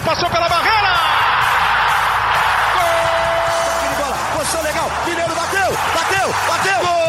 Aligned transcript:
bola 0.00 0.02
passou 0.02 0.30
pela 0.30 0.48
barreira! 0.48 0.88
Gol! 2.74 3.96
bola, 3.98 4.16
posição 4.36 4.62
legal, 4.62 4.90
Mineiro 5.06 5.34
bateu, 5.34 5.70
bateu, 5.94 6.34
bateu! 6.48 6.80
Gol! 6.80 7.00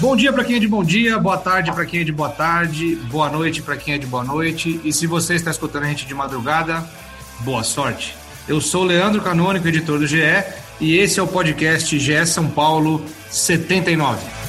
Bom 0.00 0.16
dia 0.16 0.32
para 0.32 0.44
quem 0.44 0.56
é 0.56 0.58
de 0.58 0.68
bom 0.68 0.82
dia, 0.84 1.18
boa 1.18 1.36
tarde 1.38 1.72
para 1.72 1.84
quem 1.86 2.00
é 2.00 2.04
de 2.04 2.12
boa 2.12 2.30
tarde, 2.30 2.96
boa 3.10 3.28
noite 3.28 3.60
para 3.62 3.76
quem 3.76 3.94
é 3.94 3.98
de 3.98 4.06
boa 4.06 4.24
noite. 4.24 4.80
E 4.84 4.92
se 4.92 5.06
você 5.06 5.34
está 5.34 5.50
escutando 5.50 5.84
a 5.84 5.88
gente 5.88 6.06
de 6.06 6.14
madrugada, 6.14 6.84
boa 7.40 7.62
sorte. 7.62 8.14
Eu 8.48 8.60
sou 8.60 8.84
Leandro 8.84 9.20
Canônico, 9.20 9.68
editor 9.68 9.98
do 9.98 10.06
GE, 10.06 10.22
e 10.80 10.96
esse 10.96 11.20
é 11.20 11.22
o 11.22 11.26
podcast 11.26 11.98
GE 11.98 12.26
São 12.26 12.48
Paulo 12.48 13.04
79. 13.30 14.39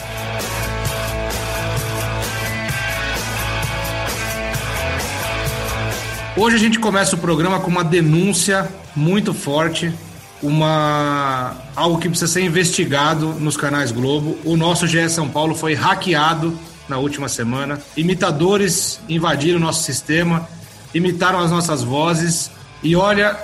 Hoje 6.38 6.56
a 6.56 6.60
gente 6.60 6.80
começa 6.80 7.14
o 7.18 7.20
programa 7.20 7.60
com 7.60 7.70
uma 7.70 7.84
denúncia 7.84 8.72
muito 8.96 9.34
forte, 9.34 9.94
uma 10.42 11.58
algo 11.76 12.00
que 12.00 12.08
precisa 12.08 12.32
ser 12.32 12.42
investigado 12.42 13.34
nos 13.34 13.58
canais 13.58 13.92
Globo. 13.92 14.38
O 14.46 14.56
nosso 14.56 14.88
GE 14.88 15.10
São 15.10 15.28
Paulo 15.28 15.54
foi 15.54 15.74
hackeado 15.74 16.58
na 16.88 16.98
última 16.98 17.28
semana. 17.28 17.82
Imitadores 17.98 19.02
invadiram 19.10 19.58
o 19.58 19.62
nosso 19.62 19.84
sistema, 19.84 20.48
imitaram 20.94 21.38
as 21.38 21.52
nossas 21.52 21.84
vozes 21.84 22.50
e 22.82 22.96
olha, 22.96 23.38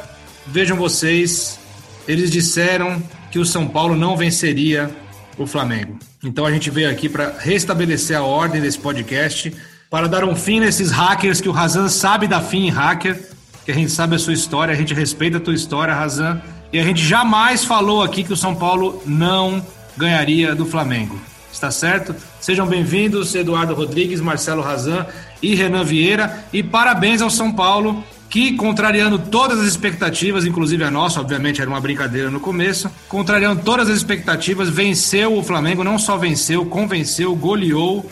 vejam 0.48 0.78
vocês, 0.78 1.60
eles 2.08 2.32
disseram 2.32 3.04
que 3.30 3.38
o 3.38 3.46
São 3.46 3.68
Paulo 3.68 3.98
não 3.98 4.16
venceria 4.16 4.90
o 5.38 5.46
Flamengo. 5.46 6.00
Então 6.24 6.46
a 6.46 6.52
gente 6.52 6.70
veio 6.70 6.90
aqui 6.90 7.10
para 7.10 7.36
restabelecer 7.38 8.18
a 8.18 8.24
ordem 8.24 8.62
desse 8.62 8.80
podcast, 8.80 9.54
para 9.90 10.08
dar 10.08 10.26
um 10.26 10.36
fim 10.36 10.60
nesses 10.60 10.92
hackers 10.92 11.40
que 11.40 11.48
o 11.48 11.52
Razan 11.52 11.88
sabe 11.88 12.28
da 12.28 12.42
fim 12.42 12.70
hacker, 12.70 13.30
que 13.64 13.72
a 13.72 13.74
gente 13.74 13.92
sabe 13.92 14.16
a 14.16 14.20
sua 14.20 14.34
história, 14.34 14.74
a 14.74 14.78
gente 14.78 14.94
respeita 14.94 15.38
a 15.38 15.40
tua 15.40 15.54
história, 15.54 15.94
Razan, 15.94 16.42
e 16.74 16.80
a 16.80 16.84
gente 16.84 17.02
jamais 17.04 17.64
falou 17.64 18.04
aqui 18.04 18.24
que 18.24 18.34
o 18.34 18.38
São 18.38 18.54
Paulo 18.54 19.02
não 19.06 19.66
ganharia 19.96 20.54
do 20.54 20.66
Flamengo. 20.66 21.20
Está 21.52 21.72
certo? 21.72 22.14
Sejam 22.40 22.68
bem-vindos, 22.68 23.34
Eduardo 23.34 23.74
Rodrigues, 23.74 24.20
Marcelo 24.20 24.62
Razan 24.62 25.06
e 25.42 25.56
Renan 25.56 25.84
Vieira, 25.84 26.46
e 26.52 26.62
parabéns 26.62 27.22
ao 27.22 27.30
São 27.30 27.52
Paulo 27.52 28.04
que, 28.30 28.54
contrariando 28.58 29.18
todas 29.18 29.58
as 29.58 29.66
expectativas, 29.66 30.46
inclusive 30.46 30.84
a 30.84 30.92
nossa, 30.92 31.22
obviamente 31.22 31.62
era 31.62 31.70
uma 31.70 31.80
brincadeira 31.80 32.30
no 32.30 32.42
começo, 32.42 32.92
contrariando 33.08 33.62
todas 33.64 33.90
as 33.90 33.96
expectativas, 33.96 34.68
venceu 34.68 35.38
o 35.38 35.42
Flamengo, 35.42 35.82
não 35.82 35.98
só 35.98 36.18
venceu, 36.18 36.66
convenceu, 36.66 37.34
goleou, 37.34 38.06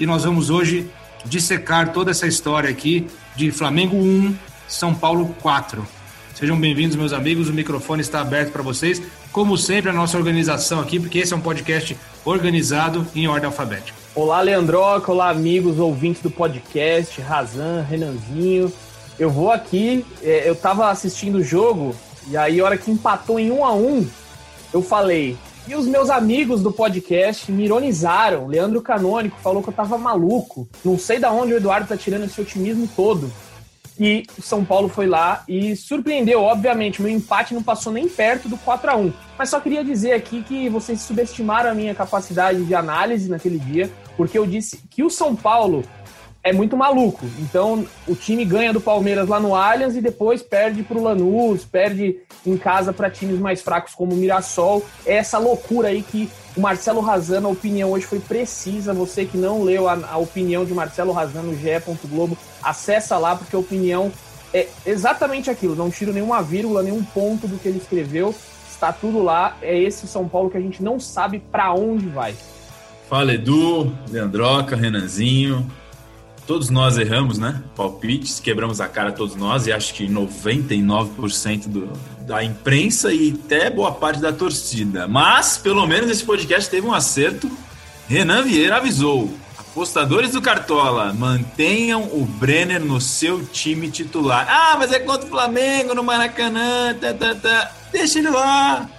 e 0.00 0.06
nós 0.06 0.24
vamos 0.24 0.48
hoje 0.48 0.90
dissecar 1.24 1.92
toda 1.92 2.10
essa 2.10 2.26
história 2.26 2.70
aqui 2.70 3.06
de 3.36 3.50
Flamengo 3.50 3.96
1, 3.96 4.34
São 4.68 4.94
Paulo 4.94 5.34
4. 5.40 5.86
Sejam 6.34 6.58
bem-vindos, 6.58 6.96
meus 6.96 7.12
amigos, 7.12 7.48
o 7.48 7.52
microfone 7.52 8.00
está 8.00 8.20
aberto 8.20 8.50
para 8.52 8.62
vocês, 8.62 9.02
como 9.30 9.58
sempre, 9.58 9.90
a 9.90 9.92
nossa 9.92 10.16
organização 10.16 10.80
aqui, 10.80 10.98
porque 10.98 11.18
esse 11.18 11.32
é 11.32 11.36
um 11.36 11.40
podcast 11.40 11.96
organizado 12.24 13.06
em 13.14 13.28
ordem 13.28 13.46
alfabética. 13.46 13.98
Olá, 14.14 14.40
Leandroca, 14.40 15.12
olá, 15.12 15.28
amigos, 15.28 15.78
ouvintes 15.78 16.22
do 16.22 16.30
podcast, 16.30 17.20
Razan, 17.20 17.82
Renanzinho, 17.82 18.72
eu 19.18 19.30
vou 19.30 19.52
aqui, 19.52 20.04
é, 20.22 20.48
eu 20.48 20.56
tava 20.56 20.90
assistindo 20.90 21.36
o 21.36 21.44
jogo, 21.44 21.94
e 22.26 22.36
aí 22.36 22.58
a 22.58 22.64
hora 22.64 22.78
que 22.78 22.90
empatou 22.90 23.38
em 23.38 23.50
um 23.50 23.64
a 23.64 23.74
um, 23.74 24.08
eu 24.72 24.82
falei. 24.82 25.36
E 25.70 25.74
os 25.76 25.86
meus 25.86 26.10
amigos 26.10 26.64
do 26.64 26.72
podcast 26.72 27.52
me 27.52 27.64
ironizaram. 27.64 28.48
Leandro 28.48 28.82
Canônico 28.82 29.38
falou 29.38 29.62
que 29.62 29.68
eu 29.68 29.72
tava 29.72 29.96
maluco. 29.96 30.68
Não 30.84 30.98
sei 30.98 31.20
da 31.20 31.30
onde 31.30 31.52
o 31.52 31.56
Eduardo 31.58 31.86
tá 31.86 31.96
tirando 31.96 32.24
esse 32.24 32.40
otimismo 32.40 32.88
todo. 32.96 33.32
E 33.96 34.24
o 34.36 34.42
São 34.42 34.64
Paulo 34.64 34.88
foi 34.88 35.06
lá 35.06 35.44
e 35.46 35.76
surpreendeu, 35.76 36.42
obviamente. 36.42 37.00
Meu 37.00 37.12
empate 37.12 37.54
não 37.54 37.62
passou 37.62 37.92
nem 37.92 38.08
perto 38.08 38.48
do 38.48 38.56
4 38.56 38.90
a 38.90 38.96
1 38.96 39.12
Mas 39.38 39.50
só 39.50 39.60
queria 39.60 39.84
dizer 39.84 40.10
aqui 40.10 40.42
que 40.42 40.68
vocês 40.68 41.02
subestimaram 41.02 41.70
a 41.70 41.74
minha 41.74 41.94
capacidade 41.94 42.64
de 42.64 42.74
análise 42.74 43.30
naquele 43.30 43.60
dia, 43.60 43.88
porque 44.16 44.36
eu 44.36 44.48
disse 44.48 44.82
que 44.90 45.04
o 45.04 45.08
São 45.08 45.36
Paulo 45.36 45.84
é 46.42 46.52
muito 46.52 46.76
maluco. 46.76 47.26
Então, 47.38 47.86
o 48.08 48.14
time 48.14 48.44
ganha 48.44 48.72
do 48.72 48.80
Palmeiras 48.80 49.28
lá 49.28 49.38
no 49.38 49.54
Allianz 49.54 49.94
e 49.94 50.00
depois 50.00 50.42
perde 50.42 50.82
para 50.82 50.96
o 50.96 51.02
Lanús, 51.02 51.64
perde 51.64 52.16
em 52.46 52.56
casa 52.56 52.92
para 52.92 53.10
times 53.10 53.38
mais 53.38 53.60
fracos 53.60 53.94
como 53.94 54.14
o 54.14 54.16
Mirassol. 54.16 54.84
É 55.04 55.16
essa 55.16 55.38
loucura 55.38 55.88
aí 55.88 56.02
que 56.02 56.30
o 56.56 56.60
Marcelo 56.60 57.00
Razano, 57.00 57.48
a 57.48 57.50
opinião 57.50 57.90
hoje 57.90 58.06
foi 58.06 58.20
precisa. 58.20 58.94
Você 58.94 59.26
que 59.26 59.36
não 59.36 59.62
leu 59.62 59.88
a, 59.88 59.98
a 60.12 60.16
opinião 60.16 60.64
de 60.64 60.72
Marcelo 60.72 61.12
Razano 61.12 61.52
no 61.52 61.58
GE. 61.58 61.70
Globo, 62.08 62.36
acessa 62.62 63.18
lá 63.18 63.36
porque 63.36 63.54
a 63.54 63.58
opinião 63.58 64.10
é 64.52 64.66
exatamente 64.86 65.50
aquilo. 65.50 65.76
Não 65.76 65.90
tiro 65.90 66.12
nenhuma 66.12 66.42
vírgula, 66.42 66.82
nenhum 66.82 67.04
ponto 67.04 67.46
do 67.46 67.58
que 67.58 67.68
ele 67.68 67.78
escreveu. 67.78 68.34
Está 68.70 68.92
tudo 68.92 69.22
lá. 69.22 69.56
É 69.60 69.78
esse 69.78 70.06
São 70.06 70.26
Paulo 70.26 70.48
que 70.48 70.56
a 70.56 70.60
gente 70.60 70.82
não 70.82 70.98
sabe 70.98 71.38
para 71.38 71.72
onde 71.74 72.06
vai. 72.06 72.34
Fala 73.08 73.34
Edu, 73.34 73.92
Leandroca, 74.08 74.76
Renanzinho, 74.76 75.68
todos 76.50 76.68
nós 76.68 76.98
erramos, 76.98 77.38
né? 77.38 77.62
Palpites, 77.76 78.40
quebramos 78.40 78.80
a 78.80 78.88
cara 78.88 79.12
todos 79.12 79.36
nós 79.36 79.68
e 79.68 79.72
acho 79.72 79.94
que 79.94 80.08
99% 80.08 81.68
do, 81.68 81.88
da 82.26 82.42
imprensa 82.42 83.12
e 83.12 83.38
até 83.44 83.70
boa 83.70 83.92
parte 83.92 84.20
da 84.20 84.32
torcida. 84.32 85.06
Mas, 85.06 85.56
pelo 85.56 85.86
menos 85.86 86.10
esse 86.10 86.24
podcast 86.24 86.68
teve 86.68 86.84
um 86.84 86.92
acerto. 86.92 87.48
Renan 88.08 88.42
Vieira 88.42 88.78
avisou: 88.78 89.32
apostadores 89.56 90.32
do 90.32 90.42
Cartola, 90.42 91.12
mantenham 91.12 92.02
o 92.02 92.24
Brenner 92.24 92.84
no 92.84 93.00
seu 93.00 93.46
time 93.46 93.88
titular. 93.88 94.44
Ah, 94.50 94.74
mas 94.76 94.90
é 94.90 94.98
contra 94.98 95.26
o 95.26 95.30
Flamengo 95.30 95.94
no 95.94 96.02
Maracanã, 96.02 96.92
tá, 97.00 97.14
tá, 97.14 97.32
tá. 97.32 97.70
Deixa 97.92 98.18
ele 98.18 98.28
lá 98.28 98.90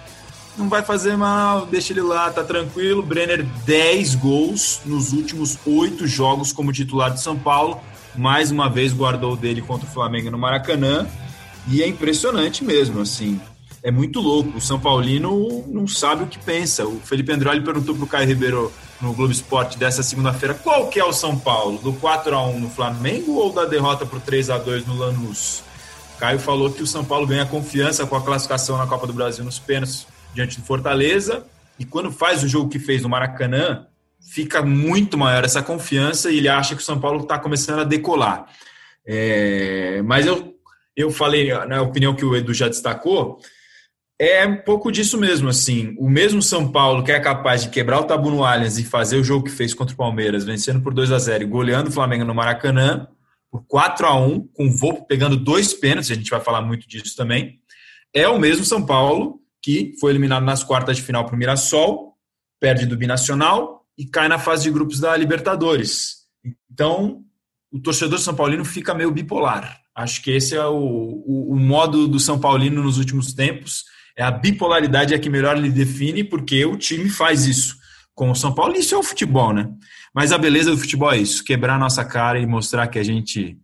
não 0.56 0.68
vai 0.68 0.82
fazer 0.82 1.16
mal, 1.16 1.66
deixa 1.66 1.92
ele 1.92 2.02
lá, 2.02 2.30
tá 2.30 2.44
tranquilo. 2.44 3.02
Brenner, 3.02 3.44
10 3.64 4.14
gols 4.16 4.80
nos 4.84 5.12
últimos 5.12 5.58
oito 5.66 6.06
jogos 6.06 6.52
como 6.52 6.72
titular 6.72 7.10
de 7.10 7.20
São 7.22 7.38
Paulo. 7.38 7.80
Mais 8.14 8.50
uma 8.50 8.68
vez 8.68 8.92
guardou 8.92 9.36
dele 9.36 9.62
contra 9.62 9.86
o 9.86 9.90
Flamengo 9.90 10.30
no 10.30 10.38
Maracanã. 10.38 11.06
E 11.68 11.82
é 11.82 11.88
impressionante 11.88 12.64
mesmo, 12.64 13.00
assim. 13.00 13.40
É 13.82 13.90
muito 13.90 14.20
louco. 14.20 14.58
O 14.58 14.60
São 14.60 14.78
Paulino 14.78 15.64
não 15.68 15.88
sabe 15.88 16.24
o 16.24 16.26
que 16.26 16.38
pensa. 16.38 16.86
O 16.86 17.00
Felipe 17.00 17.32
Androli 17.32 17.62
perguntou 17.62 17.94
pro 17.94 18.06
Caio 18.06 18.28
Ribeiro 18.28 18.72
no 19.00 19.12
Globo 19.14 19.32
Esporte 19.32 19.76
dessa 19.78 20.02
segunda-feira 20.02 20.54
qual 20.54 20.88
que 20.88 21.00
é 21.00 21.04
o 21.04 21.12
São 21.12 21.36
Paulo? 21.36 21.78
Do 21.78 21.92
4 21.94 22.36
a 22.36 22.46
1 22.46 22.60
no 22.60 22.70
Flamengo 22.70 23.32
ou 23.32 23.52
da 23.52 23.64
derrota 23.64 24.06
por 24.06 24.20
3 24.20 24.50
a 24.50 24.58
2 24.58 24.86
no 24.86 24.96
Lanús? 24.96 25.62
Caio 26.20 26.38
falou 26.38 26.70
que 26.70 26.82
o 26.82 26.86
São 26.86 27.04
Paulo 27.04 27.26
ganha 27.26 27.44
confiança 27.44 28.06
com 28.06 28.14
a 28.14 28.20
classificação 28.20 28.78
na 28.78 28.86
Copa 28.86 29.08
do 29.08 29.12
Brasil 29.12 29.44
nos 29.44 29.58
pênaltis 29.58 30.06
diante 30.34 30.58
do 30.58 30.66
Fortaleza. 30.66 31.44
E 31.78 31.84
quando 31.84 32.10
faz 32.10 32.42
o 32.42 32.48
jogo 32.48 32.68
que 32.68 32.78
fez 32.78 33.02
no 33.02 33.08
Maracanã, 33.08 33.86
fica 34.20 34.62
muito 34.62 35.18
maior 35.18 35.44
essa 35.44 35.62
confiança 35.62 36.30
e 36.30 36.38
ele 36.38 36.48
acha 36.48 36.74
que 36.74 36.82
o 36.82 36.84
São 36.84 37.00
Paulo 37.00 37.22
está 37.22 37.38
começando 37.38 37.80
a 37.80 37.84
decolar. 37.84 38.46
É, 39.04 40.00
mas 40.04 40.26
eu, 40.26 40.54
eu 40.96 41.10
falei, 41.10 41.52
na 41.66 41.82
opinião 41.82 42.14
que 42.14 42.24
o 42.24 42.36
Edu 42.36 42.54
já 42.54 42.68
destacou, 42.68 43.40
é 44.18 44.46
um 44.46 44.56
pouco 44.58 44.92
disso 44.92 45.18
mesmo, 45.18 45.48
assim. 45.48 45.96
O 45.98 46.08
mesmo 46.08 46.40
São 46.40 46.70
Paulo 46.70 47.02
que 47.02 47.10
é 47.10 47.18
capaz 47.18 47.62
de 47.62 47.70
quebrar 47.70 48.00
o 48.00 48.04
tabu 48.04 48.30
no 48.30 48.44
Allianz 48.44 48.78
e 48.78 48.84
fazer 48.84 49.16
o 49.16 49.24
jogo 49.24 49.46
que 49.46 49.50
fez 49.50 49.74
contra 49.74 49.94
o 49.94 49.96
Palmeiras, 49.96 50.44
vencendo 50.44 50.80
por 50.80 50.94
2 50.94 51.10
a 51.10 51.18
0 51.18 51.42
e 51.42 51.46
goleando 51.46 51.90
o 51.90 51.92
Flamengo 51.92 52.24
no 52.24 52.34
Maracanã, 52.34 53.08
por 53.50 53.64
4 53.66 54.06
a 54.06 54.14
1 54.14 54.48
com 54.54 54.66
o 54.66 54.76
Volpe 54.76 55.06
pegando 55.08 55.36
dois 55.36 55.74
pênaltis, 55.74 56.10
a 56.10 56.14
gente 56.14 56.30
vai 56.30 56.40
falar 56.40 56.62
muito 56.62 56.88
disso 56.88 57.16
também, 57.16 57.58
é 58.14 58.28
o 58.28 58.38
mesmo 58.38 58.64
São 58.64 58.86
Paulo 58.86 59.41
que 59.62 59.94
foi 60.00 60.10
eliminado 60.10 60.44
nas 60.44 60.64
quartas 60.64 60.96
de 60.96 61.02
final 61.02 61.24
para 61.24 61.34
o 61.34 61.38
Mirassol, 61.38 62.14
perde 62.60 62.84
do 62.84 62.96
Binacional 62.96 63.86
e 63.96 64.04
cai 64.06 64.28
na 64.28 64.38
fase 64.38 64.64
de 64.64 64.70
grupos 64.70 64.98
da 64.98 65.16
Libertadores. 65.16 66.22
Então, 66.70 67.22
o 67.70 67.78
torcedor 67.78 68.18
São 68.18 68.34
Paulino 68.34 68.64
fica 68.64 68.92
meio 68.92 69.10
bipolar. 69.10 69.80
Acho 69.94 70.22
que 70.22 70.30
esse 70.30 70.56
é 70.56 70.66
o, 70.66 70.74
o, 70.74 71.52
o 71.52 71.56
modo 71.56 72.08
do 72.08 72.18
São 72.18 72.38
Paulino 72.38 72.82
nos 72.82 72.98
últimos 72.98 73.32
tempos. 73.32 73.84
É 74.16 74.22
a 74.22 74.30
bipolaridade 74.30 75.14
é 75.14 75.18
que 75.18 75.30
melhor 75.30 75.58
lhe 75.58 75.70
define, 75.70 76.24
porque 76.24 76.64
o 76.64 76.76
time 76.76 77.08
faz 77.08 77.46
isso 77.46 77.76
com 78.14 78.30
o 78.30 78.34
São 78.34 78.54
Paulo. 78.54 78.74
Isso 78.74 78.94
é 78.94 78.98
o 78.98 79.02
futebol, 79.02 79.52
né? 79.52 79.70
Mas 80.14 80.32
a 80.32 80.38
beleza 80.38 80.70
do 80.70 80.78
futebol 80.78 81.12
é 81.12 81.18
isso: 81.18 81.44
quebrar 81.44 81.76
a 81.76 81.78
nossa 81.78 82.04
cara 82.04 82.38
e 82.38 82.46
mostrar 82.46 82.88
que 82.88 82.98
a 82.98 83.02
gente 83.02 83.58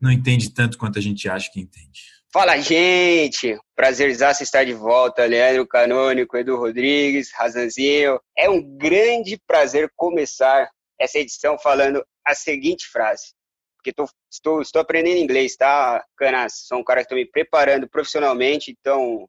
não 0.00 0.10
entende 0.10 0.50
tanto 0.50 0.78
quanto 0.78 0.98
a 0.98 1.02
gente 1.02 1.28
acha 1.28 1.50
que 1.52 1.60
entende. 1.60 2.00
Fala, 2.32 2.56
gente! 2.56 3.58
Prazerzaço 3.76 4.42
estar 4.42 4.64
de 4.64 4.72
volta, 4.72 5.26
Leandro 5.26 5.66
Canônico, 5.68 6.34
Edu 6.34 6.56
Rodrigues, 6.56 7.30
Razanzinho. 7.30 8.18
É 8.34 8.48
um 8.48 8.62
grande 8.78 9.38
prazer 9.46 9.92
começar 9.94 10.66
essa 10.98 11.18
edição 11.18 11.58
falando 11.58 12.02
a 12.26 12.34
seguinte 12.34 12.88
frase. 12.88 13.34
Porque 13.76 13.92
tô, 13.92 14.08
estou, 14.32 14.62
estou 14.62 14.80
aprendendo 14.80 15.18
inglês, 15.18 15.56
tá, 15.56 16.02
Canas? 16.16 16.62
Sou 16.68 16.78
um 16.78 16.84
cara 16.84 17.00
que 17.00 17.04
estou 17.04 17.18
me 17.18 17.26
preparando 17.26 17.86
profissionalmente, 17.86 18.70
então 18.70 19.28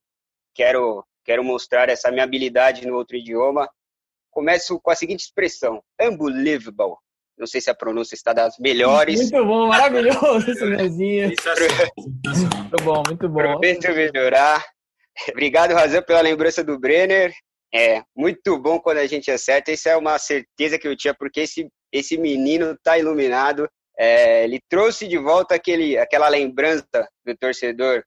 quero, 0.56 1.06
quero 1.26 1.44
mostrar 1.44 1.90
essa 1.90 2.10
minha 2.10 2.24
habilidade 2.24 2.88
no 2.88 2.96
outro 2.96 3.18
idioma. 3.18 3.70
Começo 4.32 4.80
com 4.80 4.92
a 4.92 4.96
seguinte 4.96 5.26
expressão, 5.26 5.84
unbelievable. 6.00 6.96
Não 7.44 7.48
sei 7.48 7.60
se 7.60 7.70
a 7.70 7.76
pronúncia 7.76 8.16
está 8.16 8.32
das 8.32 8.58
melhores. 8.58 9.30
Muito 9.30 9.46
bom, 9.46 9.68
maravilhoso 9.68 10.50
esse 10.50 10.66
Nezinho. 10.66 11.28
muito 11.28 12.84
bom, 12.86 13.04
muito 13.06 13.28
bom. 13.28 13.42
Prometo 13.42 13.94
melhorar. 13.94 14.66
Obrigado, 15.30 15.74
Razão, 15.74 16.02
pela 16.02 16.22
lembrança 16.22 16.64
do 16.64 16.80
Brenner. 16.80 17.34
É 17.76 18.02
muito 18.16 18.58
bom 18.58 18.80
quando 18.80 19.00
a 19.00 19.06
gente 19.06 19.30
acerta. 19.30 19.74
Isso 19.74 19.90
é 19.90 19.98
uma 19.98 20.18
certeza 20.18 20.80
que 20.80 20.88
eu 20.88 20.96
tinha, 20.96 21.14
porque 21.14 21.42
esse, 21.42 21.68
esse 21.92 22.18
menino 22.18 22.78
tá 22.82 22.98
iluminado. 22.98 23.68
É, 24.00 24.46
ele 24.46 24.62
trouxe 24.70 25.06
de 25.06 25.18
volta 25.18 25.56
aquele, 25.56 25.98
aquela 25.98 26.30
lembrança 26.30 26.88
do 27.26 27.36
torcedor 27.38 28.06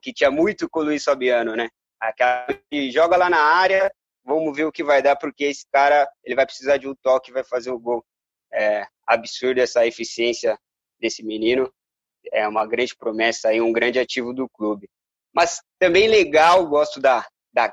que 0.00 0.12
tinha 0.12 0.30
muito 0.30 0.70
com 0.70 0.78
o 0.78 0.84
Luiz 0.84 1.02
Fabiano, 1.02 1.56
né? 1.56 1.68
Aquela 2.00 2.46
que 2.70 2.88
joga 2.92 3.16
lá 3.16 3.28
na 3.28 3.42
área, 3.42 3.90
vamos 4.24 4.56
ver 4.56 4.64
o 4.64 4.72
que 4.72 4.84
vai 4.84 5.02
dar, 5.02 5.16
porque 5.16 5.42
esse 5.42 5.66
cara 5.72 6.08
ele 6.24 6.36
vai 6.36 6.46
precisar 6.46 6.76
de 6.76 6.86
um 6.86 6.94
toque, 7.02 7.32
vai 7.32 7.42
fazer 7.42 7.72
o 7.72 7.80
gol. 7.80 8.04
É 8.52 8.86
absurdo 9.06 9.60
essa 9.60 9.86
eficiência 9.86 10.58
desse 10.98 11.22
menino. 11.22 11.72
É 12.32 12.46
uma 12.46 12.66
grande 12.66 12.94
promessa 12.96 13.52
e 13.52 13.60
um 13.60 13.72
grande 13.72 13.98
ativo 13.98 14.32
do 14.32 14.48
clube. 14.48 14.88
Mas 15.32 15.62
também 15.78 16.08
legal, 16.08 16.66
gosto 16.68 17.00
da, 17.00 17.26
da 17.52 17.72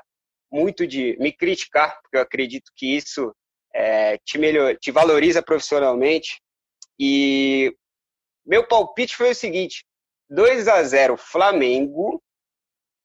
muito 0.50 0.86
de 0.86 1.16
me 1.18 1.32
criticar, 1.32 2.00
porque 2.00 2.16
eu 2.16 2.22
acredito 2.22 2.70
que 2.74 2.96
isso 2.96 3.34
é, 3.74 4.16
te, 4.18 4.38
melhor, 4.38 4.76
te 4.76 4.90
valoriza 4.90 5.42
profissionalmente. 5.42 6.40
E 6.98 7.74
meu 8.46 8.66
palpite 8.66 9.16
foi 9.16 9.30
o 9.30 9.34
seguinte: 9.34 9.84
2 10.28 10.68
a 10.68 10.82
0 10.82 11.16
Flamengo 11.16 12.22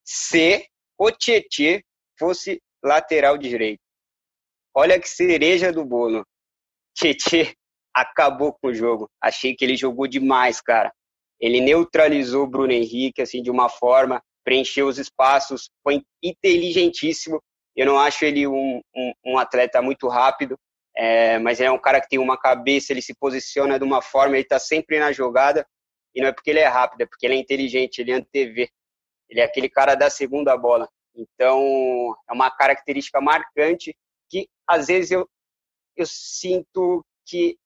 se 0.03 0.67
o 0.97 1.11
Tietê 1.11 1.83
fosse 2.17 2.61
lateral 2.83 3.37
direito. 3.37 3.81
Olha 4.75 4.99
que 4.99 5.07
cereja 5.07 5.71
do 5.71 5.85
bolo. 5.85 6.25
Tietê 6.95 7.55
acabou 7.94 8.54
com 8.54 8.69
o 8.69 8.74
jogo. 8.74 9.10
Achei 9.22 9.56
que 9.56 9.63
ele 9.63 9.75
jogou 9.75 10.07
demais, 10.07 10.62
cara. 10.62 10.92
Ele 11.40 11.60
neutralizou 11.60 12.44
o 12.44 12.48
Bruno 12.48 12.72
Henrique 12.72 13.22
assim 13.22 13.42
de 13.42 13.51
uma 13.51 13.69
forma 13.69 14.22
preencheu 14.44 14.88
os 14.88 14.98
espaços, 14.98 15.69
foi 15.81 16.04
inteligentíssimo. 16.22 17.42
Eu 17.75 17.86
não 17.88 17.98
acho 17.98 18.24
ele 18.25 18.45
um, 18.45 18.81
um, 18.95 19.13
um 19.25 19.38
atleta 19.38 19.81
muito 19.81 20.07
rápido, 20.07 20.60
é, 20.95 21.40
mas 21.40 21.60
é 21.60 21.72
um 21.72 21.80
cara 21.80 22.00
que 22.00 22.10
tem 22.10 22.19
uma 22.19 22.38
cabeça, 22.38 22.94
ele 22.94 23.01
se 23.01 23.16
posiciona 23.16 23.80
de 23.80 23.86
uma 23.86 24.01
forma, 24.01 24.36
ele 24.36 24.44
está 24.44 24.60
sempre 24.60 25.00
na 25.00 25.12
jogada, 25.12 25.66
e 26.13 26.22
não 26.22 26.28
é 26.28 26.31
porque 26.31 26.51
ele 26.51 26.60
é 26.60 26.68
rápido, 26.68 27.01
é 27.01 27.06
porque 27.06 27.25
ele 27.25 27.36
é 27.36 27.38
inteligente, 27.38 28.00
ele 28.00 28.12
antevê. 28.12 28.69
Ele 29.28 29.40
é 29.40 29.44
aquele 29.44 29.68
cara 29.68 29.95
da 29.95 30.10
segunda 30.10 30.56
bola. 30.56 30.88
Então, 31.16 32.16
é 32.30 32.34
uma 32.34 32.51
característica 32.51 33.19
marcante 33.19 33.95
que, 34.30 34.48
às 34.68 34.88
vezes, 34.88 35.10
eu, 35.10 35.28
eu 35.95 36.06
sinto 36.06 37.04
que 37.25 37.57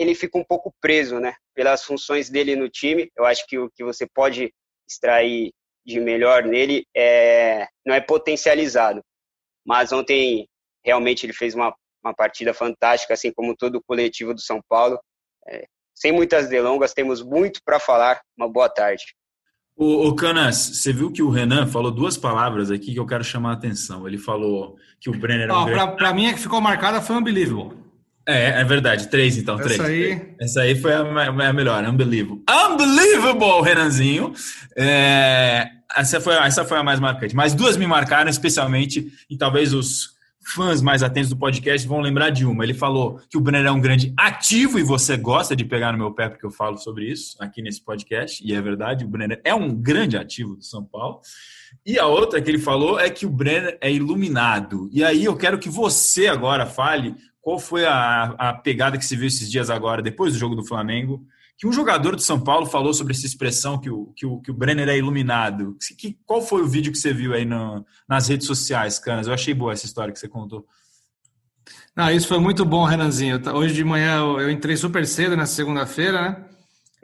ele 0.00 0.14
fica 0.14 0.38
um 0.38 0.44
pouco 0.44 0.72
preso, 0.80 1.20
né? 1.20 1.34
Pelas 1.54 1.84
funções 1.84 2.30
dele 2.30 2.56
no 2.56 2.70
time. 2.70 3.10
Eu 3.14 3.26
acho 3.26 3.44
que 3.46 3.58
o 3.58 3.70
que 3.70 3.84
você 3.84 4.06
pode 4.06 4.50
extrair 4.88 5.52
de 5.84 6.00
melhor 6.00 6.42
nele 6.42 6.86
é, 6.96 7.68
não 7.84 7.94
é 7.94 8.00
potencializado. 8.00 9.02
Mas 9.64 9.92
ontem 9.92 10.48
realmente 10.82 11.26
ele 11.26 11.34
fez 11.34 11.54
uma, 11.54 11.74
uma 12.02 12.14
partida 12.14 12.54
fantástica, 12.54 13.12
assim 13.12 13.30
como 13.30 13.54
todo 13.54 13.76
o 13.76 13.82
coletivo 13.86 14.32
do 14.32 14.40
São 14.40 14.62
Paulo. 14.66 14.98
É, 15.46 15.66
sem 15.94 16.12
muitas 16.12 16.48
delongas, 16.48 16.94
temos 16.94 17.22
muito 17.22 17.60
para 17.62 17.78
falar. 17.78 18.22
Uma 18.38 18.50
boa 18.50 18.70
tarde. 18.70 19.04
O, 19.76 20.08
o, 20.08 20.16
Canas, 20.16 20.56
você 20.56 20.94
viu 20.94 21.12
que 21.12 21.22
o 21.22 21.28
Renan 21.28 21.66
falou 21.66 21.90
duas 21.90 22.16
palavras 22.16 22.70
aqui 22.70 22.94
que 22.94 22.98
eu 22.98 23.06
quero 23.06 23.22
chamar 23.22 23.50
a 23.50 23.54
atenção. 23.54 24.08
Ele 24.08 24.16
falou 24.16 24.76
que 24.98 25.10
o 25.10 25.18
Brenner. 25.18 25.50
É 25.50 25.52
um 25.52 25.96
Para 25.96 26.14
mim, 26.14 26.26
a 26.26 26.32
que 26.32 26.40
ficou 26.40 26.58
marcada 26.58 27.02
foi 27.02 27.16
unbelievable. 27.16 27.89
É, 28.26 28.60
é 28.60 28.64
verdade. 28.64 29.08
Três, 29.08 29.36
então. 29.36 29.56
Essa 29.58 29.64
três. 29.64 29.80
Aí... 29.80 30.34
Essa 30.40 30.60
aí 30.62 30.76
foi 30.76 30.92
a, 30.92 31.00
a 31.00 31.52
melhor. 31.52 31.84
Unbelievable. 31.84 32.42
Unbelievable, 32.48 33.62
Renanzinho. 33.62 34.32
É, 34.76 35.68
essa, 35.96 36.20
foi, 36.20 36.34
essa 36.34 36.64
foi 36.64 36.78
a 36.78 36.82
mais 36.82 37.00
marcante. 37.00 37.34
Mas 37.34 37.54
duas 37.54 37.76
me 37.76 37.86
marcaram, 37.86 38.30
especialmente, 38.30 39.12
e 39.28 39.36
talvez 39.36 39.72
os 39.72 40.20
fãs 40.42 40.80
mais 40.80 41.02
atentos 41.02 41.30
do 41.30 41.36
podcast 41.36 41.86
vão 41.86 42.00
lembrar 42.00 42.30
de 42.30 42.44
uma. 42.44 42.64
Ele 42.64 42.74
falou 42.74 43.20
que 43.28 43.36
o 43.36 43.40
Brenner 43.40 43.66
é 43.66 43.70
um 43.70 43.80
grande 43.80 44.12
ativo 44.16 44.78
e 44.78 44.82
você 44.82 45.16
gosta 45.16 45.54
de 45.54 45.64
pegar 45.64 45.92
no 45.92 45.98
meu 45.98 46.12
pé 46.12 46.28
porque 46.28 46.44
eu 46.44 46.50
falo 46.50 46.78
sobre 46.78 47.10
isso 47.10 47.36
aqui 47.40 47.62
nesse 47.62 47.82
podcast. 47.82 48.42
E 48.44 48.54
é 48.54 48.60
verdade, 48.60 49.04
o 49.04 49.08
Brenner 49.08 49.40
é 49.44 49.54
um 49.54 49.74
grande 49.74 50.16
ativo 50.16 50.56
do 50.56 50.64
São 50.64 50.84
Paulo. 50.84 51.20
E 51.86 51.98
a 51.98 52.06
outra 52.06 52.40
que 52.40 52.50
ele 52.50 52.58
falou 52.58 52.98
é 52.98 53.08
que 53.08 53.26
o 53.26 53.30
Brenner 53.30 53.78
é 53.80 53.92
iluminado. 53.92 54.88
E 54.92 55.04
aí 55.04 55.24
eu 55.24 55.36
quero 55.36 55.58
que 55.58 55.68
você 55.68 56.26
agora 56.26 56.66
fale 56.66 57.14
qual 57.40 57.58
foi 57.58 57.86
a, 57.86 58.34
a 58.38 58.54
pegada 58.54 58.98
que 58.98 59.04
se 59.04 59.16
viu 59.16 59.26
esses 59.26 59.50
dias 59.50 59.70
agora, 59.70 60.02
depois 60.02 60.32
do 60.32 60.38
jogo 60.38 60.54
do 60.54 60.64
Flamengo, 60.64 61.24
que 61.60 61.66
um 61.66 61.72
jogador 61.72 62.16
de 62.16 62.22
São 62.22 62.40
Paulo 62.40 62.64
falou 62.64 62.94
sobre 62.94 63.12
essa 63.12 63.26
expressão 63.26 63.78
que 63.78 63.90
o, 63.90 64.06
que 64.16 64.24
o, 64.24 64.40
que 64.40 64.50
o 64.50 64.54
Brenner 64.54 64.88
é 64.88 64.96
iluminado. 64.96 65.76
Que, 65.98 66.18
qual 66.24 66.40
foi 66.40 66.62
o 66.62 66.66
vídeo 66.66 66.90
que 66.90 66.96
você 66.96 67.12
viu 67.12 67.34
aí 67.34 67.44
no, 67.44 67.84
nas 68.08 68.28
redes 68.28 68.46
sociais, 68.46 68.98
Canas? 68.98 69.26
Eu 69.26 69.34
achei 69.34 69.52
boa 69.52 69.74
essa 69.74 69.84
história 69.84 70.10
que 70.10 70.18
você 70.18 70.26
contou. 70.26 70.66
Não, 71.94 72.10
isso 72.10 72.26
foi 72.26 72.38
muito 72.38 72.64
bom, 72.64 72.84
Renanzinho. 72.84 73.38
Hoje 73.54 73.74
de 73.74 73.84
manhã 73.84 74.16
eu, 74.20 74.40
eu 74.40 74.50
entrei 74.50 74.74
super 74.74 75.06
cedo 75.06 75.36
na 75.36 75.44
segunda-feira, 75.44 76.22
né? 76.22 76.44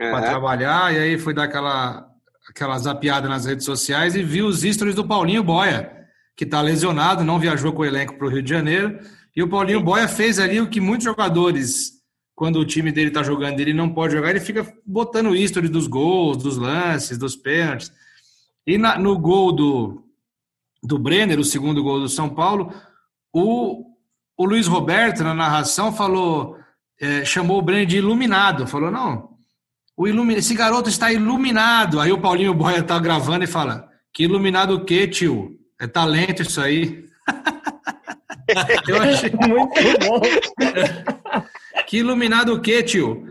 Uhum. 0.01 0.11
Para 0.11 0.27
trabalhar, 0.27 0.95
e 0.95 0.99
aí 0.99 1.19
fui 1.19 1.35
dar 1.35 1.45
aquela, 1.45 2.09
aquela 2.49 2.79
zapiada 2.79 3.29
nas 3.29 3.45
redes 3.45 3.65
sociais 3.65 4.15
e 4.15 4.23
vi 4.23 4.43
os 4.43 4.63
stories 4.63 4.95
do 4.95 5.07
Paulinho 5.07 5.43
Boia, 5.43 6.07
que 6.35 6.45
está 6.45 6.63
lesionado, 6.63 7.25
não 7.25 7.39
viajou 7.39 7.75
com 7.75 7.83
o 7.83 7.85
elenco 7.85 8.17
para 8.17 8.27
o 8.27 8.31
Rio 8.31 8.43
de 8.43 8.51
Janeiro. 8.51 8.99
E 9.37 9.43
o 9.43 9.49
Paulinho 9.49 9.83
Boia 9.83 10.09
fez 10.09 10.39
ali 10.39 10.59
o 10.59 10.69
que 10.69 10.81
muitos 10.81 11.05
jogadores, 11.05 11.93
quando 12.35 12.59
o 12.59 12.65
time 12.65 12.91
dele 12.91 13.09
está 13.09 13.23
jogando, 13.23 13.61
ele 13.61 13.75
não 13.75 13.93
pode 13.93 14.15
jogar, 14.15 14.31
ele 14.31 14.41
fica 14.41 14.67
botando 14.85 15.27
o 15.27 15.37
history 15.37 15.69
dos 15.69 15.87
gols, 15.87 16.39
dos 16.39 16.57
lances, 16.57 17.19
dos 17.19 17.37
pênaltis. 17.37 17.93
E 18.67 18.79
na, 18.79 18.99
no 18.99 19.19
gol 19.19 19.53
do, 19.53 20.03
do 20.83 20.99
Brenner, 20.99 21.39
o 21.39 21.45
segundo 21.45 21.83
gol 21.83 22.01
do 22.01 22.09
São 22.09 22.31
Paulo, 22.31 22.73
o, 23.31 23.85
o 24.39 24.45
Luiz 24.47 24.67
Roberto, 24.67 25.23
na 25.23 25.35
narração, 25.35 25.93
falou, 25.93 26.57
é, 26.99 27.23
chamou 27.23 27.59
o 27.59 27.63
Brenner 27.63 27.87
de 27.87 27.99
iluminado. 27.99 28.67
Falou, 28.67 28.91
não, 28.91 29.37
o 29.95 30.09
ilumi 30.09 30.35
esse 30.35 30.55
garoto 30.55 30.89
está 30.89 31.13
iluminado. 31.13 32.01
Aí 32.01 32.11
o 32.11 32.21
Paulinho 32.21 32.55
Boia 32.55 32.79
está 32.79 32.99
gravando 32.99 33.45
e 33.45 33.47
fala, 33.47 33.87
que 34.15 34.25
iluminado 34.25 34.75
o 34.75 34.85
quê, 34.85 35.07
tio? 35.07 35.59
É 35.79 35.87
talento 35.87 36.41
isso 36.41 36.59
aí. 36.61 37.05
Eu 38.87 39.03
achei 39.03 39.31
muito 39.31 39.99
bom. 40.07 40.21
Que 41.87 41.99
iluminado 41.99 42.53
o 42.53 42.61
quê, 42.61 42.83
tio? 42.83 43.25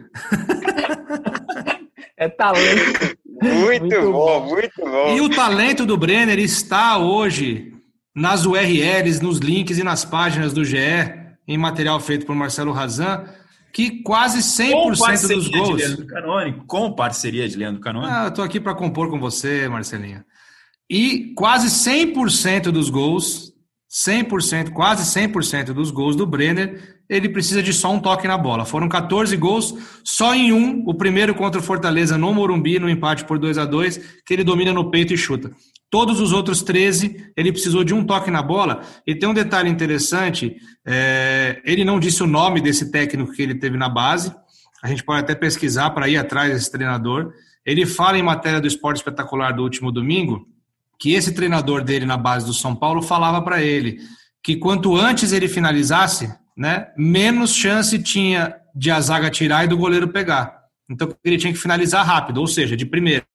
É 2.15 2.29
talento. 2.29 3.17
Muito, 3.41 3.81
muito 3.81 4.01
bom, 4.01 4.11
bom, 4.11 4.45
muito 4.47 4.81
bom. 4.81 5.15
E 5.17 5.19
o 5.19 5.29
talento 5.29 5.85
do 5.85 5.97
Brenner 5.97 6.39
está 6.39 6.97
hoje 6.97 7.73
nas 8.15 8.45
URLs, 8.45 9.21
nos 9.21 9.39
links 9.39 9.77
e 9.77 9.83
nas 9.83 10.05
páginas 10.05 10.53
do 10.53 10.63
GE, 10.63 10.77
em 11.45 11.57
material 11.57 11.99
feito 11.99 12.25
por 12.25 12.33
Marcelo 12.33 12.71
Razan, 12.71 13.25
que 13.73 14.01
quase 14.03 14.39
100% 14.39 15.27
dos 15.27 15.49
gols. 15.49 15.77
De 15.77 15.87
Leandro 15.87 16.07
Canônico, 16.07 16.65
com 16.65 16.93
parceria 16.93 17.49
de 17.49 17.57
Leandro 17.57 17.81
Canônico. 17.81 18.13
Ah, 18.13 18.25
eu 18.25 18.31
tô 18.31 18.41
aqui 18.41 18.57
para 18.57 18.73
compor 18.73 19.09
com 19.09 19.19
você, 19.19 19.67
Marcelinha. 19.67 20.25
E 20.89 21.33
quase 21.35 21.67
100% 21.67 22.71
dos 22.71 22.89
gols 22.89 23.54
100%, 23.95 24.71
quase 24.71 25.03
100% 25.17 25.67
dos 25.67 25.89
gols 25.89 26.17
do 26.17 26.25
Brenner, 26.25 26.99
ele 27.07 27.29
precisa 27.29 27.63
de 27.63 27.71
só 27.71 27.93
um 27.93 27.99
toque 27.99 28.27
na 28.27 28.37
bola. 28.37 28.65
Foram 28.65 28.89
14 28.89 29.37
gols, 29.37 29.73
só 30.03 30.35
em 30.35 30.51
um, 30.51 30.83
o 30.85 30.93
primeiro 30.93 31.33
contra 31.33 31.61
o 31.61 31.63
Fortaleza 31.63 32.17
no 32.17 32.33
Morumbi, 32.33 32.77
no 32.77 32.89
empate 32.89 33.23
por 33.23 33.39
2 33.39 33.57
a 33.57 33.63
2 33.63 33.97
que 34.25 34.33
ele 34.33 34.43
domina 34.43 34.73
no 34.73 34.91
peito 34.91 35.13
e 35.13 35.17
chuta. 35.17 35.49
Todos 35.89 36.19
os 36.19 36.33
outros 36.33 36.61
13, 36.61 37.31
ele 37.37 37.53
precisou 37.53 37.85
de 37.85 37.93
um 37.93 38.03
toque 38.03 38.29
na 38.29 38.41
bola. 38.41 38.81
E 39.07 39.15
tem 39.15 39.29
um 39.29 39.33
detalhe 39.33 39.69
interessante: 39.69 40.57
é, 40.85 41.61
ele 41.63 41.85
não 41.85 41.97
disse 41.97 42.21
o 42.21 42.27
nome 42.27 42.59
desse 42.59 42.91
técnico 42.91 43.31
que 43.31 43.41
ele 43.41 43.55
teve 43.55 43.77
na 43.77 43.87
base. 43.87 44.35
A 44.83 44.89
gente 44.89 45.05
pode 45.05 45.21
até 45.21 45.33
pesquisar 45.33 45.91
para 45.91 46.09
ir 46.09 46.17
atrás 46.17 46.51
desse 46.51 46.69
treinador. 46.69 47.31
Ele 47.65 47.85
fala 47.85 48.17
em 48.17 48.23
matéria 48.23 48.59
do 48.59 48.67
esporte 48.67 48.97
espetacular 48.97 49.53
do 49.53 49.63
último 49.63 49.89
domingo 49.89 50.45
que 50.99 51.13
esse 51.13 51.33
treinador 51.33 51.83
dele 51.83 52.05
na 52.05 52.17
base 52.17 52.45
do 52.45 52.53
São 52.53 52.75
Paulo 52.75 53.01
falava 53.01 53.41
para 53.41 53.61
ele 53.61 53.99
que 54.43 54.55
quanto 54.55 54.95
antes 54.95 55.31
ele 55.31 55.47
finalizasse, 55.47 56.31
né, 56.55 56.89
menos 56.95 57.53
chance 57.53 57.97
tinha 57.97 58.55
de 58.75 58.91
a 58.91 58.99
zaga 59.01 59.29
tirar 59.29 59.65
e 59.65 59.67
do 59.67 59.77
goleiro 59.77 60.07
pegar. 60.09 60.65
Então 60.89 61.09
ele 61.23 61.37
tinha 61.37 61.51
que 61.51 61.59
finalizar 61.59 62.05
rápido, 62.05 62.39
ou 62.39 62.47
seja, 62.47 62.77
de 62.77 62.85
primeira. 62.85 63.25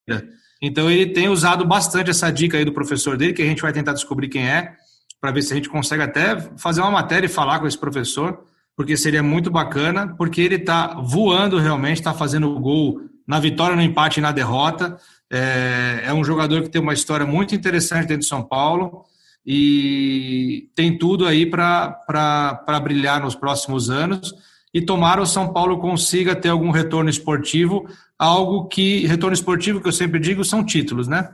Então 0.63 0.91
ele 0.91 1.07
tem 1.07 1.29
usado 1.29 1.65
bastante 1.65 2.11
essa 2.11 2.31
dica 2.31 2.57
aí 2.57 2.65
do 2.65 2.73
professor 2.73 3.17
dele, 3.17 3.33
que 3.33 3.43
a 3.43 3.47
gente 3.47 3.63
vai 3.63 3.73
tentar 3.73 3.93
descobrir 3.93 4.29
quem 4.29 4.49
é, 4.49 4.75
para 5.21 5.33
ver 5.33 5.43
se 5.43 5.53
a 5.53 5.57
gente 5.57 5.69
consegue 5.69 6.03
até 6.03 6.39
fazer 6.57 6.81
uma 6.81 6.91
matéria 6.91 7.27
e 7.27 7.31
falar 7.31 7.59
com 7.59 7.67
esse 7.67 7.79
professor, 7.79 8.45
porque 8.77 8.97
seria 8.97 9.23
muito 9.23 9.51
bacana, 9.51 10.15
porque 10.17 10.41
ele 10.41 10.55
está 10.55 10.95
voando 10.95 11.59
realmente, 11.59 11.99
está 11.99 12.15
fazendo 12.15 12.59
gol 12.61 13.01
na 13.27 13.41
vitória, 13.41 13.77
no 13.77 13.83
empate 13.83 14.21
e 14.21 14.23
na 14.23 14.33
derrota. 14.33 14.97
É, 15.31 16.03
é 16.07 16.13
um 16.13 16.25
jogador 16.25 16.63
que 16.63 16.69
tem 16.69 16.81
uma 16.81 16.93
história 16.93 17.25
muito 17.25 17.55
interessante 17.55 18.09
dentro 18.09 18.23
de 18.23 18.27
São 18.27 18.43
Paulo 18.43 19.05
e 19.47 20.69
tem 20.75 20.99
tudo 20.99 21.27
aí 21.27 21.47
para 21.47 22.81
brilhar 22.83 23.21
nos 23.21 23.35
próximos 23.35 23.91
anos. 23.91 24.35
e 24.73 24.81
tomara 24.81 25.21
o 25.21 25.27
São 25.27 25.53
Paulo 25.53 25.81
consiga 25.81 26.37
ter 26.37 26.49
algum 26.49 26.71
retorno 26.71 27.11
esportivo, 27.11 27.89
algo 28.17 28.69
que 28.69 29.05
retorno 29.07 29.35
esportivo 29.35 29.81
que 29.81 29.89
eu 29.89 29.93
sempre 29.93 30.21
digo 30.21 30.45
são 30.45 30.65
títulos, 30.65 31.09
né? 31.09 31.29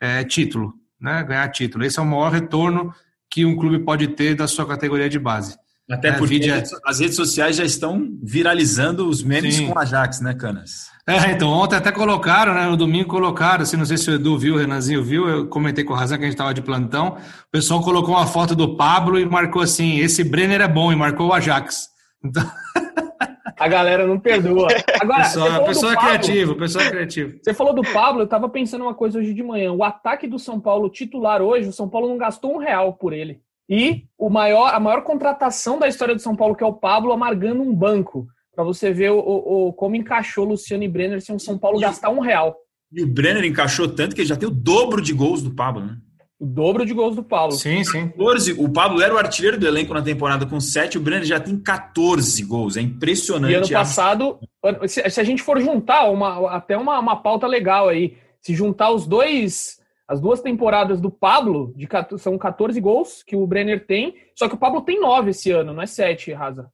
É 0.00 0.24
título, 0.24 0.74
né? 1.00 1.22
Ganhar 1.22 1.48
título. 1.50 1.84
Esse 1.84 2.00
é 2.00 2.02
o 2.02 2.06
maior 2.06 2.32
retorno 2.32 2.92
que 3.30 3.44
um 3.44 3.56
clube 3.56 3.78
pode 3.78 4.08
ter 4.08 4.34
da 4.34 4.48
sua 4.48 4.66
categoria 4.66 5.08
de 5.08 5.18
base. 5.18 5.56
Até 5.90 6.08
é, 6.08 6.12
porque 6.12 6.34
vídeo... 6.34 6.54
as 6.84 7.00
redes 7.00 7.16
sociais 7.16 7.56
já 7.56 7.64
estão 7.64 8.18
viralizando 8.22 9.08
os 9.08 9.22
memes 9.22 9.56
Sim. 9.56 9.68
com 9.68 9.78
Ajax, 9.78 10.20
né, 10.20 10.34
Canas? 10.34 10.91
É, 11.08 11.32
então 11.32 11.48
ontem 11.48 11.74
até 11.74 11.90
colocaram, 11.90 12.54
né? 12.54 12.64
No 12.66 12.76
domingo 12.76 13.08
colocaram, 13.08 13.62
assim, 13.62 13.76
não 13.76 13.84
sei 13.84 13.96
se 13.96 14.08
o 14.08 14.14
Edu 14.14 14.38
viu, 14.38 14.54
o 14.54 14.58
Renanzinho 14.58 15.02
viu, 15.02 15.28
eu 15.28 15.46
comentei 15.48 15.82
com 15.82 15.92
o 15.92 15.96
Razan 15.96 16.16
que 16.16 16.22
a 16.22 16.26
gente 16.26 16.34
estava 16.34 16.54
de 16.54 16.62
plantão. 16.62 17.16
O 17.48 17.50
pessoal 17.50 17.82
colocou 17.82 18.14
uma 18.14 18.26
foto 18.26 18.54
do 18.54 18.76
Pablo 18.76 19.18
e 19.18 19.24
marcou 19.24 19.62
assim: 19.62 19.98
esse 19.98 20.22
Brenner 20.22 20.60
é 20.60 20.68
bom, 20.68 20.92
e 20.92 20.96
marcou 20.96 21.28
o 21.28 21.32
Ajax. 21.32 21.88
Então... 22.24 22.44
A 23.58 23.68
galera 23.68 24.04
não 24.08 24.18
perdoa. 24.18 24.66
Agora, 25.00 25.22
pessoal, 25.22 25.64
pessoal 25.64 25.92
é 25.92 25.96
criativo, 25.96 26.56
pessoal 26.56 26.84
é 26.84 26.90
criativo. 26.90 27.38
Você 27.40 27.54
falou 27.54 27.72
do 27.72 27.82
Pablo, 27.92 28.22
eu 28.22 28.26
tava 28.26 28.48
pensando 28.48 28.82
uma 28.82 28.94
coisa 28.94 29.20
hoje 29.20 29.32
de 29.32 29.42
manhã. 29.42 29.72
O 29.72 29.84
ataque 29.84 30.26
do 30.26 30.36
São 30.36 30.58
Paulo 30.58 30.90
titular 30.90 31.40
hoje, 31.40 31.68
o 31.68 31.72
São 31.72 31.88
Paulo 31.88 32.08
não 32.08 32.18
gastou 32.18 32.54
um 32.54 32.58
real 32.58 32.94
por 32.94 33.12
ele. 33.12 33.40
E 33.68 34.04
o 34.18 34.28
maior, 34.28 34.74
a 34.74 34.80
maior 34.80 35.04
contratação 35.04 35.78
da 35.78 35.86
história 35.86 36.12
do 36.12 36.20
São 36.20 36.34
Paulo, 36.34 36.56
que 36.56 36.64
é 36.64 36.66
o 36.66 36.72
Pablo, 36.72 37.12
amargando 37.12 37.62
um 37.62 37.72
banco. 37.72 38.26
Para 38.54 38.64
você 38.64 38.92
ver 38.92 39.10
o, 39.10 39.18
o, 39.18 39.72
como 39.72 39.96
encaixou 39.96 40.44
Luciano 40.44 40.84
e 40.84 40.88
Brenner 40.88 41.20
sem 41.20 41.34
o 41.34 41.40
São 41.40 41.58
Paulo 41.58 41.80
gastar 41.80 42.10
um 42.10 42.20
real. 42.20 42.56
E 42.92 43.02
o 43.02 43.06
Brenner 43.06 43.44
encaixou 43.44 43.88
tanto 43.88 44.14
que 44.14 44.20
ele 44.20 44.28
já 44.28 44.36
tem 44.36 44.48
o 44.48 44.52
dobro 44.52 45.00
de 45.00 45.14
gols 45.14 45.42
do 45.42 45.54
Pablo, 45.54 45.84
né? 45.84 45.96
O 46.38 46.44
dobro 46.44 46.84
de 46.84 46.92
gols 46.92 47.14
do 47.14 47.22
Paulo. 47.22 47.52
Sim, 47.52 47.84
sim. 47.84 48.08
14, 48.08 48.52
o 48.54 48.68
Pablo 48.68 49.00
era 49.00 49.14
o 49.14 49.16
artilheiro 49.16 49.56
do 49.56 49.66
elenco 49.66 49.94
na 49.94 50.02
temporada 50.02 50.44
com 50.44 50.60
7, 50.60 50.98
o 50.98 51.00
Brenner 51.00 51.24
já 51.24 51.38
tem 51.38 51.56
14 51.56 52.42
gols. 52.44 52.76
É 52.76 52.80
impressionante. 52.80 53.52
E 53.52 53.54
ano 53.54 53.68
passado, 53.70 54.40
se, 54.88 55.08
se 55.08 55.20
a 55.20 55.24
gente 55.24 55.40
for 55.40 55.60
juntar, 55.60 56.10
uma, 56.10 56.50
até 56.50 56.76
uma, 56.76 56.98
uma 56.98 57.16
pauta 57.22 57.46
legal 57.46 57.88
aí, 57.88 58.16
se 58.40 58.54
juntar 58.54 58.90
os 58.90 59.06
dois, 59.06 59.78
as 60.06 60.20
duas 60.20 60.42
temporadas 60.42 61.00
do 61.00 61.12
Pablo, 61.12 61.72
de, 61.76 61.88
são 62.18 62.36
14 62.36 62.80
gols 62.80 63.22
que 63.22 63.36
o 63.36 63.46
Brenner 63.46 63.86
tem, 63.86 64.16
só 64.36 64.48
que 64.48 64.56
o 64.56 64.58
Pablo 64.58 64.82
tem 64.82 65.00
9 65.00 65.30
esse 65.30 65.52
ano, 65.52 65.72
não 65.72 65.82
é 65.82 65.86
7, 65.86 66.32
Raza. 66.32 66.68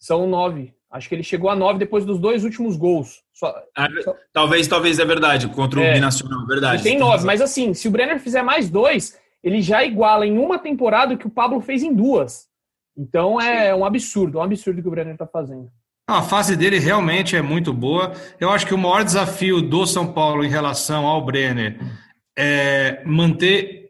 São 0.00 0.26
9. 0.26 0.74
Acho 0.92 1.08
que 1.08 1.14
ele 1.14 1.22
chegou 1.22 1.48
a 1.48 1.56
9 1.56 1.78
depois 1.78 2.04
dos 2.04 2.18
dois 2.18 2.44
últimos 2.44 2.76
gols. 2.76 3.22
Só, 3.32 3.54
ah, 3.74 3.88
só... 4.04 4.14
Talvez, 4.30 4.68
talvez 4.68 4.98
é 4.98 5.04
verdade, 5.06 5.48
contra 5.48 5.80
o 5.80 5.82
é, 5.82 5.94
Binacional, 5.94 6.46
verdade. 6.46 6.82
Ele 6.82 6.82
tem 6.82 6.98
9, 6.98 7.24
mas 7.24 7.40
assim, 7.40 7.72
se 7.72 7.88
o 7.88 7.90
Brenner 7.90 8.20
fizer 8.20 8.42
mais 8.42 8.68
dois, 8.68 9.18
ele 9.42 9.62
já 9.62 9.82
iguala 9.82 10.26
em 10.26 10.38
uma 10.38 10.58
temporada 10.58 11.14
o 11.14 11.18
que 11.18 11.26
o 11.26 11.30
Pablo 11.30 11.62
fez 11.62 11.82
em 11.82 11.94
duas. 11.94 12.46
Então 12.94 13.40
é 13.40 13.72
Sim. 13.72 13.80
um 13.80 13.84
absurdo, 13.86 14.38
um 14.38 14.42
absurdo 14.42 14.82
que 14.82 14.88
o 14.88 14.90
Brenner 14.90 15.14
está 15.14 15.26
fazendo. 15.26 15.70
A 16.06 16.20
fase 16.20 16.56
dele 16.56 16.78
realmente 16.78 17.34
é 17.36 17.40
muito 17.40 17.72
boa. 17.72 18.12
Eu 18.38 18.50
acho 18.50 18.66
que 18.66 18.74
o 18.74 18.78
maior 18.78 19.02
desafio 19.02 19.62
do 19.62 19.86
São 19.86 20.12
Paulo 20.12 20.44
em 20.44 20.48
relação 20.48 21.06
ao 21.06 21.24
Brenner 21.24 21.80
é 22.36 23.02
manter 23.06 23.80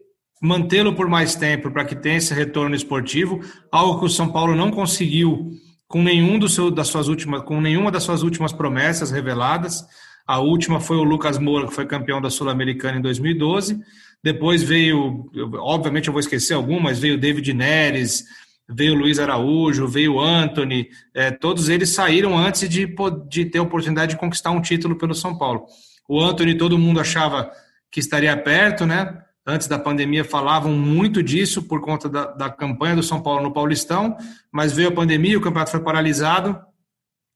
mantê-lo 0.40 0.92
por 0.94 1.08
mais 1.08 1.36
tempo 1.36 1.70
para 1.70 1.84
que 1.84 1.94
tenha 1.94 2.16
esse 2.16 2.34
retorno 2.34 2.74
esportivo, 2.74 3.40
algo 3.70 4.00
que 4.00 4.06
o 4.06 4.10
São 4.10 4.32
Paulo 4.32 4.56
não 4.56 4.72
conseguiu 4.72 5.52
com 5.92 6.02
nenhum 6.02 6.38
do 6.38 6.48
seu, 6.48 6.70
das 6.70 6.88
suas 6.88 7.06
últimas, 7.06 7.42
com 7.42 7.60
nenhuma 7.60 7.90
das 7.90 8.02
suas 8.02 8.22
últimas 8.22 8.50
promessas 8.50 9.10
reveladas. 9.10 9.84
A 10.26 10.40
última 10.40 10.80
foi 10.80 10.96
o 10.96 11.02
Lucas 11.02 11.36
Moura, 11.38 11.66
que 11.66 11.74
foi 11.74 11.84
campeão 11.84 12.18
da 12.18 12.30
Sul-Americana 12.30 12.96
em 12.96 13.02
2012. 13.02 13.78
Depois 14.24 14.62
veio, 14.62 15.30
obviamente 15.58 16.08
eu 16.08 16.12
vou 16.14 16.20
esquecer 16.20 16.54
algum, 16.54 16.80
mas 16.80 16.98
veio 16.98 17.18
David 17.18 17.52
Neres, 17.52 18.24
veio 18.66 18.94
Luiz 18.94 19.18
Araújo, 19.18 19.86
veio 19.86 20.18
Anthony. 20.18 20.88
É, 21.14 21.30
todos 21.30 21.68
eles 21.68 21.90
saíram 21.90 22.38
antes 22.38 22.66
de, 22.70 22.88
de 23.28 23.44
ter 23.44 23.58
a 23.58 23.62
oportunidade 23.62 24.12
de 24.12 24.18
conquistar 24.18 24.50
um 24.50 24.62
título 24.62 24.96
pelo 24.96 25.14
São 25.14 25.36
Paulo. 25.36 25.66
O 26.08 26.18
Anthony, 26.18 26.56
todo 26.56 26.78
mundo 26.78 27.00
achava 27.00 27.50
que 27.90 28.00
estaria 28.00 28.34
perto, 28.34 28.86
né? 28.86 29.14
Antes 29.46 29.66
da 29.66 29.78
pandemia 29.78 30.24
falavam 30.24 30.72
muito 30.72 31.22
disso 31.22 31.62
por 31.62 31.80
conta 31.80 32.08
da, 32.08 32.26
da, 32.26 32.50
campanha 32.50 32.96
do 32.96 33.02
São 33.02 33.20
Paulo 33.20 33.42
no 33.42 33.52
Paulistão, 33.52 34.16
mas 34.50 34.72
veio 34.72 34.88
a 34.88 34.92
pandemia, 34.92 35.36
o 35.36 35.40
campeonato 35.40 35.72
foi 35.72 35.80
paralisado 35.80 36.58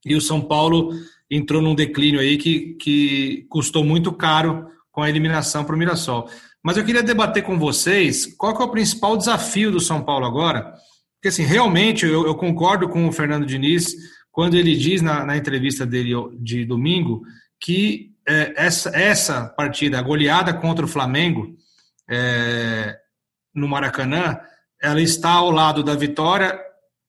e 0.04 0.14
o 0.14 0.20
São 0.20 0.40
Paulo 0.40 0.92
entrou 1.30 1.60
num 1.60 1.75
declínio 1.75 2.20
aí 2.20 2.36
que, 2.38 2.75
que 2.75 3.46
custou 3.48 3.84
muito 3.84 4.12
caro 4.12 4.68
com 4.92 5.02
a 5.02 5.08
eliminação 5.08 5.64
para 5.64 5.75
o 5.75 5.78
Mirassol. 5.78 6.28
Mas 6.62 6.76
eu 6.76 6.84
queria 6.84 7.02
debater 7.02 7.42
com 7.42 7.58
vocês 7.58 8.26
qual 8.36 8.60
é 8.60 8.64
o 8.64 8.70
principal 8.70 9.16
desafio 9.16 9.70
do 9.70 9.80
São 9.80 10.02
Paulo 10.02 10.26
agora, 10.26 10.72
porque 11.14 11.28
assim, 11.28 11.42
realmente 11.42 12.06
eu, 12.06 12.26
eu 12.26 12.34
concordo 12.34 12.88
com 12.88 13.06
o 13.08 13.12
Fernando 13.12 13.46
Diniz 13.46 13.94
quando 14.30 14.54
ele 14.54 14.76
diz 14.76 15.02
na, 15.02 15.25
na 15.25 15.36
entrevista 15.36 15.84
dele 15.84 16.12
de 16.38 16.64
domingo 16.64 17.22
que 17.60 18.12
é, 18.28 18.52
essa, 18.56 18.90
essa 18.90 19.46
partida, 19.48 19.98
a 19.98 20.02
goleada 20.02 20.52
contra 20.52 20.84
o 20.84 20.88
Flamengo, 20.88 21.56
é, 22.08 22.96
no 23.54 23.68
Maracanã, 23.68 24.38
ela 24.80 25.00
está 25.00 25.30
ao 25.30 25.50
lado 25.50 25.82
da 25.82 25.94
vitória 25.94 26.58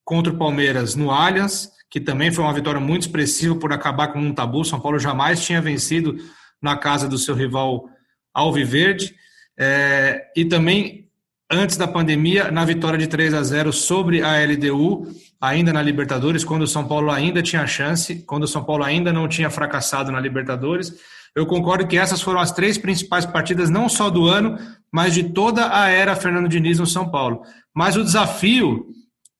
contra 0.03 0.31
o 0.31 0.37
Palmeiras 0.37 0.95
no 0.95 1.11
Allianz, 1.11 1.69
que 1.89 1.99
também 1.99 2.31
foi 2.31 2.43
uma 2.43 2.53
vitória 2.53 2.79
muito 2.79 3.03
expressiva 3.03 3.55
por 3.55 3.73
acabar 3.73 4.07
com 4.09 4.19
um 4.19 4.33
tabu. 4.33 4.63
São 4.63 4.79
Paulo 4.79 4.99
jamais 4.99 5.45
tinha 5.45 5.61
vencido 5.61 6.17
na 6.61 6.77
casa 6.77 7.07
do 7.07 7.17
seu 7.17 7.35
rival 7.35 7.89
Alviverde. 8.33 9.15
É, 9.59 10.31
e 10.35 10.45
também, 10.45 11.09
antes 11.51 11.75
da 11.77 11.87
pandemia, 11.87 12.51
na 12.51 12.63
vitória 12.65 12.97
de 12.97 13.07
3 13.07 13.33
a 13.33 13.43
0 13.43 13.73
sobre 13.73 14.21
a 14.21 14.43
LDU, 14.43 15.07
ainda 15.41 15.73
na 15.73 15.81
Libertadores, 15.81 16.43
quando 16.43 16.63
o 16.63 16.67
São 16.67 16.87
Paulo 16.87 17.09
ainda 17.09 17.41
tinha 17.41 17.65
chance, 17.65 18.23
quando 18.25 18.43
o 18.43 18.47
São 18.47 18.63
Paulo 18.63 18.83
ainda 18.83 19.11
não 19.11 19.27
tinha 19.27 19.49
fracassado 19.49 20.11
na 20.11 20.19
Libertadores. 20.19 20.93
Eu 21.37 21.45
concordo 21.45 21.85
que 21.85 21.95
essas 21.95 22.19
foram 22.19 22.39
as 22.39 22.51
três 22.51 22.79
principais 22.79 23.23
partidas, 23.23 23.69
não 23.69 23.87
só 23.87 24.09
do 24.09 24.25
ano, 24.25 24.57
mas 24.91 25.13
de 25.13 25.21
toda 25.21 25.71
a 25.71 25.87
era 25.87 26.15
Fernando 26.15 26.49
Diniz 26.49 26.79
no 26.79 26.87
São 26.87 27.11
Paulo. 27.11 27.43
Mas 27.75 27.95
o 27.95 28.03
desafio 28.03 28.87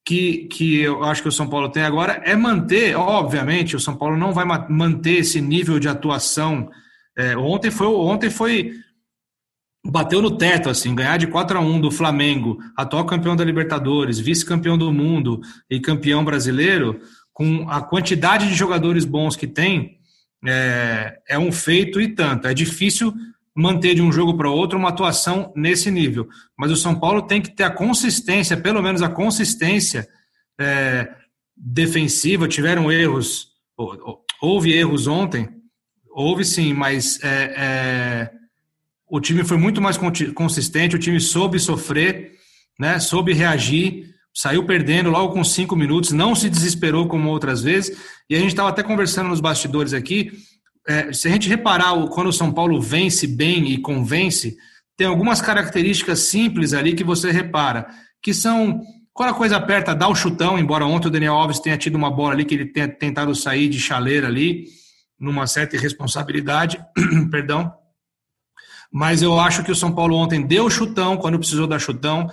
que, 0.06 0.46
que 0.46 0.78
eu 0.78 1.02
acho 1.02 1.22
que 1.22 1.28
o 1.28 1.32
São 1.32 1.48
Paulo 1.48 1.68
tem 1.68 1.82
agora 1.82 2.22
é 2.24 2.36
manter, 2.36 2.96
obviamente, 2.96 3.74
o 3.74 3.80
São 3.80 3.96
Paulo 3.96 4.16
não 4.16 4.32
vai 4.32 4.44
manter 4.68 5.18
esse 5.18 5.40
nível 5.40 5.80
de 5.80 5.88
atuação. 5.88 6.70
É, 7.16 7.36
ontem 7.36 7.68
foi 7.68 7.88
ontem 7.88 8.30
foi 8.30 8.74
bateu 9.84 10.22
no 10.22 10.38
teto 10.38 10.70
assim, 10.70 10.94
ganhar 10.94 11.16
de 11.16 11.26
4 11.26 11.58
a 11.58 11.60
1 11.60 11.80
do 11.80 11.90
Flamengo, 11.90 12.58
atual 12.76 13.06
campeão 13.06 13.34
da 13.34 13.44
Libertadores, 13.44 14.20
vice-campeão 14.20 14.78
do 14.78 14.92
mundo 14.92 15.40
e 15.68 15.80
campeão 15.80 16.24
brasileiro, 16.24 17.00
com 17.32 17.68
a 17.68 17.80
quantidade 17.80 18.46
de 18.46 18.54
jogadores 18.54 19.04
bons 19.04 19.34
que 19.34 19.48
tem, 19.48 19.97
é, 20.46 21.18
é 21.28 21.38
um 21.38 21.50
feito 21.50 22.00
e 22.00 22.08
tanto. 22.08 22.46
É 22.46 22.54
difícil 22.54 23.12
manter 23.54 23.94
de 23.94 24.02
um 24.02 24.12
jogo 24.12 24.36
para 24.36 24.50
outro 24.50 24.78
uma 24.78 24.90
atuação 24.90 25.52
nesse 25.56 25.90
nível. 25.90 26.28
Mas 26.56 26.70
o 26.70 26.76
São 26.76 26.98
Paulo 26.98 27.22
tem 27.22 27.42
que 27.42 27.50
ter 27.50 27.64
a 27.64 27.70
consistência, 27.70 28.56
pelo 28.56 28.82
menos 28.82 29.02
a 29.02 29.08
consistência 29.08 30.06
é, 30.58 31.08
defensiva. 31.56 32.46
Tiveram 32.46 32.90
erros, 32.90 33.48
houve 34.40 34.72
erros 34.72 35.06
ontem, 35.06 35.48
houve 36.10 36.44
sim, 36.44 36.72
mas 36.72 37.18
é, 37.22 37.54
é, 37.56 38.30
o 39.08 39.20
time 39.20 39.42
foi 39.42 39.56
muito 39.56 39.80
mais 39.80 39.98
consistente, 40.34 40.96
o 40.96 41.00
time 41.00 41.20
soube 41.20 41.58
sofrer, 41.58 42.32
né, 42.78 43.00
soube 43.00 43.32
reagir 43.32 44.14
saiu 44.34 44.64
perdendo 44.64 45.10
logo 45.10 45.32
com 45.32 45.42
cinco 45.42 45.74
minutos, 45.74 46.12
não 46.12 46.34
se 46.34 46.48
desesperou 46.48 47.08
como 47.08 47.28
outras 47.28 47.62
vezes. 47.62 47.98
E 48.28 48.36
a 48.36 48.38
gente 48.38 48.50
estava 48.50 48.68
até 48.68 48.82
conversando 48.82 49.28
nos 49.28 49.40
bastidores 49.40 49.92
aqui. 49.92 50.32
É, 50.86 51.12
se 51.12 51.28
a 51.28 51.30
gente 51.30 51.48
reparar 51.48 51.94
quando 52.08 52.28
o 52.28 52.32
São 52.32 52.52
Paulo 52.52 52.80
vence 52.80 53.26
bem 53.26 53.72
e 53.72 53.78
convence, 53.78 54.56
tem 54.96 55.06
algumas 55.06 55.40
características 55.40 56.20
simples 56.20 56.72
ali 56.72 56.94
que 56.94 57.04
você 57.04 57.30
repara, 57.30 57.86
que 58.22 58.32
são 58.32 58.80
quando 59.18 59.30
a 59.30 59.34
coisa 59.34 59.56
aperta, 59.56 59.96
dá 59.96 60.06
o 60.06 60.14
chutão, 60.14 60.56
embora 60.56 60.86
ontem 60.86 61.08
o 61.08 61.10
Daniel 61.10 61.34
Alves 61.34 61.58
tenha 61.58 61.76
tido 61.76 61.96
uma 61.96 62.08
bola 62.08 62.34
ali 62.34 62.44
que 62.44 62.54
ele 62.54 62.66
tenha 62.66 62.86
tentado 62.86 63.34
sair 63.34 63.68
de 63.68 63.80
chaleira 63.80 64.28
ali, 64.28 64.66
numa 65.18 65.44
certa 65.44 65.74
irresponsabilidade, 65.74 66.80
perdão. 67.28 67.74
Mas 68.92 69.20
eu 69.20 69.36
acho 69.40 69.64
que 69.64 69.72
o 69.72 69.74
São 69.74 69.92
Paulo 69.92 70.14
ontem 70.14 70.46
deu 70.46 70.70
chutão 70.70 71.16
quando 71.16 71.36
precisou 71.36 71.66
dar 71.66 71.80
chutão, 71.80 72.28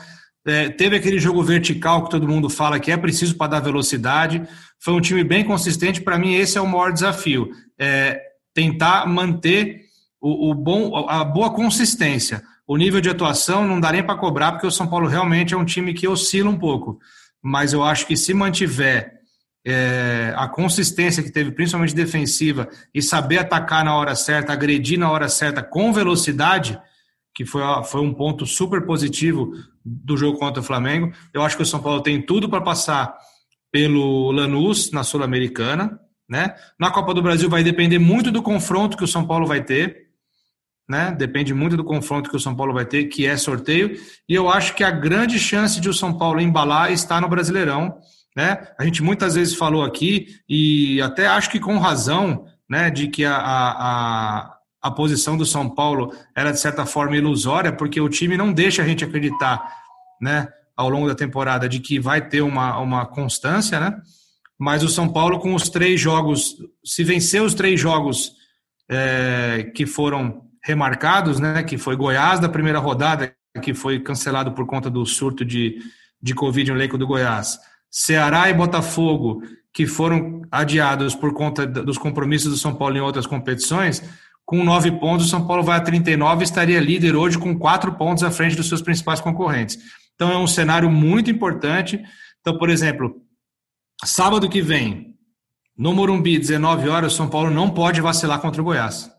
é, 0.46 0.70
teve 0.70 0.96
aquele 0.96 1.20
jogo 1.20 1.44
vertical 1.44 2.04
que 2.04 2.12
todo 2.12 2.28
mundo 2.28 2.50
fala 2.50 2.80
que 2.80 2.92
é 2.92 2.98
preciso 2.98 3.36
para 3.36 3.52
dar 3.52 3.60
velocidade. 3.62 4.44
Foi 4.80 4.94
um 4.94 5.02
time 5.02 5.24
bem 5.24 5.44
consistente. 5.44 6.02
Para 6.02 6.20
mim, 6.20 6.36
esse 6.36 6.58
é 6.58 6.62
o 6.62 6.68
maior 6.68 6.94
desafio: 6.94 7.50
é 7.80 8.22
tentar 8.54 9.08
manter 9.08 9.82
o, 10.22 10.52
o, 10.52 10.54
bom, 10.54 11.08
a 11.10 11.24
boa 11.24 11.52
consistência. 11.52 12.44
O 12.68 12.78
nível 12.78 13.02
de 13.02 13.10
atuação 13.10 13.68
não 13.68 13.80
dá 13.80 13.92
nem 13.92 14.04
para 14.04 14.18
cobrar, 14.18 14.52
porque 14.52 14.68
o 14.68 14.72
São 14.72 14.88
Paulo 14.88 15.08
realmente 15.08 15.54
é 15.54 15.58
um 15.58 15.66
time 15.66 15.94
que 15.94 16.08
oscila 16.08 16.50
um 16.50 16.58
pouco. 16.58 17.00
Mas 17.42 17.74
eu 17.74 17.84
acho 17.84 18.08
que 18.08 18.16
se 18.16 18.34
mantiver 18.34 19.14
é, 19.66 20.32
a 20.36 20.48
consistência 20.48 21.24
que 21.24 21.32
teve, 21.32 21.52
principalmente 21.52 21.96
defensiva, 21.96 22.70
e 22.94 23.02
saber 23.02 23.40
atacar 23.40 23.84
na 23.84 23.96
hora 23.96 24.16
certa, 24.16 24.54
agredir 24.54 25.00
na 25.00 25.12
hora 25.12 25.28
certa 25.28 25.64
com 25.64 25.92
velocidade, 25.92 26.80
que 27.36 27.46
foi, 27.46 27.62
foi 27.84 28.00
um 28.00 28.14
ponto 28.14 28.46
super 28.46 28.86
positivo 28.86 29.52
do 29.84 30.16
jogo 30.16 30.40
contra 30.40 30.62
o 30.62 30.66
Flamengo. 30.66 31.12
Eu 31.34 31.44
acho 31.44 31.58
que 31.58 31.64
o 31.64 31.66
São 31.66 31.82
Paulo 31.82 32.02
tem 32.02 32.22
tudo 32.22 32.48
para 32.50 32.62
passar 32.62 33.14
pelo 33.70 34.32
Lanús 34.32 34.90
na 34.92 35.04
Sul-Americana, 35.04 36.00
né? 36.30 36.56
Na 36.80 36.90
Copa 36.90 37.14
do 37.14 37.22
Brasil 37.22 37.50
vai 37.50 37.62
depender 37.62 38.00
muito 38.00 38.32
do 38.32 38.42
confronto 38.42 38.96
que 38.96 39.04
o 39.04 39.08
São 39.08 39.28
Paulo 39.28 39.46
vai 39.46 39.62
ter, 39.62 40.06
né? 40.88 41.12
Depende 41.12 41.54
muito 41.54 41.76
do 41.76 41.84
confronto 41.84 42.30
que 42.30 42.38
o 42.38 42.40
São 42.40 42.56
Paulo 42.56 42.74
vai 42.74 42.86
ter, 42.86 43.06
que 43.06 43.28
é 43.28 43.36
sorteio. 43.36 44.00
E 44.30 44.34
eu 44.34 44.50
acho 44.50 44.74
que 44.74 44.84
a 44.84 44.90
grande 44.90 45.38
chance 45.38 45.82
de 45.82 45.90
o 45.90 45.94
São 45.94 46.18
Paulo 46.18 46.40
embalar 46.40 46.90
está 46.90 47.20
no 47.20 47.28
Brasileirão, 47.28 47.98
né? 48.34 48.66
A 48.80 48.86
gente 48.86 49.04
muitas 49.04 49.36
vezes 49.36 49.56
falou 49.56 49.84
aqui 49.84 50.28
e 50.48 51.02
até 51.02 51.28
acho 51.28 51.50
que 51.50 51.60
com 51.60 51.78
razão, 51.78 52.46
né? 52.70 52.90
De 52.90 53.10
que 53.10 53.26
a, 53.26 53.36
a, 53.36 54.40
a 54.40 54.55
posição 54.92 55.38
do 55.38 55.46
São 55.46 55.70
Paulo 55.70 56.14
era 56.36 56.52
de 56.52 56.60
certa 56.60 56.86
forma 56.86 57.18
ilusória, 57.18 57.72
porque 57.72 58.00
o 58.00 58.10
time 58.10 58.38
não 58.38 58.54
deixa 58.54 58.84
a 58.84 58.88
gente 58.88 59.04
acreditar, 59.04 59.66
né? 60.22 60.48
Ao 60.76 60.90
longo 60.90 61.08
da 61.08 61.16
temporada 61.16 61.70
de 61.70 61.80
que 61.80 62.00
vai 62.00 62.28
ter 62.28 62.42
uma, 62.42 62.78
uma 62.80 63.06
constância, 63.06 63.80
né? 63.80 63.98
mas 64.58 64.84
o 64.84 64.90
São 64.90 65.08
Paulo, 65.08 65.40
com 65.40 65.54
os 65.54 65.70
três 65.70 66.00
jogos, 66.00 66.56
se 66.84 67.04
vencer 67.04 67.42
os 67.42 67.54
três 67.54 67.80
jogos 67.80 68.34
é, 68.90 69.72
que 69.76 69.86
foram 69.86 70.44
remarcados, 70.64 71.40
né, 71.40 71.64
que 71.64 71.78
foi 71.78 71.96
Goiás 71.96 72.40
da 72.40 72.50
primeira 72.50 72.80
rodada, 72.80 73.36
que 73.62 73.74
foi 73.74 74.00
cancelado 74.00 74.54
por 74.54 74.66
conta 74.66 74.90
do 74.90 75.06
surto 75.06 75.46
de, 75.46 75.80
de 76.22 76.34
Covid 76.34 76.72
no 76.72 76.78
elenco 76.78 76.98
do 76.98 77.08
Goiás, 77.08 77.60
Ceará 77.92 78.50
e 78.50 78.54
Botafogo, 78.54 79.44
que 79.74 79.86
foram 79.86 80.42
adiados 80.50 81.14
por 81.14 81.34
conta 81.34 81.68
dos 81.68 81.98
compromissos 81.98 82.52
do 82.52 82.58
São 82.58 82.74
Paulo 82.74 82.98
em 82.98 83.02
outras 83.02 83.28
competições, 83.28 84.02
com 84.46 84.64
nove 84.64 84.92
pontos, 84.92 85.26
o 85.26 85.30
São 85.30 85.46
Paulo 85.48 85.64
vai 85.64 85.78
a 85.78 85.82
39 85.82 86.42
e 86.42 86.44
estaria 86.44 86.80
líder 86.80 87.16
hoje 87.16 87.38
com 87.38 87.58
quatro 87.58 87.94
pontos 87.94 88.24
à 88.24 88.30
frente 88.30 88.56
dos 88.56 88.70
seus 88.70 88.82
principais 88.82 89.20
concorrentes. 89.20 89.78
Então 90.14 90.32
é 90.32 90.38
um 90.38 90.48
cenário 90.48 90.90
muito 90.90 91.32
importante. 91.32 92.02
Então, 92.42 92.58
por 92.58 92.70
exemplo, 92.70 93.26
Sábado 94.04 94.50
que 94.50 94.62
vem, 94.62 95.16
no 95.78 95.94
Morumbi, 95.94 96.38
19 96.38 96.90
horas, 96.90 97.14
o 97.14 97.16
São 97.16 97.30
Paulo 97.30 97.50
não 97.50 97.70
pode 97.70 98.02
vacilar 98.02 98.40
contra 98.40 98.62
o 98.62 98.66
Goiás. 98.66 99.10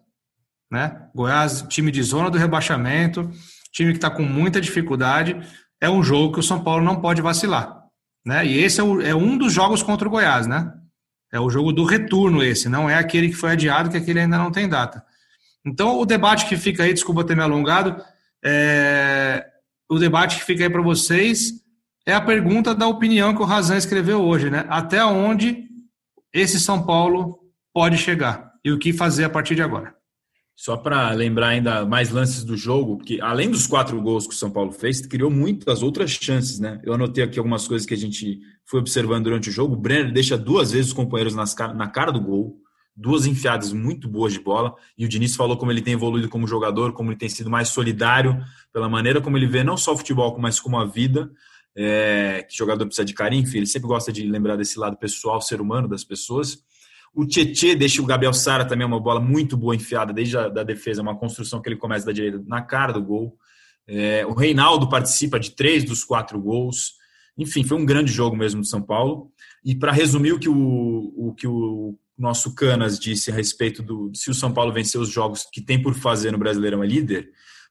Né? 0.70 1.08
Goiás, 1.14 1.62
time 1.68 1.90
de 1.90 2.02
zona 2.02 2.30
do 2.30 2.38
rebaixamento, 2.38 3.30
time 3.72 3.92
que 3.92 3.98
está 3.98 4.10
com 4.10 4.22
muita 4.22 4.60
dificuldade. 4.60 5.40
É 5.80 5.88
um 5.88 6.02
jogo 6.02 6.34
que 6.34 6.40
o 6.40 6.42
São 6.42 6.62
Paulo 6.62 6.84
não 6.84 7.00
pode 7.00 7.22
vacilar. 7.22 7.84
Né? 8.24 8.46
E 8.46 8.58
esse 8.58 8.80
é, 8.80 8.84
o, 8.84 9.00
é 9.00 9.14
um 9.14 9.38
dos 9.38 9.52
jogos 9.52 9.82
contra 9.82 10.06
o 10.06 10.10
Goiás, 10.10 10.46
né? 10.46 10.72
É 11.32 11.40
o 11.40 11.50
jogo 11.50 11.72
do 11.72 11.84
retorno 11.84 12.42
esse, 12.42 12.68
não 12.68 12.88
é 12.88 12.94
aquele 12.94 13.28
que 13.28 13.34
foi 13.34 13.50
adiado, 13.50 13.90
que 13.90 13.96
aquele 13.96 14.20
ainda 14.20 14.38
não 14.38 14.52
tem 14.52 14.68
data. 14.68 15.04
Então, 15.66 15.98
o 15.98 16.06
debate 16.06 16.46
que 16.46 16.56
fica 16.56 16.84
aí, 16.84 16.94
desculpa 16.94 17.24
ter 17.24 17.36
me 17.36 17.42
alongado, 17.42 18.00
é... 18.44 19.44
o 19.90 19.98
debate 19.98 20.36
que 20.36 20.44
fica 20.44 20.62
aí 20.62 20.70
para 20.70 20.82
vocês 20.82 21.52
é 22.06 22.14
a 22.14 22.20
pergunta 22.20 22.72
da 22.72 22.86
opinião 22.86 23.34
que 23.34 23.42
o 23.42 23.44
Razan 23.44 23.76
escreveu 23.76 24.22
hoje, 24.22 24.48
né? 24.48 24.64
Até 24.68 25.04
onde 25.04 25.64
esse 26.32 26.60
São 26.60 26.86
Paulo 26.86 27.40
pode 27.74 27.98
chegar 27.98 28.52
e 28.64 28.70
o 28.70 28.78
que 28.78 28.92
fazer 28.92 29.24
a 29.24 29.30
partir 29.30 29.56
de 29.56 29.62
agora. 29.62 29.94
Só 30.54 30.76
para 30.76 31.10
lembrar 31.10 31.48
ainda 31.48 31.84
mais 31.84 32.08
lances 32.10 32.42
do 32.42 32.56
jogo, 32.56 32.96
porque 32.96 33.18
além 33.20 33.50
dos 33.50 33.66
quatro 33.66 34.00
gols 34.00 34.26
que 34.26 34.32
o 34.32 34.36
São 34.36 34.50
Paulo 34.50 34.72
fez, 34.72 35.04
criou 35.04 35.30
muitas 35.30 35.82
outras 35.82 36.12
chances, 36.12 36.58
né? 36.58 36.80
Eu 36.82 36.94
anotei 36.94 37.22
aqui 37.22 37.38
algumas 37.38 37.68
coisas 37.68 37.86
que 37.86 37.92
a 37.92 37.96
gente 37.96 38.40
foi 38.64 38.80
observando 38.80 39.24
durante 39.24 39.50
o 39.50 39.52
jogo. 39.52 39.74
O 39.74 39.78
Brenner 39.78 40.12
deixa 40.12 40.38
duas 40.38 40.72
vezes 40.72 40.88
os 40.88 40.92
companheiros 40.94 41.34
nas, 41.34 41.54
na 41.74 41.88
cara 41.88 42.10
do 42.10 42.20
gol, 42.20 42.56
duas 42.96 43.26
enfiadas 43.26 43.72
muito 43.72 44.08
boas 44.08 44.32
de 44.32 44.40
bola. 44.40 44.74
E 44.96 45.04
o 45.04 45.08
Diniz 45.08 45.36
falou 45.36 45.56
como 45.56 45.70
ele 45.70 45.82
tem 45.82 45.92
evoluído 45.92 46.28
como 46.28 46.46
jogador, 46.46 46.92
como 46.92 47.10
ele 47.10 47.18
tem 47.18 47.28
sido 47.28 47.50
mais 47.50 47.68
solidário, 47.68 48.42
pela 48.72 48.88
maneira 48.88 49.20
como 49.20 49.36
ele 49.36 49.46
vê 49.46 49.62
não 49.62 49.76
só 49.76 49.92
o 49.92 49.98
futebol, 49.98 50.36
mas 50.38 50.58
como 50.58 50.78
a 50.78 50.84
vida 50.84 51.30
é, 51.76 52.46
que 52.48 52.56
jogador 52.56 52.86
precisa 52.86 53.04
de 53.04 53.12
carinho, 53.12 53.42
enfim, 53.42 53.58
ele 53.58 53.66
sempre 53.66 53.86
gosta 53.86 54.10
de 54.10 54.22
lembrar 54.22 54.56
desse 54.56 54.78
lado 54.78 54.96
pessoal, 54.96 55.42
ser 55.42 55.60
humano 55.60 55.86
das 55.86 56.02
pessoas. 56.02 56.64
O 57.14 57.26
Tietê 57.26 57.74
deixa 57.74 58.00
o 58.00 58.06
Gabriel 58.06 58.32
Sara 58.32 58.64
também 58.64 58.86
uma 58.86 59.00
bola 59.00 59.20
muito 59.20 59.56
boa 59.56 59.76
enfiada 59.76 60.12
desde 60.12 60.38
a 60.38 60.48
da 60.48 60.62
defesa, 60.62 61.02
uma 61.02 61.16
construção 61.16 61.60
que 61.60 61.68
ele 61.68 61.76
começa 61.76 62.06
da 62.06 62.12
direita 62.12 62.42
na 62.46 62.62
cara 62.62 62.92
do 62.92 63.02
gol. 63.02 63.36
É, 63.86 64.24
o 64.26 64.32
Reinaldo 64.32 64.88
participa 64.88 65.38
de 65.38 65.50
três 65.50 65.84
dos 65.84 66.02
quatro 66.02 66.40
gols. 66.40 66.94
Enfim, 67.38 67.62
foi 67.62 67.76
um 67.76 67.86
grande 67.86 68.10
jogo 68.10 68.36
mesmo 68.36 68.60
do 68.60 68.66
São 68.66 68.82
Paulo. 68.82 69.30
E 69.64 69.74
para 69.74 69.92
resumir 69.92 70.32
o 70.32 70.38
que 70.38 70.48
o, 70.48 71.12
o 71.16 71.34
que 71.34 71.46
o 71.46 71.98
nosso 72.18 72.54
Canas 72.54 72.98
disse 72.98 73.30
a 73.30 73.34
respeito 73.34 73.82
do 73.82 74.10
se 74.14 74.30
o 74.30 74.34
São 74.34 74.52
Paulo 74.52 74.72
vencer 74.72 75.00
os 75.00 75.10
jogos 75.10 75.46
que 75.52 75.60
tem 75.60 75.80
por 75.80 75.94
fazer 75.94 76.30
no 76.30 76.38
Brasileirão 76.38 76.82
é 76.82 76.86
líder, 76.86 77.30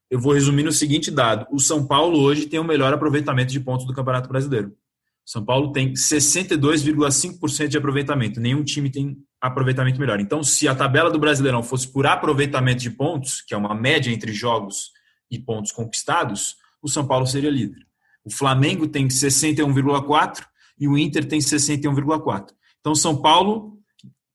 eu 0.09 0.19
vou 0.19 0.33
resumir 0.33 0.63
no 0.63 0.71
seguinte 0.71 1.09
dado: 1.09 1.47
o 1.51 1.59
São 1.59 1.85
Paulo 1.85 2.19
hoje 2.19 2.45
tem 2.45 2.59
o 2.59 2.63
melhor 2.63 2.93
aproveitamento 2.93 3.51
de 3.51 3.59
pontos 3.59 3.85
do 3.85 3.93
Campeonato 3.93 4.29
Brasileiro. 4.29 4.75
São 5.25 5.43
Paulo 5.43 5.71
tem 5.71 5.93
62,5% 5.93 7.67
de 7.67 7.77
aproveitamento. 7.77 8.39
Nenhum 8.39 8.63
time 8.63 8.91
tem 8.91 9.17
aproveitamento 9.41 9.99
melhor. 9.99 10.19
Então, 10.19 10.43
se 10.43 10.67
a 10.67 10.75
tabela 10.75 11.09
do 11.09 11.17
Brasileirão 11.17 11.63
fosse 11.63 11.91
por 11.91 12.05
aproveitamento 12.05 12.83
de 12.83 12.91
pontos, 12.91 13.41
que 13.41 13.55
é 13.55 13.57
uma 13.57 13.73
média 13.73 14.11
entre 14.11 14.31
jogos 14.31 14.91
e 15.31 15.39
pontos 15.39 15.71
conquistados, 15.71 16.57
o 16.79 16.87
São 16.87 17.07
Paulo 17.07 17.25
seria 17.25 17.49
líder. 17.49 17.85
O 18.23 18.31
Flamengo 18.31 18.87
tem 18.87 19.07
61,4 19.07 20.45
e 20.79 20.87
o 20.87 20.95
Inter 20.95 21.25
tem 21.25 21.39
61,4. 21.39 22.51
Então, 22.79 22.93
São 22.93 23.19
Paulo, 23.19 23.79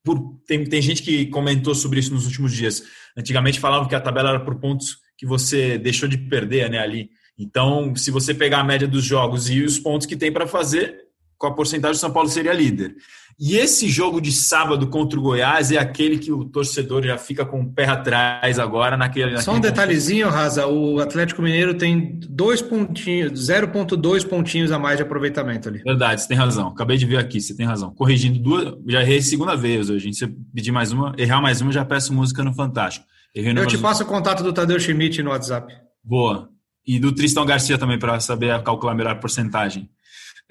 por, 0.02 0.40
tem, 0.46 0.64
tem 0.64 0.80
gente 0.80 1.02
que 1.02 1.26
comentou 1.26 1.74
sobre 1.74 2.00
isso 2.00 2.12
nos 2.12 2.26
últimos 2.26 2.52
dias. 2.52 2.82
Antigamente 3.16 3.60
falavam 3.60 3.88
que 3.88 3.94
a 3.94 4.00
tabela 4.00 4.30
era 4.30 4.40
por 4.40 4.58
pontos 4.58 4.98
que 5.16 5.26
você 5.26 5.76
deixou 5.78 6.08
de 6.08 6.16
perder 6.16 6.70
né, 6.70 6.78
ali. 6.78 7.10
Então, 7.38 7.94
se 7.94 8.10
você 8.10 8.34
pegar 8.34 8.60
a 8.60 8.64
média 8.64 8.88
dos 8.88 9.04
jogos 9.04 9.48
e 9.50 9.62
os 9.62 9.78
pontos 9.78 10.06
que 10.06 10.16
tem 10.16 10.32
para 10.32 10.46
fazer, 10.46 11.09
com 11.40 11.46
a 11.46 11.54
porcentagem, 11.54 11.96
o 11.96 11.98
São 11.98 12.12
Paulo 12.12 12.28
seria 12.28 12.52
líder. 12.52 12.94
E 13.38 13.56
esse 13.56 13.88
jogo 13.88 14.20
de 14.20 14.30
sábado 14.30 14.86
contra 14.88 15.18
o 15.18 15.22
Goiás 15.22 15.72
é 15.72 15.78
aquele 15.78 16.18
que 16.18 16.30
o 16.30 16.44
torcedor 16.44 17.02
já 17.02 17.16
fica 17.16 17.46
com 17.46 17.62
o 17.62 17.72
pé 17.72 17.86
atrás 17.86 18.58
agora 18.58 18.94
naquele. 18.94 19.40
Só 19.40 19.54
um 19.54 19.60
detalhezinho, 19.60 20.28
Raza. 20.28 20.66
O 20.66 21.00
Atlético 21.00 21.40
Mineiro 21.40 21.72
tem 21.72 22.20
dois 22.28 22.60
pontinhos, 22.60 23.48
0,2 23.48 24.28
pontinhos 24.28 24.70
a 24.70 24.78
mais 24.78 24.98
de 24.98 25.02
aproveitamento 25.02 25.70
ali. 25.70 25.78
Verdade, 25.78 26.20
você 26.20 26.28
tem 26.28 26.36
razão. 26.36 26.68
Acabei 26.68 26.98
de 26.98 27.06
ver 27.06 27.16
aqui, 27.16 27.40
você 27.40 27.56
tem 27.56 27.64
razão. 27.64 27.94
Corrigindo 27.94 28.38
duas, 28.38 28.74
já 28.86 29.00
errei 29.00 29.22
segunda 29.22 29.56
vez 29.56 29.88
hoje. 29.88 30.12
Se 30.12 30.26
pedir 30.54 30.72
mais 30.72 30.92
uma, 30.92 31.14
errar 31.16 31.40
mais 31.40 31.62
uma, 31.62 31.72
já 31.72 31.86
peço 31.86 32.12
música 32.12 32.44
no 32.44 32.52
Fantástico. 32.52 33.06
Eu 33.34 33.66
te 33.66 33.78
passo 33.78 34.02
o 34.02 34.06
contato 34.06 34.42
do 34.42 34.52
Tadeu 34.52 34.78
Schmidt 34.78 35.22
no 35.22 35.30
WhatsApp. 35.30 35.72
Boa. 36.04 36.50
E 36.86 36.98
do 36.98 37.14
Tristão 37.14 37.46
Garcia 37.46 37.78
também, 37.78 37.98
para 37.98 38.20
saber 38.20 38.62
calcular 38.62 38.94
melhor 38.94 39.12
a 39.12 39.16
porcentagem. 39.16 39.88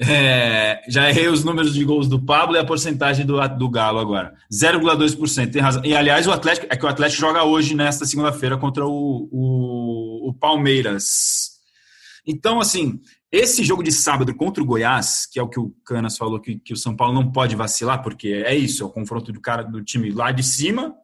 É, 0.02 0.82
já 0.88 1.10
errei 1.10 1.28
os 1.28 1.44
números 1.44 1.74
de 1.74 1.84
gols 1.84 2.08
do 2.08 2.24
Pablo 2.24 2.56
e 2.56 2.60
a 2.60 2.64
porcentagem 2.64 3.26
do, 3.26 3.46
do 3.50 3.70
Galo 3.70 4.00
agora. 4.00 4.34
0,2%. 4.52 5.52
Tem 5.52 5.62
razão. 5.62 5.84
E, 5.84 5.94
aliás, 5.94 6.26
o 6.26 6.32
Atlético 6.32 6.68
é 6.70 6.78
que 6.78 6.86
o 6.86 6.88
Atlético 6.88 7.20
joga 7.20 7.44
hoje, 7.44 7.76
nesta 7.76 8.06
segunda-feira, 8.06 8.58
contra 8.58 8.86
o, 8.86 9.28
o, 9.30 10.30
o, 10.30 10.34
Palmeiras. 10.34 11.60
Então, 12.26 12.62
assim, 12.62 13.02
esse 13.30 13.62
jogo 13.64 13.84
de 13.84 13.92
sábado 13.92 14.34
contra 14.34 14.64
o 14.64 14.66
Goiás, 14.66 15.26
que 15.26 15.38
é 15.38 15.44
o 15.44 15.50
que 15.50 15.60
o 15.60 15.74
Canas 15.86 16.18
falou, 16.18 16.40
que, 16.40 16.58
que 16.58 16.72
o 16.72 16.78
São 16.78 16.96
Paulo 16.96 17.14
não 17.14 17.30
pode 17.30 17.56
vacilar, 17.56 18.02
porque 18.02 18.30
é 18.46 18.56
isso, 18.56 18.84
é 18.84 18.86
o 18.86 18.90
confronto 18.90 19.34
do 19.34 19.42
cara 19.42 19.64
do 19.64 19.84
time 19.84 20.12
lá 20.12 20.32
de 20.32 20.44
cima 20.44 20.96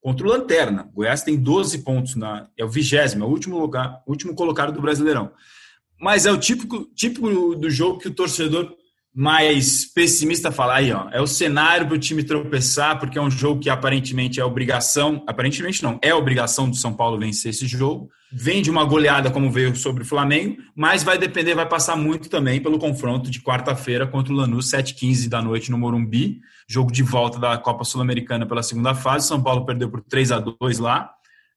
contra 0.00 0.26
o 0.26 0.30
Lanterna. 0.30 0.88
Goiás 0.94 1.22
tem 1.22 1.36
12 1.36 1.78
pontos, 1.78 2.14
na, 2.14 2.46
é 2.56 2.64
o 2.64 2.68
vigésimo, 2.68 3.24
é 3.24 3.26
o 3.26 3.30
último, 3.30 3.58
lugar, 3.58 4.00
último 4.06 4.32
colocado 4.34 4.72
do 4.72 4.80
Brasileirão. 4.80 5.32
Mas 6.00 6.26
é 6.26 6.32
o 6.32 6.38
típico, 6.38 6.86
típico 6.94 7.54
do 7.54 7.70
jogo 7.70 7.98
que 7.98 8.08
o 8.08 8.14
torcedor 8.14 8.74
mais 9.14 9.84
pessimista 9.84 10.50
fala 10.50 10.74
aí, 10.74 10.92
ó, 10.92 11.08
é 11.12 11.20
o 11.20 11.26
cenário 11.26 11.86
para 11.86 11.94
o 11.94 11.98
time 11.98 12.24
tropeçar, 12.24 12.98
porque 12.98 13.16
é 13.16 13.22
um 13.22 13.30
jogo 13.30 13.60
que 13.60 13.70
aparentemente 13.70 14.40
é 14.40 14.44
obrigação, 14.44 15.22
aparentemente 15.24 15.84
não, 15.84 16.00
é 16.02 16.12
obrigação 16.12 16.68
do 16.68 16.74
São 16.74 16.92
Paulo 16.92 17.16
vencer 17.16 17.50
esse 17.50 17.64
jogo. 17.64 18.10
Vem 18.32 18.60
de 18.60 18.68
uma 18.68 18.84
goleada 18.84 19.30
como 19.30 19.52
veio 19.52 19.76
sobre 19.76 20.02
o 20.02 20.06
Flamengo, 20.06 20.56
mas 20.74 21.04
vai 21.04 21.16
depender, 21.16 21.54
vai 21.54 21.68
passar 21.68 21.94
muito 21.94 22.28
também 22.28 22.60
pelo 22.60 22.80
confronto 22.80 23.30
de 23.30 23.40
quarta-feira 23.40 24.04
contra 24.04 24.32
o 24.32 24.36
Lanús, 24.36 24.68
7h15 24.72 25.28
da 25.28 25.40
noite 25.40 25.70
no 25.70 25.78
Morumbi, 25.78 26.40
jogo 26.68 26.90
de 26.90 27.04
volta 27.04 27.38
da 27.38 27.56
Copa 27.56 27.84
Sul-Americana 27.84 28.44
pela 28.44 28.64
segunda 28.64 28.92
fase. 28.92 29.28
São 29.28 29.40
Paulo 29.40 29.64
perdeu 29.64 29.88
por 29.88 30.00
3 30.00 30.32
a 30.32 30.40
2 30.40 30.80
lá. 30.80 31.13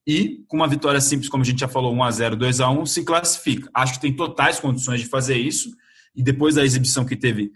E 0.08 0.46
com 0.48 0.56
uma 0.56 0.70
vitória 0.70 1.02
simples, 1.02 1.28
como 1.28 1.44
a 1.44 1.46
gente 1.46 1.60
já 1.60 1.68
falou, 1.68 1.94
1 1.94 2.04
a 2.04 2.12
0 2.12 2.36
2 2.38 2.62
a 2.62 2.70
1 2.70 2.86
se 2.86 3.04
classifica. 3.04 3.70
Acho 3.74 3.96
que 3.96 4.00
tem 4.00 4.14
totais 4.14 4.58
condições 4.58 5.02
de 5.02 5.08
fazer 5.08 5.36
isso 5.36 5.76
e 6.16 6.24
depois 6.24 6.56
da 6.56 6.64
exibição 6.64 7.04
que 7.04 7.18
teve 7.18 7.52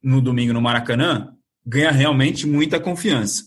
no 0.00 0.20
domingo 0.20 0.52
no 0.52 0.62
Maracanã, 0.62 1.34
ganha 1.66 1.90
realmente 1.90 2.46
muita 2.46 2.78
confiança. 2.78 3.44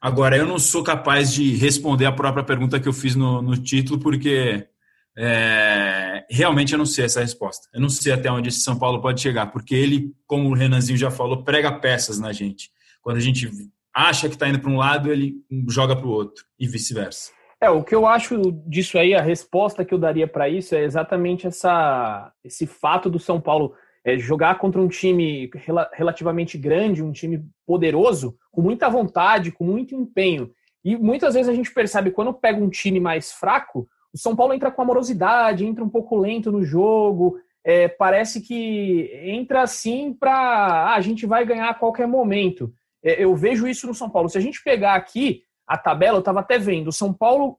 Agora, 0.00 0.36
eu 0.36 0.46
não 0.46 0.58
sou 0.58 0.84
capaz 0.84 1.32
de 1.32 1.56
responder 1.56 2.04
a 2.04 2.12
própria 2.12 2.44
pergunta 2.44 2.78
que 2.78 2.86
eu 2.86 2.92
fiz 2.92 3.16
no, 3.16 3.40
no 3.40 3.56
título, 3.56 3.98
porque 3.98 4.68
é, 5.16 6.24
realmente 6.30 6.72
eu 6.72 6.78
não 6.78 6.86
sei 6.86 7.06
essa 7.06 7.20
resposta. 7.20 7.66
Eu 7.72 7.80
não 7.80 7.88
sei 7.88 8.12
até 8.12 8.30
onde 8.30 8.50
esse 8.50 8.60
São 8.60 8.78
Paulo 8.78 9.00
pode 9.00 9.20
chegar, 9.22 9.46
porque 9.46 9.74
ele, 9.74 10.12
como 10.26 10.50
o 10.50 10.54
Renanzinho 10.54 10.98
já 10.98 11.10
falou, 11.10 11.42
prega 11.42 11.72
peças 11.72 12.20
na 12.20 12.30
gente. 12.30 12.70
Quando 13.00 13.16
a 13.16 13.20
gente 13.20 13.50
acha 13.92 14.28
que 14.28 14.34
está 14.34 14.46
indo 14.48 14.60
para 14.60 14.70
um 14.70 14.76
lado, 14.76 15.10
ele 15.10 15.34
joga 15.68 15.96
para 15.96 16.06
o 16.06 16.10
outro, 16.10 16.44
e 16.58 16.68
vice-versa. 16.68 17.35
É, 17.60 17.70
o 17.70 17.82
que 17.82 17.94
eu 17.94 18.06
acho 18.06 18.52
disso 18.66 18.98
aí, 18.98 19.14
a 19.14 19.22
resposta 19.22 19.84
que 19.84 19.94
eu 19.94 19.98
daria 19.98 20.28
para 20.28 20.48
isso 20.48 20.74
é 20.74 20.82
exatamente 20.84 21.46
essa, 21.46 22.32
esse 22.44 22.66
fato 22.66 23.08
do 23.08 23.18
São 23.18 23.40
Paulo 23.40 23.74
É, 24.08 24.16
jogar 24.16 24.56
contra 24.58 24.80
um 24.80 24.88
time 24.88 25.50
rel 25.66 25.78
relativamente 25.92 26.56
grande, 26.56 27.02
um 27.02 27.10
time 27.10 27.42
poderoso, 27.66 28.36
com 28.52 28.62
muita 28.62 28.88
vontade, 28.88 29.50
com 29.50 29.64
muito 29.64 29.96
empenho. 29.96 30.52
E 30.84 30.96
muitas 30.96 31.34
vezes 31.34 31.48
a 31.48 31.54
gente 31.54 31.74
percebe 31.74 32.12
quando 32.12 32.32
pega 32.32 32.62
um 32.62 32.70
time 32.70 33.00
mais 33.00 33.32
fraco, 33.32 33.88
o 34.14 34.18
São 34.18 34.36
Paulo 34.36 34.54
entra 34.54 34.70
com 34.70 34.82
amorosidade, 34.82 35.66
entra 35.66 35.82
um 35.82 35.90
pouco 35.90 36.16
lento 36.16 36.52
no 36.52 36.62
jogo, 36.62 37.36
é, 37.64 37.88
parece 37.88 38.40
que 38.40 39.10
entra 39.24 39.62
assim 39.62 40.14
para 40.14 40.36
ah, 40.36 40.94
a 40.94 41.00
gente 41.00 41.26
vai 41.26 41.44
ganhar 41.44 41.70
a 41.70 41.74
qualquer 41.74 42.06
momento. 42.06 42.72
É, 43.02 43.24
eu 43.24 43.34
vejo 43.34 43.66
isso 43.66 43.88
no 43.88 43.94
São 43.94 44.08
Paulo. 44.08 44.28
Se 44.28 44.38
a 44.38 44.40
gente 44.40 44.62
pegar 44.62 44.94
aqui 44.94 45.42
a 45.66 45.76
tabela, 45.76 46.16
eu 46.16 46.20
estava 46.20 46.40
até 46.40 46.58
vendo, 46.58 46.88
o 46.88 46.92
São 46.92 47.12
Paulo, 47.12 47.58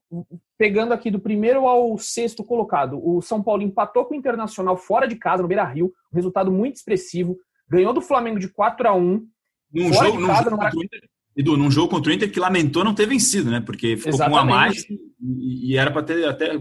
pegando 0.57 0.93
aqui 0.93 1.11
do 1.11 1.19
primeiro 1.19 1.67
ao 1.67 1.97
sexto 1.97 2.43
colocado, 2.43 2.99
o 3.03 3.21
São 3.21 3.43
Paulo 3.43 3.61
empatou 3.61 4.05
com 4.05 4.13
o 4.13 4.17
Internacional 4.17 4.77
fora 4.77 5.07
de 5.07 5.15
casa, 5.15 5.41
no 5.41 5.47
Beira 5.47 5.65
Rio, 5.65 5.93
um 6.11 6.15
resultado 6.15 6.51
muito 6.51 6.77
expressivo, 6.77 7.37
ganhou 7.67 7.93
do 7.93 8.01
Flamengo 8.01 8.39
de 8.39 8.47
4 8.47 8.87
a 8.87 8.93
1 8.93 9.27
num 9.73 9.93
jogo, 9.93 10.19
num 10.19 10.33
jogo, 10.33 10.49
contra 10.51 10.77
o 10.77 10.83
Inter, 10.83 11.01
Edu, 11.35 11.57
num 11.57 11.69
jogo 11.69 11.89
contra 11.89 12.11
o 12.11 12.15
Inter 12.15 12.31
que 12.31 12.39
lamentou 12.39 12.83
não 12.83 12.95
ter 12.95 13.05
vencido, 13.05 13.51
né? 13.51 13.61
Porque 13.63 13.97
ficou 13.97 14.13
Exatamente. 14.13 14.31
com 14.31 14.35
um 14.35 14.41
a 14.41 14.45
mais 14.45 14.85
e, 15.21 15.73
e 15.73 15.77
era 15.77 15.91
para 15.91 16.03
ter 16.03 16.25
até. 16.25 16.51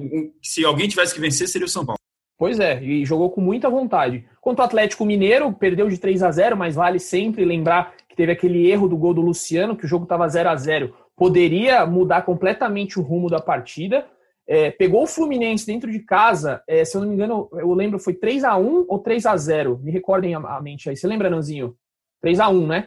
Se 0.42 0.64
alguém 0.64 0.88
tivesse 0.88 1.14
que 1.14 1.20
vencer, 1.20 1.48
seria 1.48 1.66
o 1.66 1.70
São 1.70 1.86
Paulo. 1.86 1.98
Pois 2.38 2.60
é, 2.60 2.82
e 2.84 3.04
jogou 3.06 3.30
com 3.30 3.40
muita 3.40 3.70
vontade. 3.70 4.26
Quanto 4.42 4.60
ao 4.60 4.66
Atlético 4.66 5.06
Mineiro, 5.06 5.50
perdeu 5.54 5.88
de 5.88 5.96
3 5.96 6.22
a 6.22 6.30
0 6.30 6.56
mas 6.56 6.74
vale 6.74 6.98
sempre 6.98 7.44
lembrar 7.44 7.94
que 8.06 8.14
teve 8.14 8.30
aquele 8.30 8.68
erro 8.70 8.88
do 8.88 8.96
gol 8.96 9.14
do 9.14 9.22
Luciano, 9.22 9.74
que 9.74 9.86
o 9.86 9.88
jogo 9.88 10.02
estava 10.02 10.28
0 10.28 10.50
a 10.50 10.56
0 10.56 10.94
Poderia 11.16 11.86
mudar 11.86 12.22
completamente 12.22 12.98
o 12.98 13.02
rumo 13.02 13.30
da 13.30 13.40
partida. 13.40 14.06
É, 14.46 14.70
pegou 14.70 15.02
o 15.02 15.06
Fluminense 15.06 15.66
dentro 15.66 15.90
de 15.90 15.98
casa, 16.00 16.62
é, 16.68 16.84
se 16.84 16.96
eu 16.96 17.00
não 17.00 17.08
me 17.08 17.14
engano, 17.14 17.48
eu 17.54 17.72
lembro, 17.72 17.98
foi 17.98 18.14
3 18.14 18.44
a 18.44 18.56
1 18.56 18.84
ou 18.86 18.98
3 19.00 19.26
a 19.26 19.36
0 19.36 19.80
Me 19.82 19.90
recordem 19.90 20.34
a, 20.36 20.60
mente 20.60 20.88
aí. 20.88 20.96
Você 20.96 21.06
lembra, 21.06 21.28
Nanzinho? 21.28 21.74
3 22.20 22.38
a 22.38 22.48
1 22.48 22.66
né? 22.66 22.86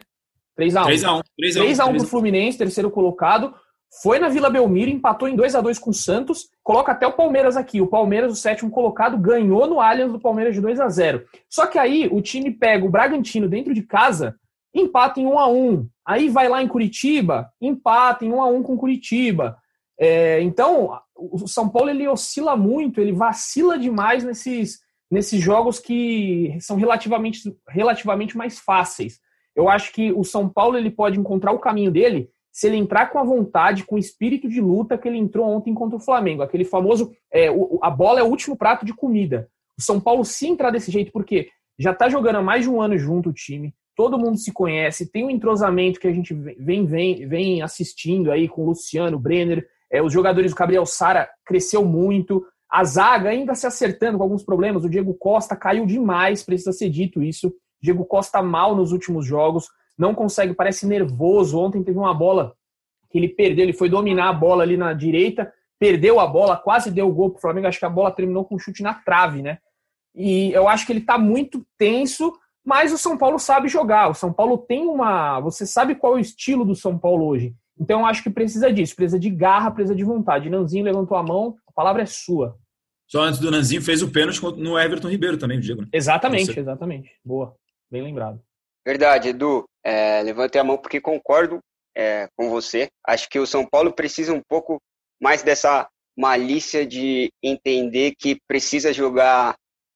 3 0.56 0.76
a 0.76 0.82
1 0.82 0.86
3 0.86 1.04
a 1.04 1.14
1 1.16 1.20
3 1.36 1.56
a 1.56 1.60
1, 1.60 1.64
3 1.64 1.80
a 1.80 1.86
1 1.86 1.96
pro 1.96 2.06
Fluminense, 2.06 2.56
terceiro 2.56 2.90
colocado 2.90 3.54
foi 4.02 4.20
na 4.20 4.28
Vila 4.28 4.48
Belmiro, 4.48 4.90
empatou 4.90 5.28
em 5.28 5.34
2 5.34 5.54
a 5.56 5.60
2 5.60 5.78
com 5.78 5.90
o 5.90 5.94
Santos, 5.94 6.48
coloca 6.62 6.92
até 6.92 7.06
o 7.06 7.12
Palmeiras 7.12 7.56
aqui. 7.56 7.80
O 7.80 7.88
Palmeiras, 7.88 8.32
o 8.32 8.36
sétimo 8.36 8.70
colocado, 8.70 9.18
ganhou 9.18 9.66
no 9.66 9.80
Allianz 9.80 10.12
do 10.12 10.20
Palmeiras 10.20 10.54
de 10.54 10.60
2 10.60 10.78
a 10.78 10.88
0. 10.88 11.24
Só 11.48 11.66
que 11.66 11.78
aí 11.78 12.08
o 12.10 12.22
time 12.22 12.52
pega 12.52 12.86
o 12.86 12.90
Bragantino 12.90 13.48
dentro 13.48 13.74
de 13.74 13.82
casa, 13.82 14.36
empata 14.72 15.20
em 15.20 15.26
1 15.26 15.38
a 15.38 15.48
1. 15.48 15.88
Aí 16.10 16.28
vai 16.28 16.48
lá 16.48 16.60
em 16.60 16.66
Curitiba, 16.66 17.52
empata 17.60 18.24
em 18.24 18.32
1 18.32 18.42
a 18.42 18.46
1 18.48 18.64
com 18.64 18.76
Curitiba. 18.76 19.56
É, 19.96 20.42
então, 20.42 20.98
o 21.14 21.46
São 21.46 21.68
Paulo 21.68 21.88
ele 21.88 22.08
oscila 22.08 22.56
muito, 22.56 23.00
ele 23.00 23.12
vacila 23.12 23.78
demais 23.78 24.24
nesses, 24.24 24.80
nesses 25.08 25.40
jogos 25.40 25.78
que 25.78 26.56
são 26.58 26.76
relativamente, 26.76 27.56
relativamente 27.68 28.36
mais 28.36 28.58
fáceis. 28.58 29.20
Eu 29.54 29.68
acho 29.68 29.92
que 29.92 30.10
o 30.10 30.24
São 30.24 30.48
Paulo 30.48 30.76
ele 30.76 30.90
pode 30.90 31.16
encontrar 31.16 31.52
o 31.52 31.60
caminho 31.60 31.92
dele 31.92 32.28
se 32.50 32.66
ele 32.66 32.76
entrar 32.76 33.12
com 33.12 33.20
a 33.20 33.24
vontade, 33.24 33.84
com 33.84 33.94
o 33.94 33.98
espírito 33.98 34.48
de 34.48 34.60
luta 34.60 34.98
que 34.98 35.06
ele 35.06 35.16
entrou 35.16 35.46
ontem 35.46 35.72
contra 35.72 35.96
o 35.96 36.00
Flamengo. 36.00 36.42
Aquele 36.42 36.64
famoso, 36.64 37.12
é, 37.32 37.52
o, 37.52 37.78
a 37.80 37.88
bola 37.88 38.18
é 38.18 38.22
o 38.24 38.28
último 38.28 38.56
prato 38.56 38.84
de 38.84 38.92
comida. 38.92 39.48
O 39.78 39.82
São 39.82 40.00
Paulo 40.00 40.24
se 40.24 40.48
entrar 40.48 40.72
desse 40.72 40.90
jeito, 40.90 41.12
porque 41.12 41.50
já 41.78 41.92
está 41.92 42.08
jogando 42.08 42.36
há 42.36 42.42
mais 42.42 42.64
de 42.64 42.68
um 42.68 42.82
ano 42.82 42.98
junto 42.98 43.28
o 43.28 43.32
time, 43.32 43.72
todo 44.00 44.18
mundo 44.18 44.38
se 44.38 44.50
conhece, 44.50 45.12
tem 45.12 45.26
um 45.26 45.30
entrosamento 45.30 46.00
que 46.00 46.08
a 46.08 46.10
gente 46.10 46.32
vem, 46.32 46.86
vem, 46.86 47.28
vem 47.28 47.60
assistindo 47.60 48.32
aí 48.32 48.48
com 48.48 48.62
o 48.62 48.68
Luciano, 48.68 49.18
Brenner, 49.18 49.62
é, 49.92 50.02
os 50.02 50.10
jogadores 50.10 50.52
do 50.52 50.56
Gabriel 50.56 50.86
Sara 50.86 51.28
cresceu 51.44 51.84
muito, 51.84 52.42
a 52.72 52.82
zaga 52.82 53.28
ainda 53.28 53.54
se 53.54 53.66
acertando 53.66 54.16
com 54.16 54.24
alguns 54.24 54.42
problemas, 54.42 54.86
o 54.86 54.88
Diego 54.88 55.12
Costa 55.12 55.54
caiu 55.54 55.84
demais, 55.84 56.42
precisa 56.42 56.72
ser 56.72 56.88
dito 56.88 57.22
isso. 57.22 57.52
Diego 57.78 58.06
Costa 58.06 58.40
mal 58.40 58.74
nos 58.74 58.90
últimos 58.90 59.26
jogos 59.26 59.68
não 59.98 60.14
consegue, 60.14 60.54
parece 60.54 60.86
nervoso. 60.86 61.58
Ontem 61.58 61.82
teve 61.82 61.98
uma 61.98 62.14
bola 62.14 62.54
que 63.10 63.18
ele 63.18 63.28
perdeu, 63.28 63.64
ele 63.64 63.74
foi 63.74 63.90
dominar 63.90 64.30
a 64.30 64.32
bola 64.32 64.62
ali 64.62 64.78
na 64.78 64.94
direita, 64.94 65.52
perdeu 65.78 66.18
a 66.18 66.26
bola, 66.26 66.56
quase 66.56 66.90
deu 66.90 67.06
o 67.06 67.12
gol 67.12 67.32
pro 67.32 67.42
Flamengo, 67.42 67.66
acho 67.66 67.78
que 67.78 67.84
a 67.84 67.90
bola 67.90 68.10
terminou 68.10 68.46
com 68.46 68.54
um 68.54 68.58
chute 68.58 68.82
na 68.82 68.94
trave, 68.94 69.42
né? 69.42 69.58
E 70.14 70.50
eu 70.52 70.66
acho 70.66 70.86
que 70.86 70.92
ele 70.92 71.02
tá 71.02 71.18
muito 71.18 71.66
tenso, 71.76 72.32
mas 72.64 72.92
o 72.92 72.98
São 72.98 73.16
Paulo 73.16 73.38
sabe 73.38 73.68
jogar. 73.68 74.08
O 74.08 74.14
São 74.14 74.32
Paulo 74.32 74.58
tem 74.58 74.86
uma. 74.86 75.40
Você 75.40 75.66
sabe 75.66 75.94
qual 75.94 76.14
é 76.14 76.16
o 76.16 76.20
estilo 76.20 76.64
do 76.64 76.74
São 76.74 76.98
Paulo 76.98 77.26
hoje. 77.26 77.54
Então 77.78 78.00
eu 78.00 78.06
acho 78.06 78.22
que 78.22 78.30
precisa 78.30 78.70
disso, 78.72 78.94
precisa 78.94 79.18
de 79.18 79.30
garra, 79.30 79.70
precisa 79.70 79.94
de 79.94 80.04
vontade. 80.04 80.50
Nanzinho 80.50 80.84
levantou 80.84 81.16
a 81.16 81.22
mão, 81.22 81.56
a 81.66 81.72
palavra 81.72 82.02
é 82.02 82.06
sua. 82.06 82.58
Só 83.08 83.22
antes 83.22 83.40
do 83.40 83.50
Nanzinho 83.50 83.82
fez 83.82 84.02
o 84.02 84.10
pênalti 84.10 84.40
no 84.58 84.78
Everton 84.78 85.08
Ribeiro 85.08 85.38
também, 85.38 85.58
Diego. 85.58 85.82
Né? 85.82 85.88
Exatamente, 85.92 86.52
Você... 86.52 86.60
exatamente. 86.60 87.10
Boa, 87.24 87.56
bem 87.90 88.02
lembrado. 88.02 88.40
Verdade, 88.86 89.30
Edu. 89.30 89.64
É, 89.84 90.22
levantei 90.22 90.60
a 90.60 90.64
mão 90.64 90.76
porque 90.76 91.00
concordo 91.00 91.58
é, 91.96 92.28
com 92.36 92.50
você. 92.50 92.88
Acho 93.06 93.28
que 93.28 93.38
o 93.38 93.46
São 93.46 93.66
Paulo 93.66 93.92
precisa 93.92 94.32
um 94.32 94.42
pouco 94.46 94.78
mais 95.20 95.42
dessa 95.42 95.88
malícia 96.16 96.86
de 96.86 97.32
entender 97.42 98.14
que 98.18 98.38
precisa 98.46 98.92
jogar 98.92 99.54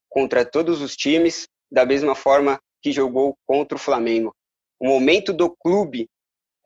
contra 0.09 0.45
todos 0.45 0.81
os 0.81 0.97
times 0.97 1.47
da 1.75 1.85
mesma 1.85 2.15
forma 2.15 2.61
que 2.81 2.93
jogou 2.93 3.37
contra 3.47 3.77
o 3.77 3.81
Flamengo. 3.81 4.35
O 4.81 4.87
momento 4.87 5.33
do 5.33 5.51
clube 5.51 6.09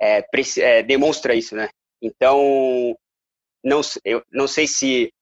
é, 0.01 0.25
é, 0.59 0.83
demonstra 0.83 1.35
isso, 1.35 1.57
né? 1.57 1.69
Então, 2.01 2.97
não, 3.65 3.81
eu 4.05 4.23
não 4.31 4.47
sei 4.47 4.67
se 4.67 5.13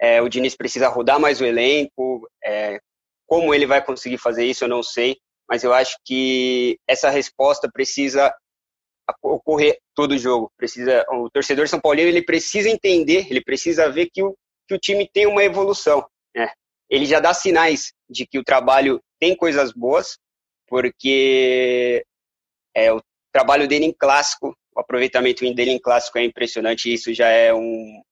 é, 0.00 0.20
o 0.20 0.28
Diniz 0.28 0.54
precisa 0.54 0.88
rodar 0.88 1.18
mais 1.18 1.40
o 1.40 1.44
elenco, 1.44 2.28
é, 2.44 2.80
como 3.26 3.54
ele 3.54 3.66
vai 3.66 3.84
conseguir 3.84 4.18
fazer 4.18 4.44
isso, 4.44 4.64
eu 4.64 4.68
não 4.68 4.82
sei 4.82 5.16
mas 5.52 5.62
eu 5.64 5.74
acho 5.74 5.98
que 6.02 6.78
essa 6.88 7.10
resposta 7.10 7.70
precisa 7.70 8.34
ocorrer 9.22 9.78
todo 9.94 10.16
jogo. 10.16 10.50
Precisa, 10.56 11.04
o 11.10 11.28
torcedor 11.28 11.68
São 11.68 11.78
Paulino 11.78 12.08
ele 12.08 12.24
precisa 12.24 12.70
entender, 12.70 13.26
ele 13.28 13.42
precisa 13.42 13.90
ver 13.90 14.08
que 14.10 14.22
o, 14.22 14.34
que 14.66 14.74
o 14.74 14.78
time 14.78 15.06
tem 15.12 15.26
uma 15.26 15.44
evolução. 15.44 16.06
Né? 16.34 16.50
Ele 16.88 17.04
já 17.04 17.20
dá 17.20 17.34
sinais 17.34 17.92
de 18.08 18.26
que 18.26 18.38
o 18.38 18.44
trabalho 18.44 18.98
tem 19.22 19.36
coisas 19.36 19.72
boas, 19.72 20.18
porque 20.66 22.04
é, 22.74 22.92
o 22.92 23.00
trabalho 23.32 23.68
dele 23.68 23.84
em 23.84 23.92
clássico, 23.92 24.52
o 24.74 24.80
aproveitamento 24.80 25.44
dele 25.54 25.70
em 25.70 25.78
clássico 25.78 26.18
é 26.18 26.24
impressionante. 26.24 26.90
E 26.90 26.94
isso 26.94 27.14
já 27.14 27.28
é 27.28 27.54
um, 27.54 28.02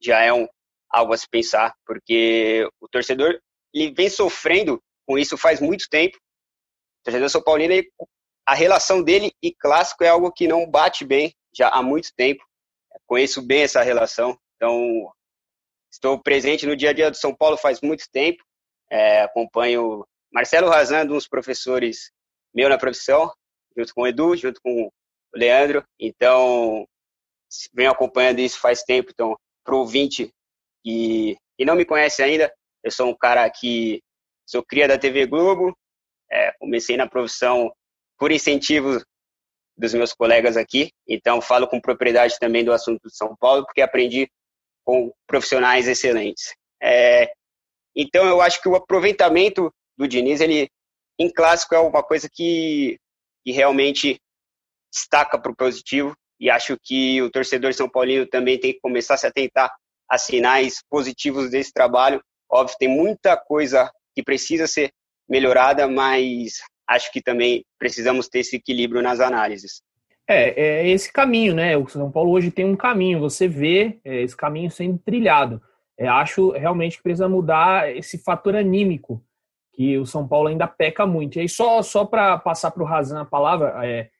já 0.00 0.22
é 0.22 0.32
um 0.32 0.46
algo 0.88 1.12
a 1.12 1.16
se 1.16 1.28
pensar, 1.28 1.74
porque 1.84 2.64
o 2.80 2.88
torcedor 2.88 3.36
ele 3.74 3.92
vem 3.92 4.08
sofrendo 4.08 4.80
com 5.04 5.18
isso 5.18 5.36
faz 5.36 5.60
muito 5.60 5.88
tempo 5.90 6.16
torcedor 7.02 7.28
São 7.30 7.42
Paulino, 7.42 7.74
a 8.46 8.54
relação 8.54 9.02
dele 9.02 9.32
e 9.42 9.52
clássico 9.52 10.04
é 10.04 10.08
algo 10.08 10.30
que 10.30 10.46
não 10.46 10.70
bate 10.70 11.04
bem 11.04 11.34
já 11.52 11.68
há 11.68 11.82
muito 11.82 12.10
tempo. 12.16 12.44
Conheço 13.06 13.42
bem 13.42 13.62
essa 13.62 13.82
relação, 13.82 14.38
então 14.54 15.10
estou 15.92 16.20
presente 16.22 16.64
no 16.64 16.76
dia 16.76 16.90
a 16.90 16.92
dia 16.92 17.10
do 17.10 17.16
São 17.16 17.34
Paulo 17.34 17.56
faz 17.56 17.80
muito 17.80 18.04
tempo. 18.12 18.40
É, 18.88 19.22
acompanho 19.22 20.04
Marcelo 20.32 20.68
Razan, 20.68 21.04
um 21.04 21.08
dos 21.08 21.28
professores 21.28 22.12
meu 22.54 22.68
na 22.68 22.78
profissão, 22.78 23.32
junto 23.76 23.94
com 23.94 24.02
o 24.02 24.06
Edu, 24.06 24.36
junto 24.36 24.60
com 24.60 24.84
o 24.84 24.92
Leandro. 25.34 25.84
Então, 25.98 26.86
venho 27.72 27.90
acompanhando 27.90 28.40
isso 28.40 28.58
faz 28.58 28.82
tempo. 28.82 29.10
Então, 29.12 29.36
para 29.64 29.74
o 29.74 29.78
ouvinte 29.78 30.30
que, 30.82 31.36
que 31.56 31.64
não 31.64 31.76
me 31.76 31.84
conhece 31.84 32.22
ainda, 32.22 32.52
eu 32.82 32.90
sou 32.90 33.08
um 33.08 33.16
cara 33.16 33.48
que 33.50 34.02
sou 34.46 34.64
cria 34.64 34.88
da 34.88 34.98
TV 34.98 35.26
Globo, 35.26 35.76
é, 36.30 36.52
comecei 36.58 36.96
na 36.96 37.08
profissão 37.08 37.72
por 38.18 38.32
incentivo 38.32 39.00
dos 39.76 39.94
meus 39.94 40.12
colegas 40.12 40.56
aqui, 40.56 40.90
então 41.08 41.40
falo 41.40 41.66
com 41.66 41.80
propriedade 41.80 42.38
também 42.38 42.64
do 42.64 42.72
assunto 42.72 43.08
de 43.08 43.16
São 43.16 43.34
Paulo, 43.36 43.64
porque 43.64 43.80
aprendi 43.80 44.28
com 44.84 45.12
profissionais 45.26 45.88
excelentes. 45.88 46.54
É, 46.82 47.32
então 47.96 48.26
eu 48.26 48.40
acho 48.40 48.60
que 48.60 48.68
o 48.68 48.74
aproveitamento 48.74 49.72
do 50.00 50.08
Diniz, 50.08 50.40
ele 50.40 50.70
em 51.18 51.28
clássico 51.28 51.74
é 51.74 51.78
uma 51.78 52.02
coisa 52.02 52.26
que, 52.32 52.98
que 53.44 53.52
realmente 53.52 54.18
destaca 54.90 55.38
para 55.38 55.52
o 55.52 55.56
positivo 55.56 56.16
e 56.40 56.48
acho 56.48 56.78
que 56.82 57.20
o 57.20 57.30
torcedor 57.30 57.74
São 57.74 57.86
Paulino 57.86 58.26
também 58.26 58.58
tem 58.58 58.72
que 58.72 58.80
começar 58.80 59.14
a 59.14 59.16
se 59.18 59.26
atentar 59.26 59.70
a 60.08 60.16
sinais 60.16 60.82
positivos 60.88 61.50
desse 61.50 61.70
trabalho. 61.70 62.22
Óbvio, 62.50 62.76
tem 62.78 62.88
muita 62.88 63.36
coisa 63.36 63.92
que 64.14 64.22
precisa 64.22 64.66
ser 64.66 64.90
melhorada, 65.28 65.86
mas 65.86 66.54
acho 66.88 67.12
que 67.12 67.20
também 67.20 67.62
precisamos 67.78 68.26
ter 68.26 68.40
esse 68.40 68.56
equilíbrio 68.56 69.02
nas 69.02 69.20
análises. 69.20 69.82
É, 70.26 70.60
é 70.60 70.88
esse 70.88 71.12
caminho, 71.12 71.54
né? 71.54 71.76
O 71.76 71.86
São 71.86 72.10
Paulo 72.10 72.30
hoje 72.30 72.50
tem 72.50 72.64
um 72.64 72.74
caminho, 72.74 73.20
você 73.20 73.46
vê 73.46 74.00
é, 74.02 74.22
esse 74.22 74.34
caminho 74.34 74.70
sendo 74.70 74.98
trilhado. 74.98 75.60
É, 75.98 76.08
acho 76.08 76.52
realmente 76.52 76.96
que 76.96 77.02
precisa 77.02 77.28
mudar 77.28 77.94
esse 77.94 78.16
fator 78.16 78.56
anímico, 78.56 79.22
que 79.72 79.98
o 79.98 80.06
São 80.06 80.26
Paulo 80.26 80.48
ainda 80.48 80.66
peca 80.66 81.06
muito. 81.06 81.36
E 81.36 81.40
aí, 81.40 81.48
só, 81.48 81.82
só 81.82 82.04
para 82.04 82.38
passar 82.38 82.70
para 82.70 82.82
o 82.82 82.86
Razan 82.86 83.20
a 83.20 83.24
palavra, 83.24 83.86
é, 83.86 84.10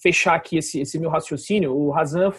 fechar 0.00 0.34
aqui 0.34 0.58
esse, 0.58 0.80
esse 0.80 0.98
meu 0.98 1.10
raciocínio, 1.10 1.74
o 1.74 1.90
Razan 1.90 2.32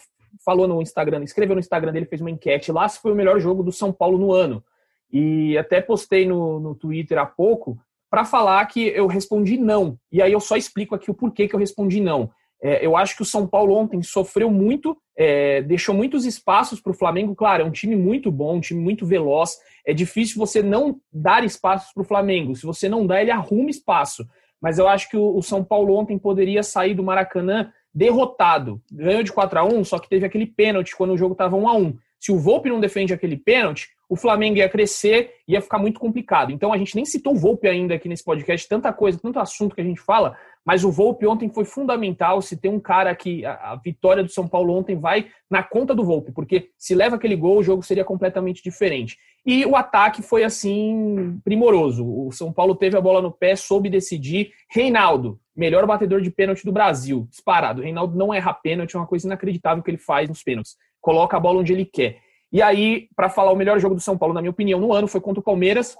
falou 0.45 0.67
no 0.67 0.81
Instagram, 0.81 1.23
escreveu 1.23 1.55
no 1.55 1.59
Instagram 1.59 1.91
dele, 1.91 2.05
fez 2.05 2.21
uma 2.21 2.31
enquete 2.31 2.71
lá 2.71 2.87
se 2.87 2.99
foi 2.99 3.11
o 3.11 3.15
melhor 3.15 3.39
jogo 3.39 3.63
do 3.63 3.71
São 3.71 3.91
Paulo 3.91 4.17
no 4.17 4.31
ano. 4.31 4.63
E 5.11 5.57
até 5.57 5.81
postei 5.81 6.25
no, 6.25 6.59
no 6.59 6.73
Twitter 6.73 7.17
há 7.17 7.25
pouco, 7.25 7.77
para 8.09 8.25
falar 8.25 8.65
que 8.65 8.87
eu 8.87 9.07
respondi 9.07 9.57
não. 9.57 9.97
E 10.11 10.21
aí 10.21 10.31
eu 10.31 10.39
só 10.39 10.55
explico 10.55 10.95
aqui 10.95 11.09
o 11.09 11.13
porquê 11.13 11.47
que 11.47 11.55
eu 11.55 11.59
respondi 11.59 11.99
não. 12.01 12.29
É, 12.61 12.85
eu 12.85 12.95
acho 12.95 13.15
que 13.15 13.23
o 13.23 13.25
São 13.25 13.47
Paulo 13.47 13.73
ontem 13.73 14.01
sofreu 14.03 14.51
muito, 14.51 14.95
é, 15.17 15.61
deixou 15.63 15.95
muitos 15.95 16.25
espaços 16.25 16.79
para 16.79 16.91
o 16.91 16.95
Flamengo. 16.95 17.35
Claro, 17.35 17.63
é 17.63 17.65
um 17.65 17.71
time 17.71 17.95
muito 17.95 18.31
bom, 18.31 18.57
um 18.57 18.61
time 18.61 18.79
muito 18.79 19.05
veloz. 19.05 19.57
É 19.85 19.93
difícil 19.93 20.37
você 20.37 20.61
não 20.61 20.99
dar 21.11 21.43
espaços 21.43 21.91
para 21.91 22.01
o 22.01 22.05
Flamengo. 22.05 22.55
Se 22.55 22.65
você 22.65 22.87
não 22.87 23.05
dá, 23.07 23.21
ele 23.21 23.31
arruma 23.31 23.69
espaço. 23.69 24.27
Mas 24.61 24.77
eu 24.77 24.87
acho 24.87 25.09
que 25.09 25.17
o, 25.17 25.35
o 25.35 25.41
São 25.41 25.63
Paulo 25.63 25.95
ontem 25.95 26.19
poderia 26.19 26.61
sair 26.61 26.93
do 26.93 27.03
Maracanã 27.03 27.71
derrotado. 27.93 28.81
Ganhou 28.91 29.23
de 29.23 29.31
4 29.31 29.59
a 29.59 29.63
1 29.63 29.83
só 29.83 29.99
que 29.99 30.07
teve 30.09 30.25
aquele 30.25 30.45
pênalti 30.45 30.95
quando 30.95 31.13
o 31.13 31.17
jogo 31.17 31.33
estava 31.33 31.57
1 31.57 31.67
a 31.67 31.75
1 31.75 31.97
Se 32.19 32.31
o 32.31 32.37
Volpe 32.37 32.69
não 32.69 32.79
defende 32.79 33.13
aquele 33.13 33.35
pênalti, 33.35 33.89
o 34.07 34.15
Flamengo 34.15 34.57
ia 34.57 34.69
crescer, 34.69 35.31
ia 35.47 35.61
ficar 35.61 35.77
muito 35.77 35.99
complicado. 35.99 36.51
Então 36.51 36.71
a 36.71 36.77
gente 36.77 36.95
nem 36.95 37.05
citou 37.05 37.33
o 37.33 37.37
Volpe 37.37 37.67
ainda 37.67 37.95
aqui 37.95 38.07
nesse 38.07 38.23
podcast, 38.23 38.67
tanta 38.67 38.93
coisa, 38.93 39.19
tanto 39.19 39.39
assunto 39.39 39.75
que 39.75 39.81
a 39.81 39.85
gente 39.85 40.01
fala, 40.01 40.37
mas 40.65 40.83
o 40.83 40.91
Volpe 40.91 41.25
ontem 41.25 41.49
foi 41.49 41.65
fundamental. 41.65 42.41
Se 42.41 42.55
tem 42.55 42.71
um 42.71 42.79
cara 42.79 43.15
que 43.15 43.45
a, 43.45 43.71
a, 43.71 43.75
vitória 43.75 44.23
do 44.23 44.31
São 44.31 44.47
Paulo 44.47 44.73
ontem 44.73 44.95
vai 44.95 45.27
na 45.49 45.63
conta 45.63 45.95
do 45.95 46.03
Volpe, 46.03 46.31
porque 46.31 46.69
se 46.77 46.93
leva 46.93 47.15
aquele 47.15 47.35
gol, 47.35 47.57
o 47.57 47.63
jogo 47.63 47.83
seria 47.83 48.05
completamente 48.05 48.61
diferente. 48.63 49.17
E 49.45 49.65
o 49.65 49.75
ataque 49.75 50.21
foi 50.21 50.43
assim 50.43 51.39
primoroso. 51.43 52.05
O 52.05 52.31
São 52.31 52.53
Paulo 52.53 52.75
teve 52.75 52.95
a 52.95 53.01
bola 53.01 53.21
no 53.21 53.31
pé, 53.31 53.55
soube 53.55 53.89
decidir. 53.89 54.51
Reinaldo, 54.69 55.39
melhor 55.55 55.85
batedor 55.87 56.21
de 56.21 56.29
pênalti 56.29 56.63
do 56.63 56.71
Brasil, 56.71 57.27
disparado. 57.29 57.81
O 57.81 57.83
Reinaldo 57.83 58.15
não 58.15 58.33
erra 58.33 58.53
pênalti, 58.53 58.95
é 58.95 58.99
uma 58.99 59.07
coisa 59.07 59.25
inacreditável 59.27 59.83
que 59.83 59.89
ele 59.89 59.97
faz 59.97 60.29
nos 60.29 60.43
pênaltis. 60.43 60.75
Coloca 61.01 61.35
a 61.35 61.39
bola 61.39 61.59
onde 61.59 61.73
ele 61.73 61.85
quer. 61.85 62.19
E 62.51 62.61
aí, 62.61 63.07
para 63.15 63.29
falar 63.29 63.51
o 63.51 63.55
melhor 63.55 63.79
jogo 63.79 63.95
do 63.95 64.01
São 64.01 64.17
Paulo, 64.17 64.33
na 64.33 64.41
minha 64.41 64.51
opinião, 64.51 64.79
no 64.79 64.93
ano 64.93 65.07
foi 65.07 65.21
contra 65.21 65.39
o 65.39 65.43
Palmeiras, 65.43 65.95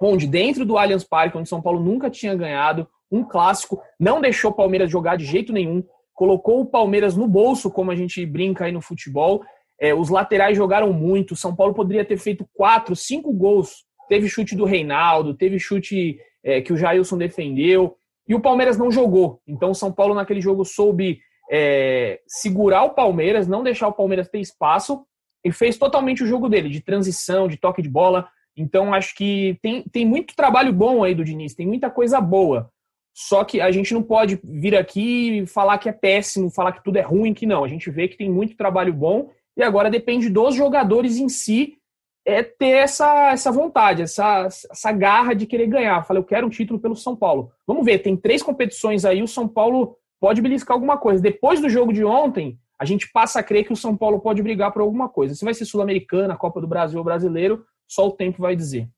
onde 0.00 0.26
dentro 0.26 0.64
do 0.64 0.78
Allianz 0.78 1.02
Parque, 1.02 1.36
onde 1.36 1.48
São 1.48 1.62
Paulo 1.62 1.80
nunca 1.80 2.10
tinha 2.10 2.34
ganhado, 2.34 2.86
um 3.10 3.24
clássico, 3.24 3.80
não 3.98 4.20
deixou 4.20 4.50
o 4.50 4.54
Palmeiras 4.54 4.90
jogar 4.90 5.16
de 5.16 5.24
jeito 5.24 5.52
nenhum, 5.52 5.82
colocou 6.14 6.60
o 6.60 6.66
Palmeiras 6.66 7.16
no 7.16 7.28
bolso, 7.28 7.70
como 7.70 7.90
a 7.90 7.94
gente 7.94 8.24
brinca 8.24 8.64
aí 8.64 8.72
no 8.72 8.80
futebol. 8.80 9.42
É, 9.78 9.94
os 9.94 10.08
laterais 10.08 10.56
jogaram 10.56 10.92
muito, 10.92 11.36
São 11.36 11.54
Paulo 11.54 11.74
poderia 11.74 12.04
ter 12.04 12.16
feito 12.16 12.48
quatro, 12.54 12.96
cinco 12.96 13.32
gols. 13.32 13.84
Teve 14.08 14.28
chute 14.28 14.56
do 14.56 14.64
Reinaldo, 14.64 15.34
teve 15.34 15.58
chute 15.58 16.18
é, 16.42 16.60
que 16.60 16.72
o 16.72 16.76
Jailson 16.76 17.18
defendeu, 17.18 17.96
e 18.28 18.34
o 18.34 18.40
Palmeiras 18.40 18.78
não 18.78 18.90
jogou. 18.90 19.40
Então 19.46 19.74
São 19.74 19.92
Paulo 19.92 20.14
naquele 20.14 20.40
jogo 20.40 20.64
soube 20.64 21.20
é, 21.50 22.20
segurar 22.26 22.84
o 22.84 22.94
Palmeiras, 22.94 23.46
não 23.46 23.62
deixar 23.62 23.88
o 23.88 23.92
Palmeiras 23.92 24.28
ter 24.28 24.40
espaço 24.40 25.04
e 25.44 25.52
fez 25.52 25.78
totalmente 25.78 26.24
o 26.24 26.26
jogo 26.26 26.48
dele, 26.48 26.68
de 26.68 26.80
transição, 26.80 27.46
de 27.46 27.56
toque 27.56 27.80
de 27.80 27.88
bola. 27.88 28.28
Então, 28.56 28.92
acho 28.92 29.14
que 29.14 29.58
tem, 29.62 29.84
tem 29.92 30.04
muito 30.04 30.34
trabalho 30.34 30.72
bom 30.72 31.04
aí 31.04 31.14
do 31.14 31.24
Diniz, 31.24 31.54
tem 31.54 31.66
muita 31.66 31.90
coisa 31.90 32.20
boa. 32.20 32.70
Só 33.18 33.44
que 33.44 33.62
a 33.62 33.70
gente 33.70 33.94
não 33.94 34.02
pode 34.02 34.38
vir 34.44 34.76
aqui 34.76 35.38
e 35.38 35.46
falar 35.46 35.78
que 35.78 35.88
é 35.88 35.92
péssimo, 35.92 36.50
falar 36.50 36.72
que 36.72 36.84
tudo 36.84 36.98
é 36.98 37.00
ruim, 37.00 37.32
que 37.32 37.46
não. 37.46 37.64
A 37.64 37.68
gente 37.68 37.90
vê 37.90 38.06
que 38.08 38.16
tem 38.18 38.30
muito 38.30 38.54
trabalho 38.58 38.92
bom 38.92 39.30
e 39.56 39.62
agora 39.62 39.90
depende 39.90 40.28
dos 40.28 40.54
jogadores 40.54 41.16
em 41.16 41.26
si 41.26 41.78
é 42.26 42.42
ter 42.42 42.76
essa, 42.76 43.30
essa 43.32 43.50
vontade, 43.50 44.02
essa, 44.02 44.46
essa 44.46 44.92
garra 44.92 45.32
de 45.32 45.46
querer 45.46 45.66
ganhar. 45.66 46.04
Falei, 46.04 46.20
eu 46.20 46.26
quero 46.26 46.46
um 46.46 46.50
título 46.50 46.78
pelo 46.78 46.94
São 46.94 47.16
Paulo. 47.16 47.50
Vamos 47.66 47.86
ver, 47.86 48.00
tem 48.00 48.14
três 48.18 48.42
competições 48.42 49.06
aí, 49.06 49.22
o 49.22 49.28
São 49.28 49.48
Paulo 49.48 49.96
pode 50.20 50.42
beliscar 50.42 50.74
alguma 50.74 50.98
coisa. 50.98 51.22
Depois 51.22 51.58
do 51.58 51.70
jogo 51.70 51.94
de 51.94 52.04
ontem, 52.04 52.58
a 52.78 52.84
gente 52.84 53.10
passa 53.10 53.40
a 53.40 53.42
crer 53.42 53.64
que 53.64 53.72
o 53.72 53.76
São 53.76 53.96
Paulo 53.96 54.20
pode 54.20 54.42
brigar 54.42 54.72
por 54.72 54.82
alguma 54.82 55.08
coisa. 55.08 55.34
Se 55.34 55.42
vai 55.42 55.54
ser 55.54 55.64
Sul-Americana, 55.64 56.36
Copa 56.36 56.60
do 56.60 56.66
Brasil 56.66 56.98
ou 56.98 57.04
Brasileiro, 57.04 57.64
só 57.88 58.06
o 58.06 58.12
tempo 58.12 58.42
vai 58.42 58.54
dizer. 58.54 58.90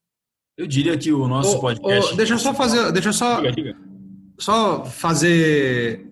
Eu 0.56 0.66
diria 0.66 0.98
que 0.98 1.12
o 1.12 1.28
nosso 1.28 1.60
podcast. 1.60 2.16
deixa 2.16 2.34
eu 2.34 2.38
só 2.38 2.52
fazer. 2.52 2.90
Deixa 2.90 3.10
eu 3.10 3.12
só, 3.12 3.36
diga, 3.36 3.52
diga. 3.52 3.87
Só 4.38 4.84
fazer 4.84 6.06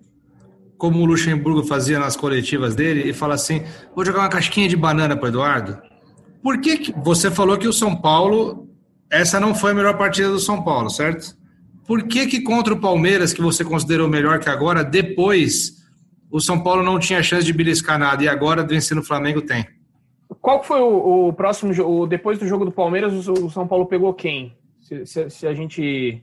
como 0.77 0.99
o 0.99 1.05
Luxemburgo 1.05 1.63
fazia 1.63 1.97
nas 1.97 2.15
coletivas 2.15 2.75
dele 2.75 3.09
e 3.09 3.13
falar 3.13 3.35
assim: 3.35 3.63
vou 3.95 4.05
jogar 4.05 4.19
uma 4.19 4.29
casquinha 4.29 4.67
de 4.67 4.75
banana 4.75 5.15
para 5.15 5.29
Eduardo. 5.29 5.81
Por 6.43 6.59
que, 6.59 6.77
que 6.77 6.93
você 6.99 7.31
falou 7.31 7.57
que 7.57 7.67
o 7.67 7.73
São 7.73 7.95
Paulo, 7.95 8.69
essa 9.09 9.39
não 9.39 9.55
foi 9.55 9.71
a 9.71 9.73
melhor 9.73 9.97
partida 9.97 10.29
do 10.29 10.39
São 10.39 10.63
Paulo, 10.63 10.89
certo? 10.89 11.35
Por 11.87 12.03
que, 12.03 12.27
que 12.27 12.41
contra 12.41 12.73
o 12.73 12.79
Palmeiras, 12.79 13.33
que 13.33 13.41
você 13.41 13.63
considerou 13.63 14.07
melhor 14.07 14.39
que 14.39 14.49
agora, 14.49 14.83
depois 14.83 15.77
o 16.29 16.39
São 16.39 16.61
Paulo 16.61 16.83
não 16.83 16.99
tinha 16.99 17.23
chance 17.23 17.45
de 17.45 17.53
beliscar 17.53 17.97
nada 17.97 18.23
e 18.23 18.27
agora 18.27 18.63
vencendo 18.63 18.99
o 18.99 19.03
Flamengo 19.03 19.41
tem. 19.41 19.65
Qual 20.41 20.61
foi 20.61 20.81
o, 20.81 21.29
o 21.29 21.33
próximo 21.33 21.73
jogo? 21.73 22.05
Depois 22.05 22.37
do 22.37 22.45
jogo 22.45 22.65
do 22.65 22.71
Palmeiras, 22.71 23.27
o, 23.27 23.49
São 23.49 23.65
Paulo 23.65 23.85
pegou 23.85 24.13
quem? 24.13 24.55
Se, 24.81 25.05
se, 25.05 25.29
se 25.29 25.47
a 25.47 25.53
gente 25.53 26.21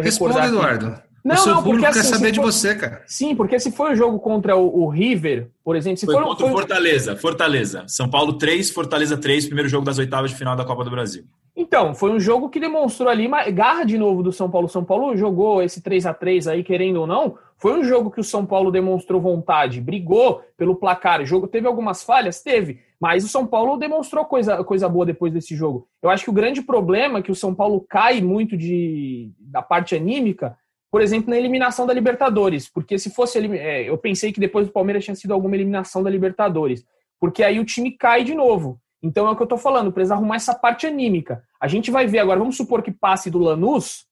Responde. 0.00 0.38
Eduardo. 0.38 1.00
Não, 1.24 1.36
o 1.36 1.38
seu 1.38 1.54
não, 1.54 1.62
público 1.62 1.84
porque, 1.84 2.00
quer 2.00 2.00
assim, 2.00 2.14
saber 2.14 2.32
de 2.32 2.40
for, 2.40 2.52
você, 2.52 2.74
cara. 2.74 3.02
Sim, 3.06 3.36
porque 3.36 3.58
se 3.58 3.70
foi 3.70 3.92
o 3.92 3.96
jogo 3.96 4.18
contra 4.18 4.56
o, 4.56 4.82
o 4.84 4.88
River, 4.88 5.50
por 5.64 5.76
exemplo. 5.76 5.98
Se 5.98 6.06
foi 6.06 6.14
for, 6.16 6.24
contra 6.24 6.46
o 6.46 6.50
Fortaleza. 6.50 7.16
Fortaleza. 7.16 7.84
São 7.86 8.08
Paulo 8.10 8.34
3, 8.34 8.70
Fortaleza 8.70 9.16
3, 9.16 9.46
primeiro 9.46 9.68
jogo 9.68 9.84
das 9.84 9.98
oitavas 9.98 10.32
de 10.32 10.36
final 10.36 10.56
da 10.56 10.64
Copa 10.64 10.82
do 10.82 10.90
Brasil. 10.90 11.24
Então, 11.54 11.94
foi 11.94 12.10
um 12.10 12.18
jogo 12.18 12.48
que 12.48 12.58
demonstrou 12.58 13.08
ali 13.08 13.26
uma 13.26 13.48
garra 13.50 13.84
de 13.84 13.98
novo 13.98 14.22
do 14.22 14.32
São 14.32 14.50
Paulo. 14.50 14.68
São 14.68 14.84
Paulo 14.84 15.16
jogou 15.16 15.62
esse 15.62 15.82
3 15.82 16.06
a 16.06 16.14
3 16.14 16.48
aí, 16.48 16.64
querendo 16.64 17.02
ou 17.02 17.06
não. 17.06 17.36
Foi 17.58 17.78
um 17.78 17.84
jogo 17.84 18.10
que 18.10 18.20
o 18.20 18.24
São 18.24 18.44
Paulo 18.44 18.72
demonstrou 18.72 19.20
vontade, 19.20 19.80
brigou 19.80 20.42
pelo 20.56 20.74
placar. 20.74 21.20
O 21.20 21.26
jogo 21.26 21.46
teve 21.46 21.66
algumas 21.66 22.02
falhas? 22.02 22.42
Teve. 22.42 22.80
Mas 22.98 23.22
o 23.24 23.28
São 23.28 23.46
Paulo 23.46 23.76
demonstrou 23.76 24.24
coisa, 24.24 24.64
coisa 24.64 24.88
boa 24.88 25.04
depois 25.04 25.32
desse 25.32 25.54
jogo. 25.54 25.86
Eu 26.02 26.08
acho 26.08 26.24
que 26.24 26.30
o 26.30 26.34
grande 26.34 26.62
problema 26.62 27.18
é 27.18 27.22
que 27.22 27.30
o 27.30 27.36
São 27.36 27.54
Paulo 27.54 27.84
cai 27.88 28.20
muito 28.20 28.56
de, 28.56 29.30
da 29.38 29.60
parte 29.60 29.94
anímica, 29.94 30.56
por 30.92 31.00
exemplo, 31.00 31.30
na 31.30 31.38
eliminação 31.38 31.86
da 31.86 31.94
Libertadores. 31.94 32.68
Porque 32.68 32.98
se 32.98 33.08
fosse. 33.08 33.38
É, 33.56 33.88
eu 33.88 33.96
pensei 33.96 34.30
que 34.30 34.38
depois 34.38 34.66
do 34.66 34.72
Palmeiras 34.72 35.02
tinha 35.02 35.16
sido 35.16 35.32
alguma 35.32 35.56
eliminação 35.56 36.02
da 36.02 36.10
Libertadores. 36.10 36.84
Porque 37.18 37.42
aí 37.42 37.58
o 37.58 37.64
time 37.64 37.92
cai 37.92 38.22
de 38.22 38.34
novo. 38.34 38.78
Então 39.02 39.26
é 39.26 39.30
o 39.30 39.34
que 39.34 39.42
eu 39.42 39.46
estou 39.46 39.58
falando, 39.58 39.90
precisa 39.90 40.14
arrumar 40.14 40.36
essa 40.36 40.54
parte 40.54 40.86
anímica. 40.86 41.42
A 41.58 41.66
gente 41.66 41.90
vai 41.90 42.06
ver 42.06 42.18
agora, 42.18 42.38
vamos 42.38 42.56
supor 42.56 42.82
que 42.82 42.92
passe 42.92 43.30
do 43.30 43.38
Lanús, 43.38 44.06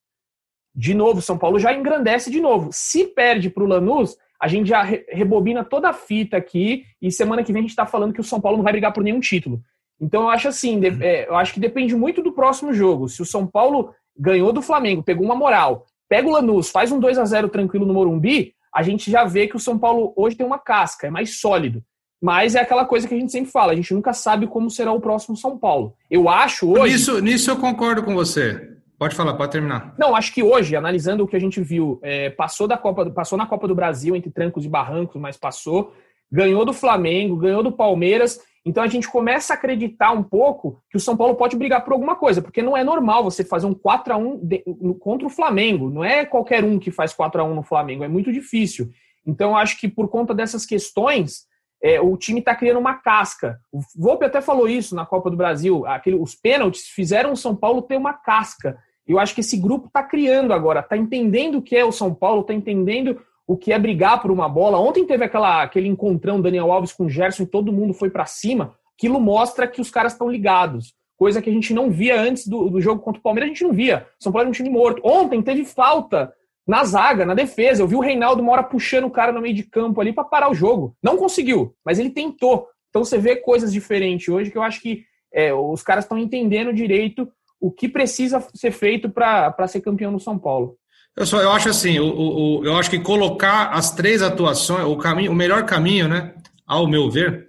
de 0.75 0.95
novo, 0.95 1.21
São 1.21 1.39
Paulo 1.39 1.61
já 1.61 1.73
engrandece 1.73 2.31
de 2.31 2.41
novo. 2.41 2.71
Se 2.73 3.07
perde 3.07 3.51
para 3.51 3.63
o 3.63 3.67
Lanús, 3.67 4.17
a 4.41 4.49
gente 4.49 4.69
já 4.69 4.83
rebobina 4.83 5.63
toda 5.63 5.91
a 5.91 5.93
fita 5.93 6.37
aqui 6.37 6.85
e 7.01 7.13
semana 7.13 7.45
que 7.45 7.53
vem 7.53 7.61
a 7.61 7.63
gente 7.63 7.71
está 7.71 7.87
falando 7.87 8.13
que 8.13 8.21
o 8.21 8.25
São 8.25 8.41
Paulo 8.41 8.57
não 8.57 8.65
vai 8.65 8.73
brigar 8.73 8.93
por 8.93 9.05
nenhum 9.05 9.21
título. 9.21 9.61
Então 10.01 10.23
eu 10.23 10.29
acho 10.31 10.49
assim, 10.49 10.81
é, 11.03 11.29
eu 11.29 11.37
acho 11.37 11.53
que 11.55 11.61
depende 11.61 11.95
muito 11.95 12.23
do 12.23 12.33
próximo 12.33 12.73
jogo. 12.73 13.09
Se 13.09 13.21
o 13.23 13.27
São 13.27 13.47
Paulo 13.47 13.95
ganhou 14.17 14.53
do 14.53 14.63
Flamengo, 14.63 15.03
pegou 15.03 15.25
uma 15.25 15.37
moral, 15.37 15.87
pega 16.11 16.29
o 16.29 16.33
Lanús, 16.33 16.69
faz 16.69 16.91
um 16.91 16.99
2 16.99 17.17
a 17.19 17.25
0 17.25 17.49
tranquilo 17.49 17.87
no 17.87 17.95
Morumbi, 17.95 18.53
a 18.75 18.83
gente 18.83 19.11
já 19.11 19.25
vê 19.25 19.47
que 19.47 19.57
o 19.57 19.61
São 19.61 19.79
Paulo 19.79 20.13
hoje 20.17 20.37
tem 20.37 20.45
uma 20.45 20.59
casca, 20.59 21.07
é 21.07 21.11
mais 21.11 21.41
sólido. 21.41 21.83
Mas 22.21 22.55
é 22.55 22.61
aquela 22.61 22.85
coisa 22.85 23.09
que 23.09 23.15
a 23.15 23.19
gente 23.19 23.33
sempre 23.33 23.51
fala, 23.51 23.73
a 23.73 23.77
gente 23.77 23.95
nunca 23.95 24.13
sabe 24.13 24.47
como 24.47 24.69
será 24.69 24.93
o 24.93 25.01
próximo 25.01 25.37
São 25.37 25.57
Paulo. 25.57 25.95
Eu 26.11 26.29
acho 26.29 26.71
hoje. 26.71 26.93
Nisso, 26.93 27.21
nisso 27.21 27.51
eu 27.51 27.57
concordo 27.57 28.03
com 28.03 28.15
você. 28.15 28.69
Pode 28.99 29.15
falar, 29.15 29.33
pode 29.35 29.53
terminar. 29.53 29.95
Não, 29.97 30.15
acho 30.15 30.35
que 30.35 30.43
hoje, 30.43 30.77
analisando 30.77 31.25
o 31.25 31.27
que 31.27 31.37
a 31.37 31.41
gente 31.41 31.63
viu, 31.63 31.99
é, 32.03 32.29
passou, 32.29 32.69
da 32.69 32.77
Copa, 32.77 33.09
passou 33.11 33.39
na 33.39 33.47
Copa 33.47 33.67
do 33.67 33.75
Brasil 33.75 34.15
entre 34.15 34.31
trancos 34.31 34.65
e 34.67 34.69
barrancos, 34.69 35.19
mas 35.19 35.39
passou, 35.39 35.95
ganhou 36.31 36.65
do 36.65 36.73
Flamengo, 36.73 37.37
ganhou 37.37 37.63
do 37.63 37.73
Palmeiras. 37.73 38.41
Então 38.65 38.83
a 38.83 38.87
gente 38.87 39.09
começa 39.09 39.53
a 39.53 39.57
acreditar 39.57 40.13
um 40.13 40.23
pouco 40.23 40.83
que 40.91 40.97
o 40.97 41.01
São 41.01 41.17
Paulo 41.17 41.35
pode 41.35 41.57
brigar 41.57 41.83
por 41.83 41.93
alguma 41.93 42.15
coisa, 42.15 42.43
porque 42.43 42.63
não 42.63 42.77
é 42.77 42.85
normal 42.85 43.25
você 43.25 43.43
fazer 43.43 43.67
um 43.67 43.75
4 43.75 44.13
a 44.13 44.17
1 44.17 44.39
de, 44.45 44.65
contra 45.01 45.27
o 45.27 45.31
Flamengo. 45.31 45.91
Não 45.91 46.05
é 46.05 46.25
qualquer 46.25 46.63
um 46.65 46.79
que 46.79 46.91
faz 46.91 47.13
4 47.13 47.41
a 47.41 47.45
1 47.45 47.55
no 47.55 47.63
Flamengo, 47.63 48.05
é 48.05 48.09
muito 48.09 48.31
difícil. 48.33 48.91
Então 49.27 49.57
acho 49.57 49.79
que 49.79 49.89
por 49.89 50.09
conta 50.09 50.35
dessas 50.35 50.67
questões, 50.67 51.47
é, 51.83 52.01
o 52.01 52.17
time 52.17 52.41
está 52.41 52.55
criando 52.55 52.79
uma 52.79 52.95
casca. 52.95 53.59
O 53.73 53.81
Volpe 53.97 54.27
até 54.27 54.41
falou 54.41 54.69
isso 54.69 54.95
na 54.95 55.07
Copa 55.07 55.31
do 55.31 55.37
Brasil. 55.37 55.87
Aquele, 55.87 56.17
os 56.17 56.35
pênaltis 56.35 56.89
fizeram 56.89 57.33
o 57.33 57.37
São 57.37 57.57
Paulo 57.57 57.83
ter 57.83 57.97
uma 57.97 58.13
casca. 58.13 58.79
Eu 59.07 59.19
acho 59.19 59.35
que 59.35 59.41
esse 59.41 59.57
grupo 59.57 59.87
está 59.87 60.03
criando 60.03 60.53
agora, 60.53 60.81
está 60.81 60.97
entendendo 60.97 61.59
o 61.59 61.63
que 61.63 61.75
é 61.75 61.85
o 61.85 61.91
São 61.91 62.15
Paulo, 62.15 62.43
está 62.43 62.53
entendendo 62.53 63.21
o 63.51 63.57
que 63.57 63.73
é 63.73 63.79
brigar 63.81 64.23
por 64.23 64.31
uma 64.31 64.49
bola. 64.49 64.79
Ontem 64.79 65.05
teve 65.05 65.25
aquela, 65.25 65.65
aquele 65.65 65.89
encontrão 65.89 66.41
Daniel 66.41 66.71
Alves 66.71 66.93
com 66.93 67.07
o 67.07 67.11
Gerson 67.11 67.43
e 67.43 67.47
todo 67.47 67.73
mundo 67.73 67.93
foi 67.93 68.09
para 68.09 68.25
cima. 68.25 68.77
Aquilo 68.97 69.21
mostra 69.21 69.67
que 69.67 69.81
os 69.81 69.91
caras 69.91 70.13
estão 70.13 70.31
ligados. 70.31 70.95
Coisa 71.17 71.43
que 71.43 71.51
a 71.51 71.53
gente 71.53 71.75
não 71.75 71.91
via 71.91 72.21
antes 72.21 72.47
do, 72.47 72.71
do 72.71 72.81
jogo 72.81 73.03
contra 73.03 73.19
o 73.19 73.23
Palmeiras, 73.23 73.51
a 73.51 73.53
gente 73.53 73.65
não 73.65 73.73
via. 73.73 74.07
São 74.21 74.31
Paulo 74.31 74.43
era 74.45 74.51
um 74.51 74.53
time 74.53 74.71
morto. 74.71 75.03
Ontem 75.05 75.43
teve 75.43 75.65
falta 75.65 76.33
na 76.65 76.85
zaga, 76.85 77.27
na 77.27 77.35
defesa. 77.35 77.83
Eu 77.83 77.89
vi 77.89 77.97
o 77.97 78.01
Reinaldo 78.01 78.41
uma 78.41 78.53
hora 78.53 78.63
puxando 78.63 79.07
o 79.07 79.11
cara 79.11 79.33
no 79.33 79.41
meio 79.41 79.57
de 79.57 79.65
campo 79.65 80.01
ali 80.01 80.13
para 80.13 80.23
parar 80.23 80.49
o 80.49 80.55
jogo. 80.55 80.95
Não 81.03 81.17
conseguiu, 81.17 81.75
mas 81.85 81.99
ele 81.99 82.11
tentou. 82.11 82.69
Então 82.89 83.05
você 83.05 83.19
vê 83.19 83.35
coisas 83.35 83.73
diferentes 83.73 84.29
hoje 84.29 84.53
que 84.53 84.59
eu 84.59 84.63
acho 84.63 84.81
que 84.81 85.03
é, 85.35 85.53
os 85.53 85.83
caras 85.83 86.05
estão 86.05 86.17
entendendo 86.17 86.73
direito 86.73 87.29
o 87.61 87.69
que 87.69 87.89
precisa 87.89 88.41
ser 88.55 88.71
feito 88.71 89.11
para 89.11 89.67
ser 89.67 89.81
campeão 89.81 90.13
no 90.13 90.21
São 90.21 90.39
Paulo. 90.39 90.77
Eu, 91.21 91.27
só, 91.27 91.43
eu 91.43 91.53
acho 91.53 91.69
assim, 91.69 91.99
o, 91.99 92.07
o, 92.07 92.65
eu 92.65 92.79
acho 92.79 92.89
que 92.89 92.99
colocar 92.99 93.73
as 93.73 93.91
três 93.91 94.23
atuações, 94.23 94.87
o, 94.87 94.97
caminho, 94.97 95.31
o 95.31 95.35
melhor 95.35 95.67
caminho, 95.67 96.09
né, 96.09 96.33
ao 96.67 96.89
meu 96.89 97.11
ver, 97.11 97.47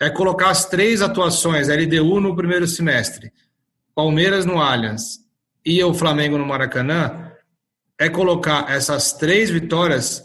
é 0.00 0.08
colocar 0.08 0.48
as 0.48 0.64
três 0.64 1.02
atuações 1.02 1.68
LDU 1.68 2.18
no 2.18 2.34
primeiro 2.34 2.66
semestre, 2.66 3.30
Palmeiras 3.94 4.46
no 4.46 4.58
Allianz 4.58 5.18
e 5.62 5.84
o 5.84 5.92
Flamengo 5.92 6.38
no 6.38 6.46
Maracanã 6.46 7.30
é 7.98 8.08
colocar 8.08 8.70
essas 8.70 9.12
três 9.12 9.50
vitórias 9.50 10.24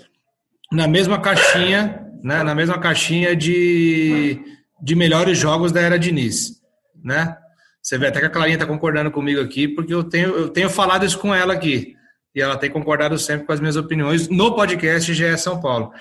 na 0.71 0.88
mesma 0.88 1.19
caixinha, 1.19 2.01
né, 2.23 2.43
na 2.43 2.55
mesma 2.55 2.79
caixinha 2.79 3.36
de, 3.36 4.39
de 4.81 4.95
melhores 4.95 5.38
jogos 5.38 5.73
da 5.73 5.81
era 5.81 5.99
Diniz, 5.99 6.62
né? 7.03 7.36
Você 7.81 7.97
vê 7.97 8.08
até 8.08 8.21
que 8.21 8.27
a 8.27 8.29
Clarinha 8.29 8.55
está 8.55 8.65
concordando 8.65 9.12
comigo 9.12 9.41
aqui, 9.41 9.67
porque 9.67 9.93
eu 9.93 10.05
tenho, 10.05 10.29
eu 10.29 10.47
tenho 10.47 10.69
falado 10.69 11.05
isso 11.05 11.19
com 11.19 11.36
ela 11.36 11.53
aqui. 11.53 11.94
E 12.36 12.41
ela 12.41 12.58
tem 12.58 12.69
concordado 12.69 13.17
sempre 13.17 13.48
com 13.48 13.54
as 13.54 13.60
minhas 13.60 13.78
opiniões 13.78 14.28
no 14.28 14.54
podcast 14.54 15.13
GE 15.13 15.38
São 15.38 15.62
Paulo. 15.62 15.91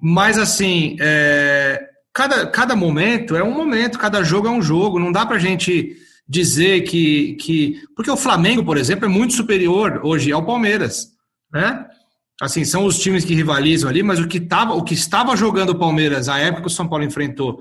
Mas, 0.00 0.38
assim, 0.38 0.96
é, 1.00 1.82
cada, 2.12 2.46
cada 2.46 2.76
momento 2.76 3.34
é 3.34 3.42
um 3.42 3.52
momento, 3.52 3.98
cada 3.98 4.22
jogo 4.22 4.48
é 4.48 4.50
um 4.50 4.60
jogo. 4.60 4.98
Não 4.98 5.10
dá 5.10 5.24
para 5.24 5.38
gente 5.38 5.96
dizer 6.28 6.82
que, 6.82 7.34
que. 7.34 7.80
Porque 7.96 8.10
o 8.10 8.16
Flamengo, 8.16 8.64
por 8.64 8.76
exemplo, 8.76 9.06
é 9.06 9.08
muito 9.08 9.32
superior 9.32 10.00
hoje 10.04 10.30
ao 10.30 10.44
Palmeiras. 10.44 11.08
Né? 11.52 11.86
Assim, 12.40 12.64
são 12.64 12.84
os 12.84 12.98
times 12.98 13.24
que 13.24 13.34
rivalizam 13.34 13.88
ali, 13.88 14.02
mas 14.02 14.18
o 14.18 14.26
que, 14.26 14.40
tava, 14.40 14.74
o 14.74 14.82
que 14.82 14.94
estava 14.94 15.36
jogando 15.36 15.70
o 15.70 15.78
Palmeiras, 15.78 16.28
a 16.28 16.38
época 16.38 16.62
que 16.62 16.68
o 16.68 16.70
São 16.70 16.88
Paulo 16.88 17.04
enfrentou, 17.04 17.60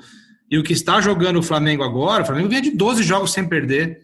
e 0.50 0.58
o 0.58 0.64
que 0.64 0.74
está 0.74 1.00
jogando 1.00 1.38
o 1.38 1.44
Flamengo 1.44 1.84
agora, 1.84 2.24
o 2.24 2.26
Flamengo 2.26 2.50
vinha 2.50 2.62
de 2.62 2.72
12 2.72 3.04
jogos 3.04 3.32
sem 3.32 3.48
perder. 3.48 4.00